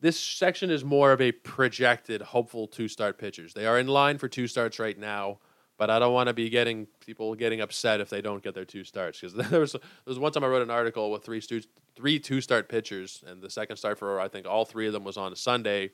this 0.00 0.18
section 0.18 0.70
is 0.70 0.84
more 0.84 1.12
of 1.12 1.20
a 1.20 1.32
projected 1.32 2.22
hopeful 2.22 2.66
two 2.66 2.88
start 2.88 3.18
pitchers. 3.18 3.54
They 3.54 3.66
are 3.66 3.78
in 3.78 3.86
line 3.86 4.18
for 4.18 4.28
two 4.28 4.46
starts 4.46 4.78
right 4.78 4.98
now, 4.98 5.38
but 5.76 5.90
I 5.90 5.98
don't 5.98 6.12
want 6.12 6.28
to 6.28 6.34
be 6.34 6.50
getting 6.50 6.86
people 7.00 7.34
getting 7.34 7.60
upset 7.60 8.00
if 8.00 8.10
they 8.10 8.20
don't 8.20 8.42
get 8.42 8.54
their 8.54 8.64
two 8.64 8.84
starts 8.84 9.20
because 9.20 9.34
there 9.50 9.60
was 9.60 9.72
there 9.72 9.80
was 10.06 10.18
one 10.18 10.32
time 10.32 10.44
I 10.44 10.48
wrote 10.48 10.62
an 10.62 10.70
article 10.70 11.10
with 11.10 11.24
three 11.24 11.40
stu- 11.40 11.62
three 11.96 12.18
two 12.18 12.40
start 12.40 12.68
pitchers 12.68 13.22
and 13.26 13.42
the 13.42 13.50
second 13.50 13.76
start 13.76 13.98
for 13.98 14.20
I 14.20 14.28
think 14.28 14.46
all 14.46 14.64
three 14.64 14.86
of 14.86 14.92
them 14.92 15.04
was 15.04 15.16
on 15.16 15.32
a 15.32 15.36
Sunday, 15.36 15.90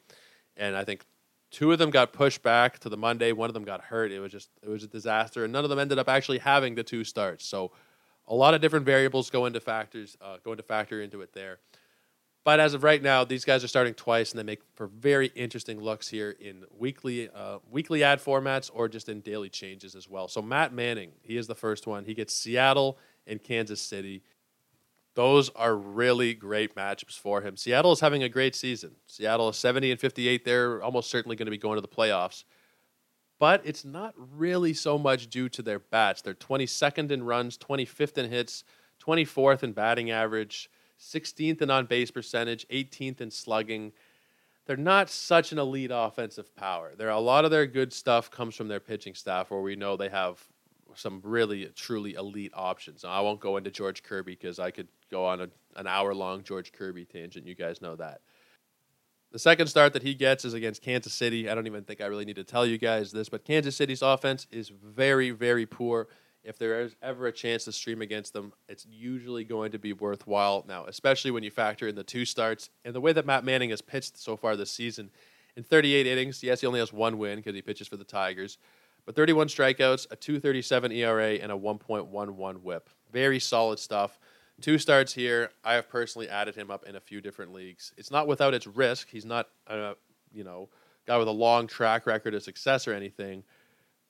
and 0.56 0.76
I 0.76 0.84
think 0.84 1.04
Two 1.54 1.70
of 1.70 1.78
them 1.78 1.90
got 1.90 2.12
pushed 2.12 2.42
back 2.42 2.80
to 2.80 2.88
the 2.88 2.96
Monday. 2.96 3.30
One 3.30 3.48
of 3.48 3.54
them 3.54 3.62
got 3.62 3.80
hurt. 3.80 4.10
It 4.10 4.18
was 4.18 4.32
just 4.32 4.50
it 4.60 4.68
was 4.68 4.82
a 4.82 4.88
disaster, 4.88 5.44
and 5.44 5.52
none 5.52 5.62
of 5.62 5.70
them 5.70 5.78
ended 5.78 6.00
up 6.00 6.08
actually 6.08 6.38
having 6.38 6.74
the 6.74 6.82
two 6.82 7.04
starts. 7.04 7.46
So, 7.46 7.70
a 8.26 8.34
lot 8.34 8.54
of 8.54 8.60
different 8.60 8.86
variables 8.86 9.30
go 9.30 9.46
into 9.46 9.60
factors 9.60 10.16
uh, 10.20 10.38
go 10.44 10.52
into 10.52 10.62
factor 10.62 11.02
into 11.02 11.20
it 11.20 11.32
there. 11.32 11.58
But 12.44 12.60
as 12.60 12.74
of 12.74 12.84
right 12.84 13.02
now, 13.02 13.24
these 13.24 13.44
guys 13.46 13.64
are 13.64 13.68
starting 13.68 13.94
twice, 13.94 14.32
and 14.32 14.38
they 14.38 14.42
make 14.42 14.60
for 14.74 14.86
very 14.86 15.28
interesting 15.28 15.80
looks 15.80 16.08
here 16.08 16.36
in 16.38 16.64
weekly 16.76 17.30
uh, 17.30 17.58
weekly 17.70 18.04
ad 18.04 18.22
formats 18.22 18.70
or 18.72 18.86
just 18.88 19.08
in 19.08 19.20
daily 19.20 19.48
changes 19.48 19.94
as 19.94 20.08
well. 20.08 20.28
So 20.28 20.42
Matt 20.42 20.72
Manning, 20.72 21.12
he 21.22 21.38
is 21.38 21.46
the 21.46 21.54
first 21.54 21.86
one. 21.86 22.04
He 22.04 22.12
gets 22.12 22.34
Seattle 22.34 22.98
and 23.26 23.42
Kansas 23.42 23.80
City. 23.80 24.22
Those 25.14 25.48
are 25.50 25.74
really 25.74 26.34
great 26.34 26.74
matchups 26.74 27.18
for 27.18 27.40
him. 27.40 27.56
Seattle 27.56 27.92
is 27.92 28.00
having 28.00 28.22
a 28.22 28.28
great 28.28 28.54
season. 28.54 28.90
Seattle 29.06 29.48
is 29.48 29.56
70 29.56 29.92
and 29.92 30.00
58. 30.00 30.44
They're 30.44 30.82
almost 30.82 31.08
certainly 31.08 31.36
going 31.36 31.46
to 31.46 31.50
be 31.50 31.58
going 31.58 31.76
to 31.76 31.80
the 31.80 31.88
playoffs. 31.88 32.44
But 33.38 33.62
it's 33.64 33.84
not 33.84 34.14
really 34.16 34.72
so 34.74 34.98
much 34.98 35.28
due 35.28 35.48
to 35.50 35.62
their 35.62 35.78
bats. 35.78 36.22
They're 36.22 36.34
22nd 36.34 37.10
in 37.10 37.24
runs, 37.24 37.58
25th 37.58 38.16
in 38.18 38.30
hits, 38.30 38.64
24th 39.04 39.62
in 39.62 39.72
batting 39.72 40.10
average, 40.10 40.70
16th 41.00 41.60
in 41.60 41.70
on 41.70 41.86
base 41.86 42.10
percentage, 42.10 42.66
18th 42.68 43.20
in 43.20 43.30
slugging. 43.30 43.92
They're 44.66 44.76
not 44.76 45.10
such 45.10 45.52
an 45.52 45.58
elite 45.58 45.90
offensive 45.92 46.54
power. 46.56 46.92
There 46.96 47.10
a 47.10 47.18
lot 47.18 47.44
of 47.44 47.50
their 47.50 47.66
good 47.66 47.92
stuff 47.92 48.30
comes 48.30 48.54
from 48.54 48.68
their 48.68 48.80
pitching 48.80 49.14
staff, 49.14 49.50
where 49.50 49.60
we 49.60 49.76
know 49.76 49.96
they 49.96 50.08
have 50.08 50.42
some 50.94 51.20
really 51.24 51.66
truly 51.74 52.14
elite 52.14 52.52
options. 52.54 53.02
Now, 53.02 53.10
I 53.10 53.20
won't 53.20 53.40
go 53.40 53.56
into 53.56 53.70
George 53.70 54.02
Kirby 54.02 54.32
because 54.32 54.58
I 54.58 54.70
could 54.70 54.88
go 55.10 55.26
on 55.26 55.40
a, 55.40 55.48
an 55.76 55.86
hour 55.86 56.14
long 56.14 56.42
George 56.42 56.72
Kirby 56.72 57.04
tangent. 57.04 57.46
You 57.46 57.54
guys 57.54 57.82
know 57.82 57.96
that. 57.96 58.20
The 59.34 59.40
second 59.40 59.66
start 59.66 59.94
that 59.94 60.04
he 60.04 60.14
gets 60.14 60.44
is 60.44 60.54
against 60.54 60.80
Kansas 60.80 61.12
City. 61.12 61.50
I 61.50 61.56
don't 61.56 61.66
even 61.66 61.82
think 61.82 62.00
I 62.00 62.06
really 62.06 62.24
need 62.24 62.36
to 62.36 62.44
tell 62.44 62.64
you 62.64 62.78
guys 62.78 63.10
this, 63.10 63.28
but 63.28 63.44
Kansas 63.44 63.74
City's 63.74 64.00
offense 64.00 64.46
is 64.52 64.68
very, 64.68 65.32
very 65.32 65.66
poor. 65.66 66.06
If 66.44 66.56
there 66.56 66.82
is 66.82 66.94
ever 67.02 67.26
a 67.26 67.32
chance 67.32 67.64
to 67.64 67.72
stream 67.72 68.00
against 68.00 68.32
them, 68.32 68.52
it's 68.68 68.86
usually 68.88 69.42
going 69.42 69.72
to 69.72 69.78
be 69.80 69.92
worthwhile 69.92 70.64
now, 70.68 70.84
especially 70.84 71.32
when 71.32 71.42
you 71.42 71.50
factor 71.50 71.88
in 71.88 71.96
the 71.96 72.04
two 72.04 72.24
starts 72.24 72.70
and 72.84 72.94
the 72.94 73.00
way 73.00 73.12
that 73.12 73.26
Matt 73.26 73.42
Manning 73.42 73.70
has 73.70 73.80
pitched 73.82 74.16
so 74.18 74.36
far 74.36 74.54
this 74.54 74.70
season. 74.70 75.10
In 75.56 75.64
38 75.64 76.06
innings, 76.06 76.40
yes, 76.44 76.60
he 76.60 76.68
only 76.68 76.78
has 76.78 76.92
one 76.92 77.18
win 77.18 77.40
because 77.40 77.56
he 77.56 77.62
pitches 77.62 77.88
for 77.88 77.96
the 77.96 78.04
Tigers, 78.04 78.58
but 79.04 79.16
31 79.16 79.48
strikeouts, 79.48 80.06
a 80.12 80.16
237 80.16 80.92
ERA, 80.92 81.32
and 81.32 81.50
a 81.50 81.56
1.11 81.56 82.62
whip. 82.62 82.88
Very 83.12 83.40
solid 83.40 83.80
stuff. 83.80 84.16
Two 84.60 84.78
starts 84.78 85.12
here. 85.12 85.50
I 85.64 85.74
have 85.74 85.88
personally 85.88 86.28
added 86.28 86.54
him 86.54 86.70
up 86.70 86.84
in 86.86 86.94
a 86.94 87.00
few 87.00 87.20
different 87.20 87.52
leagues. 87.52 87.92
It's 87.96 88.10
not 88.10 88.26
without 88.26 88.54
its 88.54 88.66
risk. 88.66 89.08
He's 89.10 89.24
not 89.24 89.48
a 89.66 89.94
you 90.32 90.44
know 90.44 90.68
guy 91.06 91.16
with 91.18 91.28
a 91.28 91.32
long 91.32 91.66
track 91.66 92.06
record 92.06 92.34
of 92.34 92.42
success 92.42 92.86
or 92.86 92.94
anything. 92.94 93.44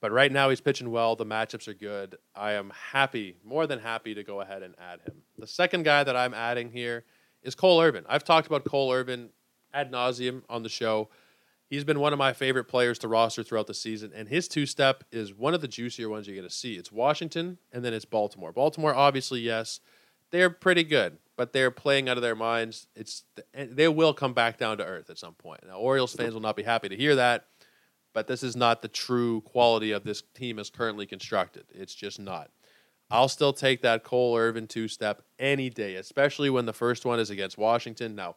But 0.01 0.13
right 0.13 0.31
now 0.31 0.51
he's 0.51 0.61
pitching 0.61 0.91
well. 0.91 1.17
The 1.17 1.25
matchups 1.25 1.67
are 1.67 1.75
good. 1.75 2.17
I 2.37 2.53
am 2.53 2.71
happy, 2.93 3.37
more 3.43 3.67
than 3.67 3.79
happy, 3.79 4.15
to 4.15 4.23
go 4.23 4.43
ahead 4.43 4.63
and 4.63 4.75
add 4.79 5.01
him. 5.01 5.15
The 5.39 5.47
second 5.47 5.85
guy 5.85 6.05
that 6.05 6.15
I'm 6.15 6.35
adding 6.35 6.71
here 6.71 7.05
is 7.43 7.55
Cole 7.55 7.81
Irvin. 7.81 8.05
I've 8.07 8.23
talked 8.23 8.47
about 8.47 8.65
Cole 8.65 8.93
Irvin 8.93 9.31
ad 9.73 9.91
nauseum 9.91 10.43
on 10.51 10.63
the 10.63 10.69
show. 10.69 11.09
He's 11.71 11.85
been 11.85 12.01
one 12.01 12.13
of 12.13 12.19
my 12.19 12.35
favorite 12.35 12.65
players 12.65 12.99
to 12.99 13.09
roster 13.09 13.43
throughout 13.43 13.67
the 13.67 13.75
season, 13.75 14.13
and 14.15 14.29
his 14.29 14.47
two 14.47 14.67
step 14.67 15.05
is 15.11 15.33
one 15.33 15.55
of 15.55 15.63
the 15.63 15.69
juicier 15.69 16.11
ones 16.11 16.27
you're 16.27 16.37
going 16.37 16.47
to 16.47 16.55
see. 16.55 16.75
It's 16.75 16.93
Washington, 16.93 17.57
and 17.73 17.83
then 17.83 17.95
it's 17.95 18.05
Baltimore. 18.05 18.53
Baltimore, 18.53 18.95
obviously, 18.95 19.41
yes, 19.41 19.81
they're 20.35 20.51
pretty 20.51 20.83
good, 20.83 21.19
but 21.37 21.53
they're 21.53 21.71
playing 21.71 22.09
out 22.09 22.17
of 22.17 22.23
their 22.23 22.35
minds. 22.35 22.89
It's 22.97 23.23
they 23.55 23.87
will 23.87 24.13
come 24.13 24.35
back 24.35 24.59
down 24.59 24.79
to 24.79 24.85
earth 24.85 25.09
at 25.11 25.19
some 25.19 25.35
point. 25.35 25.61
Now, 25.65 25.79
Orioles 25.79 26.13
fans 26.13 26.35
will 26.35 26.41
not 26.41 26.57
be 26.57 26.65
happy 26.65 26.89
to 26.89 26.97
hear 26.97 27.15
that, 27.15 27.47
but 28.13 28.27
this 28.27 28.43
is 28.43 28.57
not 28.57 28.83
the 28.83 28.89
true 28.89 29.43
quality 29.43 29.93
of 29.93 30.03
this 30.03 30.25
team 30.35 30.59
as 30.59 30.71
currently 30.71 31.07
constructed. 31.07 31.67
It's 31.73 31.95
just 31.95 32.19
not. 32.19 32.51
I'll 33.11 33.29
still 33.29 33.53
take 33.53 33.83
that 33.83 34.03
Cole 34.03 34.37
Irvin 34.37 34.67
two 34.67 34.89
step 34.89 35.23
any 35.39 35.71
day, 35.71 35.95
especially 35.95 36.51
when 36.51 36.67
the 36.67 36.73
first 36.73 37.05
one 37.05 37.21
is 37.21 37.31
against 37.31 37.57
Washington. 37.57 38.17
Now, 38.17 38.35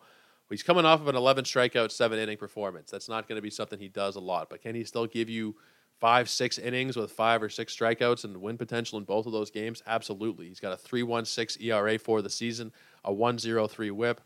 he's 0.51 0.61
coming 0.61 0.85
off 0.85 1.01
of 1.01 1.07
an 1.07 1.15
11 1.15 1.45
strikeout, 1.45 1.89
seven 1.89 2.19
inning 2.19 2.37
performance. 2.37 2.91
That's 2.91 3.09
not 3.09 3.27
going 3.27 3.37
to 3.37 3.41
be 3.41 3.49
something 3.49 3.79
he 3.79 3.87
does 3.87 4.15
a 4.15 4.19
lot, 4.19 4.51
but 4.51 4.61
can 4.61 4.75
he 4.75 4.83
still 4.83 5.07
give 5.07 5.29
you 5.29 5.55
five, 5.99 6.29
six 6.29 6.57
innings 6.57 6.95
with 6.95 7.11
five 7.11 7.41
or 7.41 7.49
six 7.49 7.75
strikeouts 7.75 8.23
and 8.23 8.37
win 8.37 8.57
potential 8.57 8.97
in 8.97 9.05
both 9.05 9.25
of 9.25 9.31
those 9.31 9.51
games? 9.51 9.81
Absolutely. 9.87 10.47
He's 10.47 10.59
got 10.59 10.73
a 10.73 10.81
3.16 10.81 11.61
ERA 11.61 11.97
for 11.97 12.21
the 12.21 12.29
season, 12.29 12.71
a 13.03 13.11
1.03 13.11 13.91
WHIP. 13.91 14.21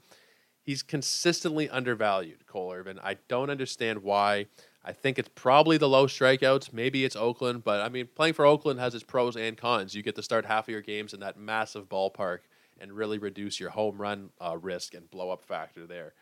He's 0.63 0.83
consistently 0.83 1.69
undervalued, 1.69 2.45
Cole 2.45 2.73
Irvin. 2.73 2.99
I 3.01 3.17
don't 3.27 3.49
understand 3.49 4.03
why. 4.03 4.45
I 4.83 4.93
think 4.93 5.17
it's 5.17 5.29
probably 5.33 5.77
the 5.77 5.89
low 5.89 6.07
strikeouts. 6.07 6.73
Maybe 6.73 7.05
it's 7.05 7.15
Oakland, 7.15 7.63
but 7.63 7.81
I 7.81 7.89
mean, 7.89 8.07
playing 8.15 8.33
for 8.33 8.45
Oakland 8.45 8.79
has 8.79 8.93
its 8.93 9.03
pros 9.03 9.35
and 9.35 9.57
cons. 9.57 9.95
You 9.95 10.03
get 10.03 10.15
to 10.15 10.23
start 10.23 10.45
half 10.45 10.65
of 10.65 10.71
your 10.71 10.81
games 10.81 11.13
in 11.13 11.19
that 11.19 11.37
massive 11.37 11.87
ballpark 11.87 12.39
and 12.79 12.91
really 12.91 13.17
reduce 13.17 13.59
your 13.59 13.69
home 13.69 14.01
run 14.01 14.29
uh, 14.39 14.57
risk 14.57 14.93
and 14.93 15.09
blow 15.09 15.29
up 15.29 15.43
factor 15.43 15.85
there. 15.85 16.13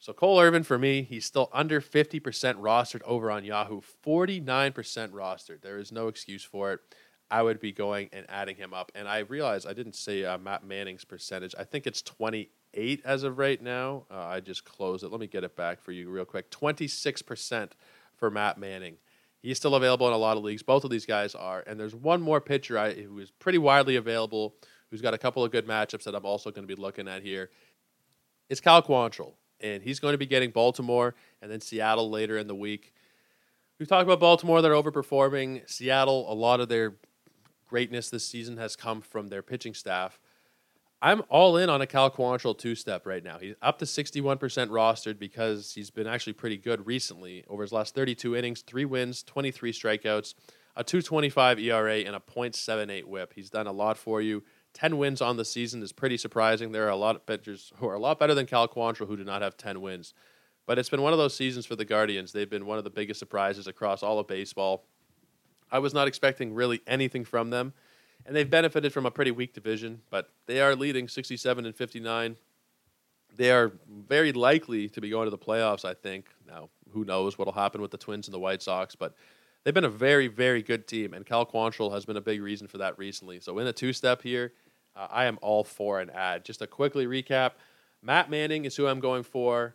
So 0.00 0.12
Cole 0.12 0.40
Irvin 0.40 0.62
for 0.62 0.78
me, 0.78 1.02
he's 1.02 1.24
still 1.24 1.50
under 1.52 1.80
50% 1.80 2.20
rostered 2.20 3.02
over 3.04 3.30
on 3.30 3.44
Yahoo, 3.44 3.80
49% 4.06 4.72
rostered. 5.10 5.60
There 5.60 5.78
is 5.78 5.90
no 5.90 6.06
excuse 6.06 6.44
for 6.44 6.72
it. 6.72 6.80
I 7.30 7.42
would 7.42 7.60
be 7.60 7.72
going 7.72 8.08
and 8.12 8.24
adding 8.28 8.56
him 8.56 8.72
up. 8.72 8.92
And 8.94 9.08
I 9.08 9.18
realize 9.18 9.66
I 9.66 9.72
didn't 9.72 9.96
say 9.96 10.24
uh, 10.24 10.38
Matt 10.38 10.64
Manning's 10.64 11.04
percentage. 11.04 11.54
I 11.58 11.64
think 11.64 11.86
it's 11.86 12.00
28 12.02 13.02
as 13.04 13.24
of 13.24 13.38
right 13.38 13.60
now. 13.60 14.06
Uh, 14.10 14.20
I 14.20 14.40
just 14.40 14.64
closed 14.64 15.02
it. 15.02 15.10
Let 15.10 15.20
me 15.20 15.26
get 15.26 15.44
it 15.44 15.56
back 15.56 15.82
for 15.82 15.92
you 15.92 16.08
real 16.08 16.24
quick. 16.24 16.50
26% 16.50 17.72
for 18.16 18.30
Matt 18.30 18.56
Manning. 18.56 18.96
He's 19.42 19.56
still 19.56 19.74
available 19.74 20.06
in 20.06 20.14
a 20.14 20.18
lot 20.18 20.36
of 20.36 20.44
leagues. 20.44 20.62
Both 20.62 20.84
of 20.84 20.90
these 20.90 21.06
guys 21.06 21.34
are. 21.34 21.64
And 21.66 21.78
there's 21.78 21.94
one 21.94 22.22
more 22.22 22.40
pitcher 22.40 22.78
I, 22.78 22.94
who 22.94 23.18
is 23.18 23.30
pretty 23.32 23.58
widely 23.58 23.96
available, 23.96 24.54
who's 24.90 25.02
got 25.02 25.12
a 25.12 25.18
couple 25.18 25.44
of 25.44 25.50
good 25.50 25.66
matchups 25.66 26.04
that 26.04 26.14
I'm 26.14 26.24
also 26.24 26.50
going 26.50 26.66
to 26.66 26.74
be 26.74 26.80
looking 26.80 27.08
at 27.08 27.22
here. 27.22 27.50
It's 28.48 28.60
Cal 28.60 28.80
Quantrill 28.82 29.34
and 29.60 29.82
he's 29.82 30.00
going 30.00 30.12
to 30.12 30.18
be 30.18 30.26
getting 30.26 30.50
Baltimore 30.50 31.14
and 31.42 31.50
then 31.50 31.60
Seattle 31.60 32.10
later 32.10 32.38
in 32.38 32.46
the 32.46 32.54
week. 32.54 32.92
We've 33.78 33.88
talked 33.88 34.04
about 34.04 34.20
Baltimore; 34.20 34.60
they're 34.62 34.72
overperforming. 34.72 35.68
Seattle, 35.68 36.30
a 36.30 36.34
lot 36.34 36.60
of 36.60 36.68
their 36.68 36.94
greatness 37.68 38.10
this 38.10 38.26
season 38.26 38.56
has 38.56 38.76
come 38.76 39.00
from 39.00 39.28
their 39.28 39.42
pitching 39.42 39.74
staff. 39.74 40.18
I'm 41.00 41.22
all 41.28 41.56
in 41.56 41.70
on 41.70 41.80
a 41.80 41.86
Cal 41.86 42.10
Quantrill 42.10 42.58
two-step 42.58 43.06
right 43.06 43.22
now. 43.22 43.38
He's 43.38 43.54
up 43.62 43.78
to 43.78 43.84
61% 43.84 44.38
rostered 44.38 45.18
because 45.18 45.72
he's 45.72 45.90
been 45.90 46.08
actually 46.08 46.32
pretty 46.32 46.56
good 46.56 46.84
recently. 46.86 47.44
Over 47.48 47.62
his 47.62 47.70
last 47.70 47.94
32 47.94 48.34
innings, 48.34 48.62
three 48.62 48.84
wins, 48.84 49.22
23 49.22 49.72
strikeouts, 49.72 50.34
a 50.74 50.82
2.25 50.82 51.62
ERA, 51.62 51.98
and 51.98 52.16
a 52.16 52.20
.78 52.20 53.04
WHIP. 53.04 53.32
He's 53.34 53.48
done 53.48 53.68
a 53.68 53.72
lot 53.72 53.96
for 53.96 54.20
you. 54.20 54.42
10 54.78 54.96
wins 54.96 55.20
on 55.20 55.36
the 55.36 55.44
season 55.44 55.82
is 55.82 55.92
pretty 55.92 56.16
surprising. 56.16 56.70
There 56.70 56.86
are 56.86 56.90
a 56.90 56.96
lot 56.96 57.16
of 57.16 57.26
pitchers 57.26 57.72
who 57.78 57.88
are 57.88 57.94
a 57.94 57.98
lot 57.98 58.20
better 58.20 58.34
than 58.34 58.46
Cal 58.46 58.68
Quantrill 58.68 59.08
who 59.08 59.16
do 59.16 59.24
not 59.24 59.42
have 59.42 59.56
10 59.56 59.80
wins. 59.80 60.14
But 60.66 60.78
it's 60.78 60.88
been 60.88 61.02
one 61.02 61.12
of 61.12 61.18
those 61.18 61.34
seasons 61.34 61.66
for 61.66 61.74
the 61.74 61.84
Guardians. 61.84 62.30
They've 62.30 62.48
been 62.48 62.64
one 62.64 62.78
of 62.78 62.84
the 62.84 62.90
biggest 62.90 63.18
surprises 63.18 63.66
across 63.66 64.04
all 64.04 64.20
of 64.20 64.28
baseball. 64.28 64.84
I 65.72 65.80
was 65.80 65.94
not 65.94 66.06
expecting 66.06 66.54
really 66.54 66.80
anything 66.86 67.24
from 67.24 67.50
them, 67.50 67.72
and 68.24 68.36
they've 68.36 68.48
benefited 68.48 68.92
from 68.92 69.04
a 69.04 69.10
pretty 69.10 69.32
weak 69.32 69.52
division, 69.52 70.02
but 70.10 70.30
they 70.46 70.60
are 70.60 70.76
leading 70.76 71.08
67 71.08 71.66
and 71.66 71.74
59. 71.74 72.36
They 73.34 73.50
are 73.50 73.72
very 73.88 74.32
likely 74.32 74.88
to 74.90 75.00
be 75.00 75.10
going 75.10 75.26
to 75.26 75.30
the 75.30 75.38
playoffs, 75.38 75.84
I 75.84 75.94
think. 75.94 76.26
Now, 76.46 76.68
who 76.92 77.04
knows 77.04 77.36
what 77.36 77.46
will 77.46 77.52
happen 77.52 77.80
with 77.80 77.90
the 77.90 77.98
Twins 77.98 78.28
and 78.28 78.34
the 78.34 78.38
White 78.38 78.62
Sox, 78.62 78.94
but 78.94 79.14
they've 79.64 79.74
been 79.74 79.84
a 79.84 79.90
very, 79.90 80.28
very 80.28 80.62
good 80.62 80.86
team, 80.86 81.14
and 81.14 81.26
Cal 81.26 81.44
Quantrill 81.44 81.92
has 81.92 82.04
been 82.04 82.16
a 82.16 82.22
big 82.22 82.40
reason 82.40 82.68
for 82.68 82.78
that 82.78 82.96
recently. 82.98 83.40
So 83.40 83.58
in 83.58 83.66
a 83.66 83.72
two-step 83.72 84.22
here, 84.22 84.52
uh, 84.98 85.06
I 85.10 85.26
am 85.26 85.38
all 85.40 85.64
for 85.64 86.00
an 86.00 86.10
ad. 86.10 86.44
Just 86.44 86.58
to 86.58 86.66
quickly 86.66 87.06
recap, 87.06 87.52
Matt 88.02 88.30
Manning 88.30 88.64
is 88.64 88.76
who 88.76 88.86
I'm 88.86 89.00
going 89.00 89.22
for, 89.22 89.74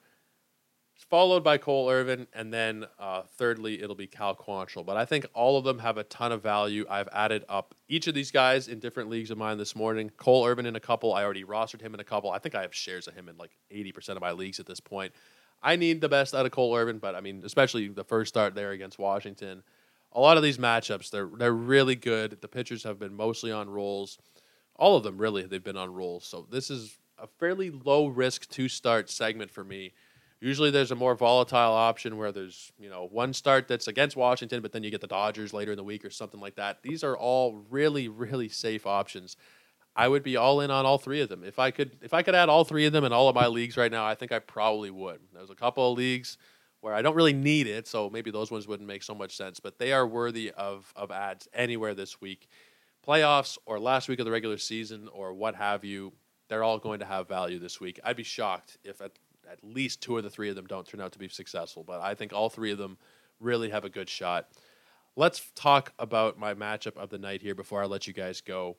followed 1.10 1.44
by 1.44 1.58
Cole 1.58 1.90
Irvin, 1.90 2.28
and 2.34 2.54
then 2.54 2.86
uh, 3.00 3.24
thirdly 3.38 3.82
it'll 3.82 3.96
be 3.96 4.08
Cal 4.08 4.36
Quantrill. 4.36 4.86
But 4.86 4.98
I 4.98 5.06
think 5.06 5.26
all 5.34 5.58
of 5.58 5.64
them 5.64 5.80
have 5.80 5.98
a 5.98 6.04
ton 6.04 6.32
of 6.32 6.44
value. 6.44 6.86
I've 6.90 7.10
added 7.14 7.46
up 7.48 7.74
each 7.88 8.08
of 8.08 8.14
these 8.14 8.32
guys 8.32 8.68
in 8.68 8.80
different 8.80 9.10
leagues 9.10 9.32
of 9.32 9.38
mine 9.38 9.58
this 9.58 9.76
morning. 9.76 10.12
Cole 10.18 10.46
Irvin 10.46 10.66
in 10.66 10.76
a 10.76 10.80
couple. 10.80 11.14
I 11.14 11.24
already 11.24 11.44
rostered 11.44 11.82
him 11.82 11.94
in 11.94 12.00
a 12.00 12.06
couple. 12.06 12.30
I 12.30 12.40
think 12.40 12.56
I 12.56 12.62
have 12.62 12.76
shares 12.76 13.08
of 13.08 13.16
him 13.16 13.30
in 13.30 13.38
like 13.38 13.52
80% 13.72 14.10
of 14.10 14.22
my 14.22 14.32
leagues 14.32 14.60
at 14.60 14.66
this 14.66 14.80
point. 14.80 15.14
I 15.62 15.78
need 15.78 16.02
the 16.02 16.10
best 16.10 16.36
out 16.36 16.46
of 16.46 16.52
Cole 16.52 16.76
Irvin, 16.76 17.00
but 17.00 17.16
I 17.16 17.22
mean, 17.22 17.42
especially 17.46 17.88
the 17.88 18.04
first 18.04 18.30
start 18.30 18.54
there 18.54 18.72
against 18.72 19.00
Washington. 19.00 19.64
A 20.12 20.20
lot 20.20 20.36
of 20.38 20.44
these 20.44 20.58
matchups, 20.58 21.10
they're 21.10 21.30
they're 21.38 21.54
really 21.54 21.96
good. 21.96 22.40
The 22.42 22.48
pitchers 22.48 22.84
have 22.84 23.00
been 23.00 23.16
mostly 23.16 23.52
on 23.52 23.70
rolls. 23.70 24.20
All 24.76 24.96
of 24.98 25.04
them 25.04 25.18
really, 25.18 25.44
they've 25.44 25.64
been 25.64 25.78
on 25.78 25.94
rolls. 25.94 26.26
So 26.26 26.48
this 26.50 26.70
is 26.70 26.98
a 27.18 27.28
fairly 27.28 27.70
low 27.70 28.08
risk 28.08 28.50
two 28.50 28.68
start 28.68 29.10
segment 29.10 29.52
for 29.52 29.64
me. 29.64 29.94
Usually 30.40 30.72
there's 30.72 30.92
a 30.92 30.96
more 30.96 31.16
volatile 31.16 31.72
option 31.74 32.18
where 32.18 32.34
there's, 32.34 32.74
you 32.78 32.90
know, 32.90 33.08
one 33.10 33.32
start 33.34 33.68
that's 33.70 33.88
against 33.88 34.18
Washington, 34.18 34.62
but 34.62 34.74
then 34.74 34.84
you 34.84 34.92
get 34.92 35.00
the 35.00 35.08
Dodgers 35.08 35.54
later 35.54 35.72
in 35.72 35.78
the 35.78 35.84
week 35.84 36.04
or 36.04 36.10
something 36.10 36.42
like 36.42 36.56
that. 36.56 36.82
These 36.84 37.04
are 37.04 37.16
all 37.16 37.64
really, 37.70 38.10
really 38.10 38.50
safe 38.50 38.86
options. 38.86 39.38
I 39.96 40.08
would 40.08 40.24
be 40.24 40.36
all 40.36 40.60
in 40.62 40.72
on 40.72 40.86
all 40.86 40.98
three 40.98 41.22
of 41.22 41.30
them. 41.30 41.44
If 41.44 41.60
I 41.60 41.72
could 41.72 41.98
if 42.02 42.14
I 42.14 42.24
could 42.24 42.36
add 42.36 42.50
all 42.50 42.64
three 42.64 42.86
of 42.86 42.94
them 42.94 43.06
in 43.06 43.14
all 43.14 43.30
of 43.30 43.36
my 43.36 43.48
leagues 43.48 43.78
right 43.78 43.92
now, 43.92 44.06
I 44.06 44.16
think 44.16 44.32
I 44.32 44.40
probably 44.40 44.90
would. 44.90 45.20
There's 45.34 45.52
a 45.52 45.56
couple 45.56 45.92
of 45.92 45.98
leagues 45.98 46.38
where 46.82 46.94
I 46.94 47.02
don't 47.02 47.16
really 47.16 47.34
need 47.34 47.68
it, 47.68 47.88
so 47.88 48.10
maybe 48.10 48.32
those 48.32 48.52
ones 48.52 48.68
wouldn't 48.68 48.88
make 48.88 49.04
so 49.04 49.16
much 49.16 49.38
sense. 49.38 49.60
But 49.60 49.78
they 49.78 49.94
are 49.94 50.06
worthy 50.06 50.52
of 50.52 50.92
of 50.96 51.12
ads 51.12 51.48
anywhere 51.54 51.94
this 51.94 52.20
week, 52.20 52.50
playoffs 53.06 53.58
or 53.66 53.80
last 53.80 54.08
week 54.08 54.20
of 54.20 54.26
the 54.26 54.32
regular 54.32 54.58
season 54.58 55.10
or 55.12 55.34
what 55.34 55.56
have 55.56 55.84
you. 55.84 56.14
They're 56.50 56.64
all 56.64 56.80
going 56.80 57.00
to 57.00 57.06
have 57.06 57.28
value 57.28 57.60
this 57.60 57.80
week. 57.80 58.00
I'd 58.04 58.16
be 58.16 58.24
shocked 58.24 58.78
if 58.84 59.02
at, 59.02 59.12
at 59.52 59.64
least 59.64 60.02
two 60.02 60.18
of 60.18 60.24
the 60.24 60.30
three 60.30 60.50
of 60.50 60.56
them 60.56 60.68
don't 60.68 60.88
turn 60.88 61.02
out 61.02 61.12
to 61.14 61.20
be 61.20 61.30
successful, 61.30 61.84
but 61.84 62.02
I 62.02 62.16
think 62.16 62.34
all 62.34 62.50
three 62.50 62.72
of 62.72 62.78
them 62.78 62.98
really 63.40 63.70
have 63.70 63.86
a 63.86 63.90
good 63.90 64.10
shot. 64.10 64.50
Let's 65.16 65.52
talk 65.56 65.94
about 66.00 66.40
my 66.40 66.54
matchup 66.54 66.98
of 66.98 67.10
the 67.10 67.18
night 67.18 67.42
here 67.42 67.56
before 67.56 67.82
I 67.84 67.86
let 67.86 68.08
you 68.08 68.14
guys 68.14 68.42
go. 68.42 68.78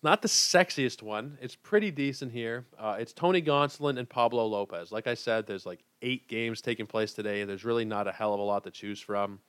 It's 0.00 0.04
not 0.04 0.22
the 0.22 0.28
sexiest 0.28 1.02
one. 1.02 1.38
It's 1.40 1.56
pretty 1.56 1.90
decent 1.90 2.32
here. 2.32 2.66
Uh, 2.78 2.96
it's 2.98 3.12
Tony 3.12 3.42
Gonsolin 3.42 3.98
and 3.98 4.08
Pablo 4.08 4.46
Lopez. 4.46 4.92
Like 4.92 5.06
I 5.06 5.14
said, 5.14 5.46
there's 5.46 5.66
like 5.66 5.84
eight 6.02 6.28
games 6.28 6.60
taking 6.60 6.86
place 6.86 7.12
today. 7.12 7.44
There's 7.44 7.64
really 7.64 7.84
not 7.84 8.08
a 8.08 8.12
hell 8.12 8.34
of 8.34 8.40
a 8.40 8.42
lot 8.42 8.64
to 8.64 8.70
choose 8.70 9.00
from. 9.00 9.40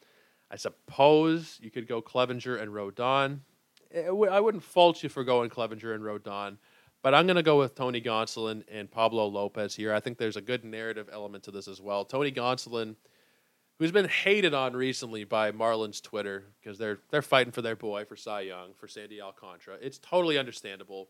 I 0.49 0.57
suppose 0.57 1.57
you 1.61 1.71
could 1.71 1.87
go 1.87 2.01
Clevinger 2.01 2.61
and 2.61 2.71
Rodon. 2.71 3.39
I 3.95 4.39
wouldn't 4.39 4.63
fault 4.63 5.03
you 5.03 5.09
for 5.09 5.23
going 5.23 5.49
Clevinger 5.49 5.93
and 5.93 6.03
Rodon, 6.03 6.57
but 7.01 7.13
I'm 7.13 7.25
going 7.25 7.35
to 7.35 7.43
go 7.43 7.59
with 7.59 7.75
Tony 7.75 8.01
Gonsolin 8.01 8.63
and 8.71 8.89
Pablo 8.89 9.27
Lopez 9.27 9.75
here. 9.75 9.93
I 9.93 9.99
think 9.99 10.17
there's 10.17 10.37
a 10.37 10.41
good 10.41 10.63
narrative 10.63 11.09
element 11.11 11.43
to 11.45 11.51
this 11.51 11.67
as 11.67 11.81
well. 11.81 12.05
Tony 12.05 12.31
Gonsolin– 12.31 12.95
who's 13.81 13.91
been 13.91 14.07
hated 14.07 14.53
on 14.53 14.73
recently 14.73 15.23
by 15.23 15.51
Marlins 15.51 16.03
Twitter 16.03 16.43
because 16.61 16.77
they're 16.77 16.99
they're 17.09 17.23
fighting 17.23 17.51
for 17.51 17.63
their 17.63 17.75
boy 17.75 18.05
for 18.05 18.15
Cy 18.15 18.41
Young 18.41 18.75
for 18.77 18.87
Sandy 18.87 19.19
Alcantara. 19.19 19.77
It's 19.81 19.97
totally 19.97 20.37
understandable, 20.37 21.09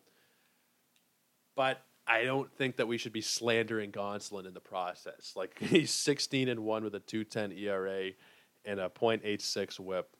but 1.54 1.84
I 2.08 2.24
don't 2.24 2.50
think 2.54 2.78
that 2.78 2.88
we 2.88 2.98
should 2.98 3.12
be 3.12 3.20
slandering 3.20 3.92
Gonsolin 3.92 4.48
in 4.48 4.54
the 4.54 4.62
process. 4.62 5.34
Like 5.36 5.60
he's 5.60 5.92
16 5.92 6.48
and 6.48 6.62
one 6.62 6.86
with 6.86 6.96
a 6.96 7.02
2.10 7.02 7.60
ERA 7.60 8.12
and 8.64 8.80
a 8.80 8.88
.86 8.88 9.78
WHIP. 9.78 10.16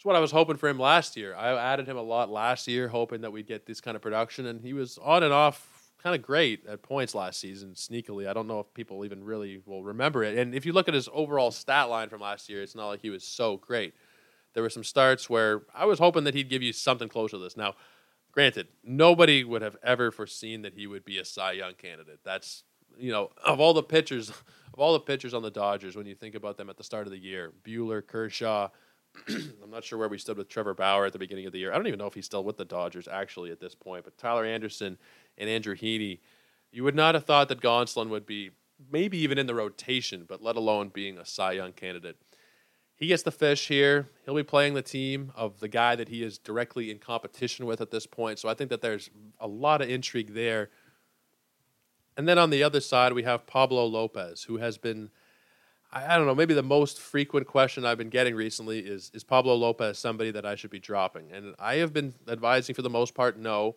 It's 0.00 0.04
what 0.06 0.16
I 0.16 0.20
was 0.20 0.30
hoping 0.30 0.56
for 0.56 0.66
him 0.66 0.78
last 0.78 1.14
year. 1.14 1.34
I 1.34 1.52
added 1.58 1.86
him 1.86 1.98
a 1.98 2.02
lot 2.02 2.30
last 2.30 2.66
year, 2.66 2.88
hoping 2.88 3.20
that 3.20 3.32
we'd 3.32 3.46
get 3.46 3.66
this 3.66 3.82
kind 3.82 3.96
of 3.96 4.00
production, 4.00 4.46
and 4.46 4.58
he 4.58 4.72
was 4.72 4.96
on 4.96 5.22
and 5.22 5.30
off 5.30 5.92
kind 6.02 6.16
of 6.16 6.22
great 6.22 6.64
at 6.66 6.80
points 6.80 7.14
last 7.14 7.38
season, 7.38 7.74
sneakily. 7.74 8.26
I 8.26 8.32
don't 8.32 8.46
know 8.46 8.60
if 8.60 8.72
people 8.72 9.04
even 9.04 9.22
really 9.22 9.60
will 9.66 9.84
remember 9.84 10.24
it. 10.24 10.38
And 10.38 10.54
if 10.54 10.64
you 10.64 10.72
look 10.72 10.88
at 10.88 10.94
his 10.94 11.10
overall 11.12 11.50
stat 11.50 11.90
line 11.90 12.08
from 12.08 12.22
last 12.22 12.48
year, 12.48 12.62
it's 12.62 12.74
not 12.74 12.86
like 12.88 13.02
he 13.02 13.10
was 13.10 13.24
so 13.24 13.58
great. 13.58 13.92
There 14.54 14.62
were 14.62 14.70
some 14.70 14.84
starts 14.84 15.28
where 15.28 15.64
I 15.74 15.84
was 15.84 15.98
hoping 15.98 16.24
that 16.24 16.32
he'd 16.32 16.48
give 16.48 16.62
you 16.62 16.72
something 16.72 17.10
close 17.10 17.32
to 17.32 17.38
this. 17.38 17.54
Now, 17.54 17.74
granted, 18.32 18.68
nobody 18.82 19.44
would 19.44 19.60
have 19.60 19.76
ever 19.82 20.10
foreseen 20.10 20.62
that 20.62 20.72
he 20.72 20.86
would 20.86 21.04
be 21.04 21.18
a 21.18 21.26
Cy 21.26 21.52
Young 21.52 21.74
candidate. 21.74 22.20
That's 22.24 22.64
you 22.98 23.12
know, 23.12 23.32
of 23.44 23.60
all 23.60 23.74
the 23.74 23.82
pitchers, 23.82 24.30
of 24.30 24.78
all 24.78 24.94
the 24.94 25.00
pitchers 25.00 25.34
on 25.34 25.42
the 25.42 25.50
Dodgers, 25.50 25.94
when 25.94 26.06
you 26.06 26.14
think 26.14 26.34
about 26.34 26.56
them 26.56 26.70
at 26.70 26.78
the 26.78 26.84
start 26.84 27.06
of 27.06 27.12
the 27.12 27.18
year, 27.18 27.52
Buehler, 27.66 28.06
Kershaw. 28.06 28.70
I'm 29.28 29.70
not 29.70 29.84
sure 29.84 29.98
where 29.98 30.08
we 30.08 30.18
stood 30.18 30.36
with 30.38 30.48
Trevor 30.48 30.74
Bauer 30.74 31.06
at 31.06 31.12
the 31.12 31.18
beginning 31.18 31.46
of 31.46 31.52
the 31.52 31.58
year. 31.58 31.72
I 31.72 31.76
don't 31.76 31.86
even 31.86 31.98
know 31.98 32.06
if 32.06 32.14
he's 32.14 32.26
still 32.26 32.44
with 32.44 32.56
the 32.56 32.64
Dodgers 32.64 33.08
actually 33.08 33.50
at 33.50 33.60
this 33.60 33.74
point. 33.74 34.04
But 34.04 34.16
Tyler 34.18 34.44
Anderson 34.44 34.98
and 35.36 35.48
Andrew 35.48 35.74
Heaney, 35.74 36.20
you 36.72 36.84
would 36.84 36.94
not 36.94 37.14
have 37.14 37.24
thought 37.24 37.48
that 37.48 37.60
Gonsolin 37.60 38.08
would 38.08 38.26
be 38.26 38.50
maybe 38.90 39.18
even 39.18 39.38
in 39.38 39.46
the 39.46 39.54
rotation, 39.54 40.24
but 40.28 40.42
let 40.42 40.56
alone 40.56 40.88
being 40.88 41.18
a 41.18 41.26
Cy 41.26 41.52
Young 41.52 41.72
candidate. 41.72 42.16
He 42.94 43.06
gets 43.06 43.22
the 43.22 43.30
fish 43.30 43.68
here. 43.68 44.08
He'll 44.24 44.34
be 44.34 44.42
playing 44.42 44.74
the 44.74 44.82
team 44.82 45.32
of 45.34 45.60
the 45.60 45.68
guy 45.68 45.96
that 45.96 46.10
he 46.10 46.22
is 46.22 46.36
directly 46.36 46.90
in 46.90 46.98
competition 46.98 47.64
with 47.64 47.80
at 47.80 47.90
this 47.90 48.06
point. 48.06 48.38
So 48.38 48.48
I 48.48 48.54
think 48.54 48.68
that 48.70 48.82
there's 48.82 49.08
a 49.40 49.46
lot 49.46 49.80
of 49.80 49.88
intrigue 49.88 50.34
there. 50.34 50.68
And 52.16 52.28
then 52.28 52.36
on 52.36 52.50
the 52.50 52.62
other 52.62 52.80
side, 52.80 53.14
we 53.14 53.22
have 53.22 53.46
Pablo 53.46 53.86
Lopez, 53.86 54.42
who 54.42 54.58
has 54.58 54.76
been, 54.76 55.10
I, 55.92 56.14
I 56.14 56.16
don't 56.16 56.26
know, 56.26 56.34
maybe 56.34 56.54
the 56.54 56.62
most 56.62 57.00
frequent 57.00 57.46
question 57.46 57.84
I've 57.84 57.98
been 57.98 58.10
getting 58.10 58.34
recently 58.34 58.80
is 58.80 59.10
Is 59.14 59.24
Pablo 59.24 59.54
Lopez 59.54 59.98
somebody 59.98 60.30
that 60.32 60.46
I 60.46 60.54
should 60.54 60.70
be 60.70 60.78
dropping? 60.78 61.32
And 61.32 61.54
I 61.58 61.76
have 61.76 61.92
been 61.92 62.14
advising 62.28 62.74
for 62.74 62.82
the 62.82 62.90
most 62.90 63.14
part, 63.14 63.38
no. 63.38 63.76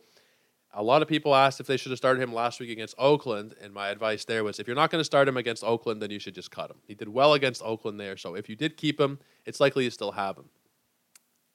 A 0.75 0.81
lot 0.81 1.03
of 1.03 1.07
people 1.07 1.35
asked 1.35 1.59
if 1.59 1.67
they 1.67 1.77
should 1.77 1.91
have 1.91 1.99
started 1.99 2.21
him 2.21 2.33
last 2.33 2.59
week 2.59 2.71
against 2.71 2.95
Oakland, 2.97 3.53
and 3.61 3.71
my 3.73 3.89
advice 3.89 4.25
there 4.25 4.43
was 4.43 4.59
if 4.59 4.65
you're 4.65 4.75
not 4.75 4.89
going 4.89 4.99
to 4.99 5.05
start 5.05 5.27
him 5.27 5.37
against 5.37 5.63
Oakland, 5.63 6.01
then 6.01 6.09
you 6.09 6.17
should 6.17 6.33
just 6.33 6.49
cut 6.49 6.71
him. 6.71 6.77
He 6.87 6.95
did 6.95 7.09
well 7.09 7.33
against 7.33 7.61
Oakland 7.61 7.99
there, 7.99 8.17
so 8.17 8.35
if 8.35 8.49
you 8.49 8.55
did 8.55 8.75
keep 8.75 8.99
him, 8.99 9.19
it's 9.45 9.59
likely 9.59 9.83
you 9.83 9.91
still 9.91 10.13
have 10.13 10.35
him. 10.35 10.45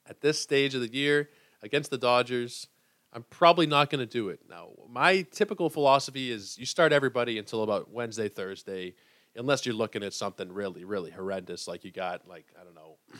At 0.06 0.20
this 0.20 0.40
stage 0.40 0.74
of 0.76 0.80
the 0.82 0.92
year, 0.92 1.30
against 1.62 1.90
the 1.90 1.98
Dodgers, 1.98 2.68
I'm 3.12 3.24
probably 3.28 3.66
not 3.66 3.90
going 3.90 4.00
to 4.00 4.06
do 4.06 4.28
it. 4.28 4.40
Now, 4.48 4.68
my 4.88 5.22
typical 5.32 5.68
philosophy 5.68 6.30
is 6.30 6.56
you 6.56 6.66
start 6.66 6.92
everybody 6.92 7.38
until 7.38 7.64
about 7.64 7.90
Wednesday, 7.90 8.28
Thursday, 8.28 8.94
unless 9.36 9.66
you're 9.66 9.74
looking 9.74 10.02
at 10.02 10.12
something 10.12 10.52
really, 10.52 10.84
really 10.84 11.10
horrendous, 11.10 11.68
like 11.68 11.84
you 11.84 11.92
got, 11.92 12.28
like, 12.28 12.46
I 12.60 12.64
don't 12.64 12.74
know, 12.74 12.96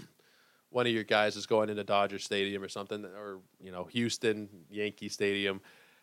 one 0.71 0.87
of 0.87 0.93
your 0.93 1.05
guys 1.05 1.37
is 1.37 1.47
going 1.47 1.71
into 1.71 1.85
Dodger 1.85 2.19
Stadium 2.19 2.63
or 2.63 2.69
something, 2.69 3.05
or, 3.05 3.39
you 3.61 3.73
know, 3.73 3.85
Houston, 3.85 4.49
Yankee 4.71 5.09
Stadium 5.09 5.61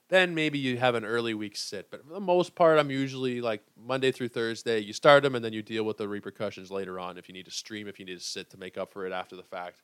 then 0.10 0.36
maybe 0.36 0.60
you 0.60 0.78
have 0.78 0.96
an 0.96 1.04
early 1.04 1.34
week 1.34 1.56
sit. 1.56 1.90
But 1.90 2.06
for 2.06 2.14
the 2.14 2.20
most 2.20 2.56
part, 2.56 2.78
I'm 2.78 2.92
usually 2.92 3.42
like 3.42 3.64
Monday 3.76 4.12
through 4.12 4.30
Thursday. 4.30 4.80
You 4.80 4.94
start 4.94 5.24
them 5.24 5.36
and 5.36 5.44
then 5.44 5.54
you 5.54 5.64
deal 5.64 5.84
with 5.84 5.98
the 5.98 6.08
repercussions 6.08 6.70
later 6.70 7.00
on 7.00 7.18
if 7.18 7.28
you 7.28 7.34
need 7.34 7.46
to 7.46 7.52
stream, 7.52 7.88
if 7.88 8.00
you 8.00 8.06
need 8.06 8.20
to 8.20 8.24
sit 8.24 8.50
to 8.52 8.58
make 8.58 8.78
up 8.78 8.92
for 8.92 9.06
it 9.06 9.12
after 9.12 9.36
the 9.36 9.44
fact. 9.44 9.82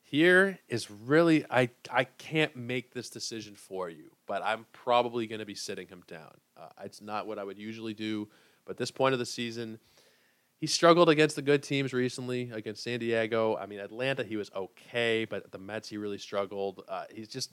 Here 0.00 0.58
is 0.68 0.90
really 0.90 1.44
I 1.50 1.68
I 1.90 2.04
can't 2.04 2.54
make 2.56 2.94
this 2.94 3.10
decision 3.10 3.56
for 3.56 3.90
you, 3.90 4.12
but 4.26 4.40
I'm 4.42 4.64
probably 4.72 5.26
going 5.26 5.40
to 5.40 5.46
be 5.46 5.56
sitting 5.56 5.88
him 5.88 6.02
down. 6.06 6.32
Uh, 6.56 6.68
it's 6.84 7.02
not 7.02 7.26
what 7.26 7.38
I 7.40 7.44
would 7.44 7.58
usually 7.58 7.92
do, 7.92 8.28
but 8.66 8.76
this 8.76 8.90
point 8.90 9.12
of 9.12 9.18
the 9.18 9.26
season 9.26 9.78
he 10.58 10.66
struggled 10.66 11.10
against 11.10 11.36
the 11.36 11.42
good 11.42 11.62
teams 11.62 11.92
recently 11.92 12.50
against 12.50 12.82
San 12.82 12.98
Diego. 12.98 13.56
I 13.56 13.66
mean, 13.66 13.78
Atlanta, 13.78 14.24
he 14.24 14.36
was 14.36 14.50
okay, 14.56 15.26
but 15.26 15.52
the 15.52 15.58
Mets, 15.58 15.88
he 15.88 15.98
really 15.98 16.16
struggled. 16.16 16.82
Uh, 16.88 17.04
he's 17.14 17.28
just 17.28 17.52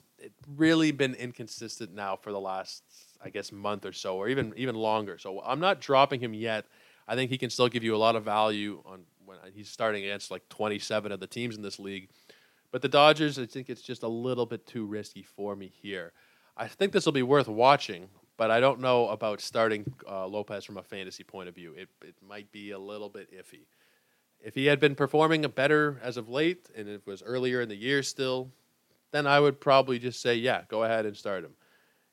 really 0.56 0.90
been 0.90 1.14
inconsistent 1.14 1.94
now 1.94 2.16
for 2.16 2.32
the 2.32 2.40
last, 2.40 2.82
I 3.22 3.28
guess, 3.28 3.52
month 3.52 3.84
or 3.84 3.92
so, 3.92 4.16
or 4.16 4.28
even 4.28 4.54
even 4.56 4.74
longer. 4.74 5.18
So 5.18 5.42
I'm 5.44 5.60
not 5.60 5.80
dropping 5.80 6.20
him 6.20 6.32
yet. 6.32 6.64
I 7.06 7.14
think 7.14 7.30
he 7.30 7.36
can 7.36 7.50
still 7.50 7.68
give 7.68 7.84
you 7.84 7.94
a 7.94 7.98
lot 7.98 8.16
of 8.16 8.24
value 8.24 8.82
on 8.86 9.02
when 9.26 9.36
he's 9.54 9.68
starting 9.68 10.04
against 10.04 10.30
like 10.30 10.48
27 10.48 11.12
of 11.12 11.20
the 11.20 11.26
teams 11.26 11.56
in 11.56 11.62
this 11.62 11.78
league. 11.78 12.08
But 12.70 12.80
the 12.80 12.88
Dodgers, 12.88 13.38
I 13.38 13.44
think 13.44 13.68
it's 13.68 13.82
just 13.82 14.02
a 14.02 14.08
little 14.08 14.46
bit 14.46 14.66
too 14.66 14.86
risky 14.86 15.22
for 15.22 15.54
me 15.54 15.70
here. 15.82 16.12
I 16.56 16.68
think 16.68 16.92
this 16.92 17.04
will 17.04 17.12
be 17.12 17.22
worth 17.22 17.48
watching, 17.48 18.08
but 18.36 18.50
I 18.50 18.60
don't 18.60 18.80
know 18.80 19.08
about 19.08 19.40
starting 19.40 19.92
uh, 20.08 20.26
Lopez 20.26 20.64
from 20.64 20.76
a 20.76 20.82
fantasy 20.82 21.24
point 21.24 21.48
of 21.48 21.54
view. 21.54 21.74
It 21.76 21.88
it 22.02 22.14
might 22.26 22.50
be 22.52 22.70
a 22.72 22.78
little 22.78 23.08
bit 23.08 23.30
iffy. 23.32 23.66
If 24.44 24.54
he 24.54 24.66
had 24.66 24.78
been 24.78 24.94
performing 24.94 25.42
better 25.42 25.98
as 26.02 26.16
of 26.16 26.28
late, 26.28 26.68
and 26.76 26.88
it 26.88 27.02
was 27.06 27.22
earlier 27.22 27.62
in 27.62 27.68
the 27.68 27.76
year 27.76 28.02
still, 28.02 28.50
then 29.10 29.26
I 29.26 29.40
would 29.40 29.60
probably 29.60 29.98
just 29.98 30.20
say, 30.20 30.34
yeah, 30.34 30.62
go 30.68 30.84
ahead 30.84 31.06
and 31.06 31.16
start 31.16 31.44
him. 31.44 31.52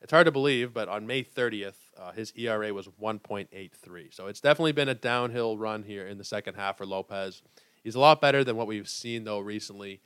It's 0.01 0.11
hard 0.11 0.25
to 0.25 0.31
believe, 0.31 0.73
but 0.73 0.87
on 0.87 1.05
May 1.05 1.23
30th, 1.23 1.75
uh, 1.97 2.11
his 2.11 2.33
ERA 2.35 2.73
was 2.73 2.87
1.83. 2.87 4.13
So 4.13 4.27
it's 4.27 4.39
definitely 4.39 4.71
been 4.71 4.89
a 4.89 4.95
downhill 4.95 5.57
run 5.57 5.83
here 5.83 6.07
in 6.07 6.17
the 6.17 6.23
second 6.23 6.55
half 6.55 6.77
for 6.77 6.85
Lopez. 6.85 7.43
He's 7.83 7.95
a 7.95 7.99
lot 7.99 8.21
better 8.21 8.43
than 8.43 8.55
what 8.55 8.67
we've 8.67 8.89
seen 8.89 9.25
though 9.25 9.39
recently. 9.39 10.01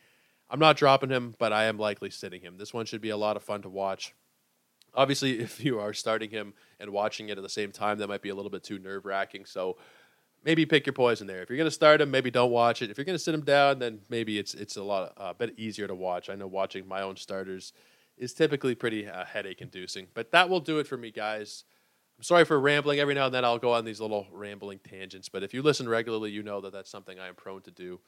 I'm 0.49 0.59
not 0.59 0.78
dropping 0.78 1.09
him, 1.09 1.36
but 1.39 1.53
I 1.53 1.66
am 1.66 1.78
likely 1.78 2.09
sitting 2.09 2.41
him. 2.41 2.57
This 2.57 2.74
one 2.74 2.86
should 2.86 3.01
be 3.01 3.09
a 3.09 3.18
lot 3.18 3.36
of 3.36 3.43
fun 3.43 3.61
to 3.63 3.70
watch. 3.70 4.13
Obviously, 4.95 5.39
if 5.39 5.63
you 5.63 5.79
are 5.79 5.93
starting 5.93 6.29
him 6.29 6.53
and 6.79 6.91
watching 6.91 7.29
it 7.29 7.37
at 7.37 7.43
the 7.43 7.49
same 7.49 7.71
time, 7.71 7.97
that 7.99 8.07
might 8.07 8.21
be 8.21 8.29
a 8.29 8.35
little 8.35 8.51
bit 8.51 8.63
too 8.63 8.79
nerve 8.79 9.05
wracking. 9.05 9.45
So 9.45 9.77
maybe 10.43 10.65
pick 10.65 10.85
your 10.85 10.93
poison 10.93 11.27
there. 11.27 11.41
If 11.41 11.49
you're 11.49 11.57
going 11.57 11.67
to 11.67 11.71
start 11.71 12.01
him, 12.01 12.11
maybe 12.11 12.31
don't 12.31 12.51
watch 12.51 12.81
it. 12.81 12.89
If 12.89 12.97
you're 12.97 13.05
going 13.05 13.17
to 13.17 13.23
sit 13.23 13.33
him 13.33 13.41
down, 13.41 13.79
then 13.79 13.99
maybe 14.09 14.37
it's 14.37 14.53
it's 14.53 14.77
a 14.77 14.83
lot 14.83 15.13
a 15.17 15.21
uh, 15.21 15.33
bit 15.33 15.57
easier 15.57 15.87
to 15.87 15.95
watch. 15.95 16.29
I 16.29 16.35
know 16.35 16.47
watching 16.47 16.87
my 16.87 17.01
own 17.01 17.17
starters 17.17 17.73
is 18.17 18.33
typically 18.33 18.75
pretty 18.75 19.07
uh, 19.07 19.25
headache 19.25 19.61
inducing. 19.61 20.07
But 20.13 20.31
that 20.31 20.49
will 20.49 20.61
do 20.61 20.79
it 20.79 20.87
for 20.87 20.97
me, 20.97 21.11
guys. 21.11 21.65
I'm 22.17 22.23
sorry 22.23 22.45
for 22.45 22.59
rambling. 22.59 22.99
Every 22.99 23.13
now 23.13 23.25
and 23.25 23.33
then 23.33 23.43
I'll 23.43 23.57
go 23.57 23.73
on 23.73 23.83
these 23.83 23.99
little 23.99 24.27
rambling 24.31 24.79
tangents, 24.79 25.27
but 25.27 25.43
if 25.43 25.53
you 25.53 25.61
listen 25.61 25.89
regularly, 25.89 26.31
you 26.31 26.43
know 26.43 26.61
that 26.61 26.71
that's 26.71 26.89
something 26.89 27.19
I 27.19 27.27
am 27.27 27.35
prone 27.35 27.61
to 27.63 27.71
do. 27.71 27.99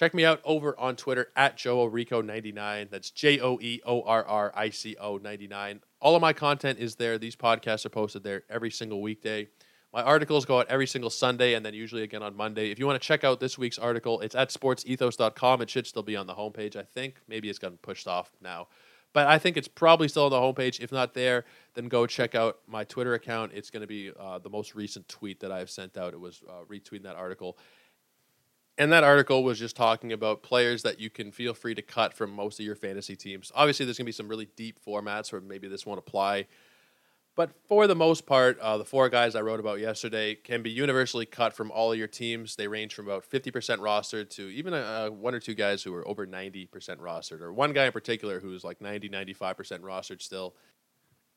Check 0.00 0.14
me 0.14 0.24
out 0.24 0.40
over 0.46 0.74
on 0.80 0.96
Twitter 0.96 1.28
at 1.36 1.58
JoeOrrico99. 1.58 2.88
That's 2.88 3.10
J 3.10 3.38
O 3.38 3.58
E 3.60 3.82
O 3.84 4.00
R 4.00 4.24
R 4.24 4.50
I 4.56 4.70
C 4.70 4.96
O 4.98 5.18
99. 5.18 5.82
All 6.00 6.16
of 6.16 6.22
my 6.22 6.32
content 6.32 6.78
is 6.78 6.94
there. 6.94 7.18
These 7.18 7.36
podcasts 7.36 7.84
are 7.84 7.90
posted 7.90 8.24
there 8.24 8.44
every 8.48 8.70
single 8.70 9.02
weekday. 9.02 9.48
My 9.92 10.02
articles 10.02 10.46
go 10.46 10.58
out 10.58 10.68
every 10.70 10.86
single 10.86 11.10
Sunday 11.10 11.52
and 11.52 11.66
then 11.66 11.74
usually 11.74 12.02
again 12.02 12.22
on 12.22 12.34
Monday. 12.34 12.70
If 12.70 12.78
you 12.78 12.86
want 12.86 12.98
to 12.98 13.06
check 13.06 13.24
out 13.24 13.40
this 13.40 13.58
week's 13.58 13.78
article, 13.78 14.22
it's 14.22 14.34
at 14.34 14.48
sportsethos.com. 14.48 15.60
It 15.60 15.68
should 15.68 15.86
still 15.86 16.02
be 16.02 16.16
on 16.16 16.26
the 16.26 16.34
homepage, 16.34 16.76
I 16.76 16.84
think. 16.84 17.16
Maybe 17.28 17.50
it's 17.50 17.58
gotten 17.58 17.76
pushed 17.76 18.08
off 18.08 18.32
now. 18.40 18.68
But 19.12 19.26
I 19.26 19.38
think 19.38 19.58
it's 19.58 19.68
probably 19.68 20.08
still 20.08 20.24
on 20.24 20.30
the 20.30 20.38
homepage. 20.38 20.80
If 20.80 20.92
not 20.92 21.12
there, 21.12 21.44
then 21.74 21.88
go 21.88 22.06
check 22.06 22.34
out 22.34 22.60
my 22.66 22.84
Twitter 22.84 23.12
account. 23.12 23.52
It's 23.54 23.68
going 23.68 23.82
to 23.82 23.86
be 23.86 24.12
uh, 24.18 24.38
the 24.38 24.48
most 24.48 24.74
recent 24.74 25.08
tweet 25.08 25.40
that 25.40 25.52
I've 25.52 25.68
sent 25.68 25.98
out. 25.98 26.14
It 26.14 26.20
was 26.20 26.42
uh, 26.48 26.64
retweeting 26.70 27.02
that 27.02 27.16
article. 27.16 27.58
And 28.78 28.92
that 28.92 29.04
article 29.04 29.44
was 29.44 29.58
just 29.58 29.76
talking 29.76 30.12
about 30.12 30.42
players 30.42 30.82
that 30.84 31.00
you 31.00 31.10
can 31.10 31.32
feel 31.32 31.54
free 31.54 31.74
to 31.74 31.82
cut 31.82 32.14
from 32.14 32.32
most 32.32 32.58
of 32.60 32.66
your 32.66 32.76
fantasy 32.76 33.16
teams. 33.16 33.52
Obviously, 33.54 33.84
there's 33.86 33.98
going 33.98 34.06
to 34.06 34.08
be 34.08 34.12
some 34.12 34.28
really 34.28 34.48
deep 34.56 34.78
formats 34.84 35.32
where 35.32 35.40
maybe 35.42 35.68
this 35.68 35.86
won't 35.86 35.98
apply 35.98 36.46
But 37.36 37.52
for 37.66 37.86
the 37.86 37.94
most 37.94 38.26
part, 38.26 38.58
uh, 38.60 38.76
the 38.78 38.84
four 38.84 39.08
guys 39.08 39.34
I 39.34 39.40
wrote 39.40 39.60
about 39.60 39.80
yesterday 39.80 40.34
can 40.34 40.62
be 40.62 40.70
universally 40.70 41.26
cut 41.26 41.54
from 41.54 41.70
all 41.70 41.92
of 41.92 41.98
your 41.98 42.08
teams. 42.08 42.56
They 42.56 42.68
range 42.68 42.94
from 42.94 43.06
about 43.06 43.28
50% 43.28 43.52
rostered 43.78 44.30
to 44.30 44.48
even 44.50 44.74
uh, 44.74 45.08
one 45.08 45.34
or 45.34 45.40
two 45.40 45.54
guys 45.54 45.82
who 45.82 45.94
are 45.94 46.06
over 46.06 46.26
90% 46.26 46.68
rostered, 46.98 47.40
or 47.40 47.52
one 47.52 47.72
guy 47.72 47.86
in 47.86 47.92
particular 47.92 48.40
who's 48.40 48.64
like 48.64 48.80
90, 48.82 49.08
95% 49.10 49.80
rostered 49.80 50.20
still. 50.20 50.54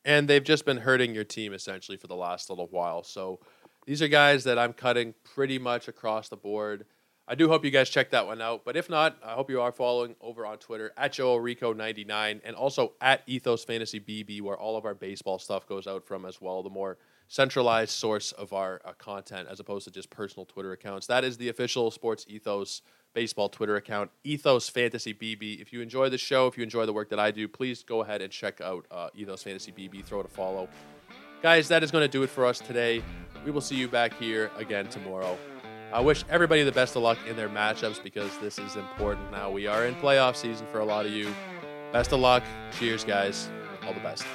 And 0.06 0.28
they've 0.28 0.44
just 0.44 0.66
been 0.66 0.78
hurting 0.78 1.16
your 1.16 1.24
team 1.24 1.54
essentially 1.54 1.98
for 1.98 2.08
the 2.08 2.16
last 2.16 2.50
little 2.50 2.68
while. 2.68 3.04
So 3.04 3.40
these 3.88 4.02
are 4.02 4.10
guys 4.10 4.44
that 4.46 4.60
I'm 4.60 4.74
cutting 4.74 5.14
pretty 5.24 5.60
much 5.60 5.88
across 5.88 6.30
the 6.30 6.38
board. 6.38 6.86
I 7.26 7.36
do 7.36 7.48
hope 7.48 7.64
you 7.64 7.72
guys 7.72 7.90
check 7.90 8.12
that 8.12 8.28
one 8.28 8.42
out. 8.42 8.66
But 8.66 8.76
if 8.76 8.90
not, 8.90 9.18
I 9.24 9.34
hope 9.34 9.50
you 9.50 9.62
are 9.62 9.72
following 9.72 10.16
over 10.20 10.46
on 10.46 10.58
Twitter 10.58 10.92
at 10.98 11.14
Joe 11.14 11.38
Orrico99 11.38 12.42
and 12.44 12.56
also 12.56 12.94
at 13.00 13.22
Ethos 13.28 13.64
Fantasy 13.64 14.00
BB, 14.00 14.42
where 14.42 14.58
all 14.58 14.76
of 14.76 14.84
our 14.84 14.94
baseball 14.94 15.40
stuff 15.40 15.66
goes 15.66 15.88
out 15.88 16.06
from 16.06 16.26
as 16.26 16.42
well. 16.42 16.64
The 16.64 16.70
more 16.70 16.98
centralized 17.30 17.92
source 17.92 18.34
of 18.34 18.52
our 18.52 18.82
uh, 18.84 18.92
content 18.98 19.48
as 19.50 19.60
opposed 19.62 19.86
to 19.86 19.92
just 19.92 20.10
personal 20.10 20.46
Twitter 20.46 20.74
accounts. 20.74 21.08
That 21.08 21.24
is 21.24 21.38
the 21.38 21.48
official 21.48 21.92
Sports 21.92 22.26
Ethos 22.28 22.82
baseball 23.14 23.48
Twitter 23.48 23.78
account, 23.78 24.12
Ethos 24.24 24.68
Fantasy 24.70 25.14
BB. 25.14 25.62
If 25.62 25.72
you 25.72 25.82
enjoy 25.82 26.10
the 26.10 26.18
show, 26.18 26.48
if 26.48 26.58
you 26.58 26.64
enjoy 26.64 26.86
the 26.86 26.94
work 26.94 27.10
that 27.10 27.20
I 27.20 27.32
do, 27.32 27.48
please 27.48 27.84
go 27.84 28.02
ahead 28.02 28.22
and 28.22 28.32
check 28.32 28.60
out 28.60 28.86
uh, 28.92 29.10
Ethos 29.16 29.44
Fantasy 29.44 29.72
BB. 29.72 30.04
Throw 30.04 30.20
it 30.20 30.26
a 30.26 30.30
follow. 30.30 30.68
Guys, 31.42 31.68
that 31.70 31.84
is 31.84 31.92
going 31.92 32.04
to 32.04 32.12
do 32.12 32.24
it 32.24 32.30
for 32.30 32.46
us 32.46 32.60
today. 32.60 33.02
We 33.46 33.52
will 33.52 33.62
see 33.62 33.76
you 33.76 33.88
back 33.88 34.14
here 34.20 34.52
again 34.58 34.88
tomorrow. 34.88 35.38
I 35.94 36.00
wish 36.00 36.26
everybody 36.28 36.64
the 36.64 36.72
best 36.72 36.96
of 36.96 37.04
luck 37.04 37.20
in 37.30 37.36
their 37.36 37.50
matchups 37.50 38.02
because 38.02 38.36
this 38.40 38.58
is 38.58 38.78
important 38.78 39.30
now. 39.30 39.52
We 39.52 39.68
are 39.68 39.86
in 39.86 39.94
playoff 39.94 40.36
season 40.36 40.66
for 40.72 40.80
a 40.80 40.86
lot 40.86 41.06
of 41.06 41.12
you. 41.12 41.32
Best 41.92 42.12
of 42.12 42.20
luck. 42.20 42.42
Cheers, 42.80 43.04
guys. 43.04 43.48
All 43.86 43.94
the 43.94 44.00
best. 44.00 44.26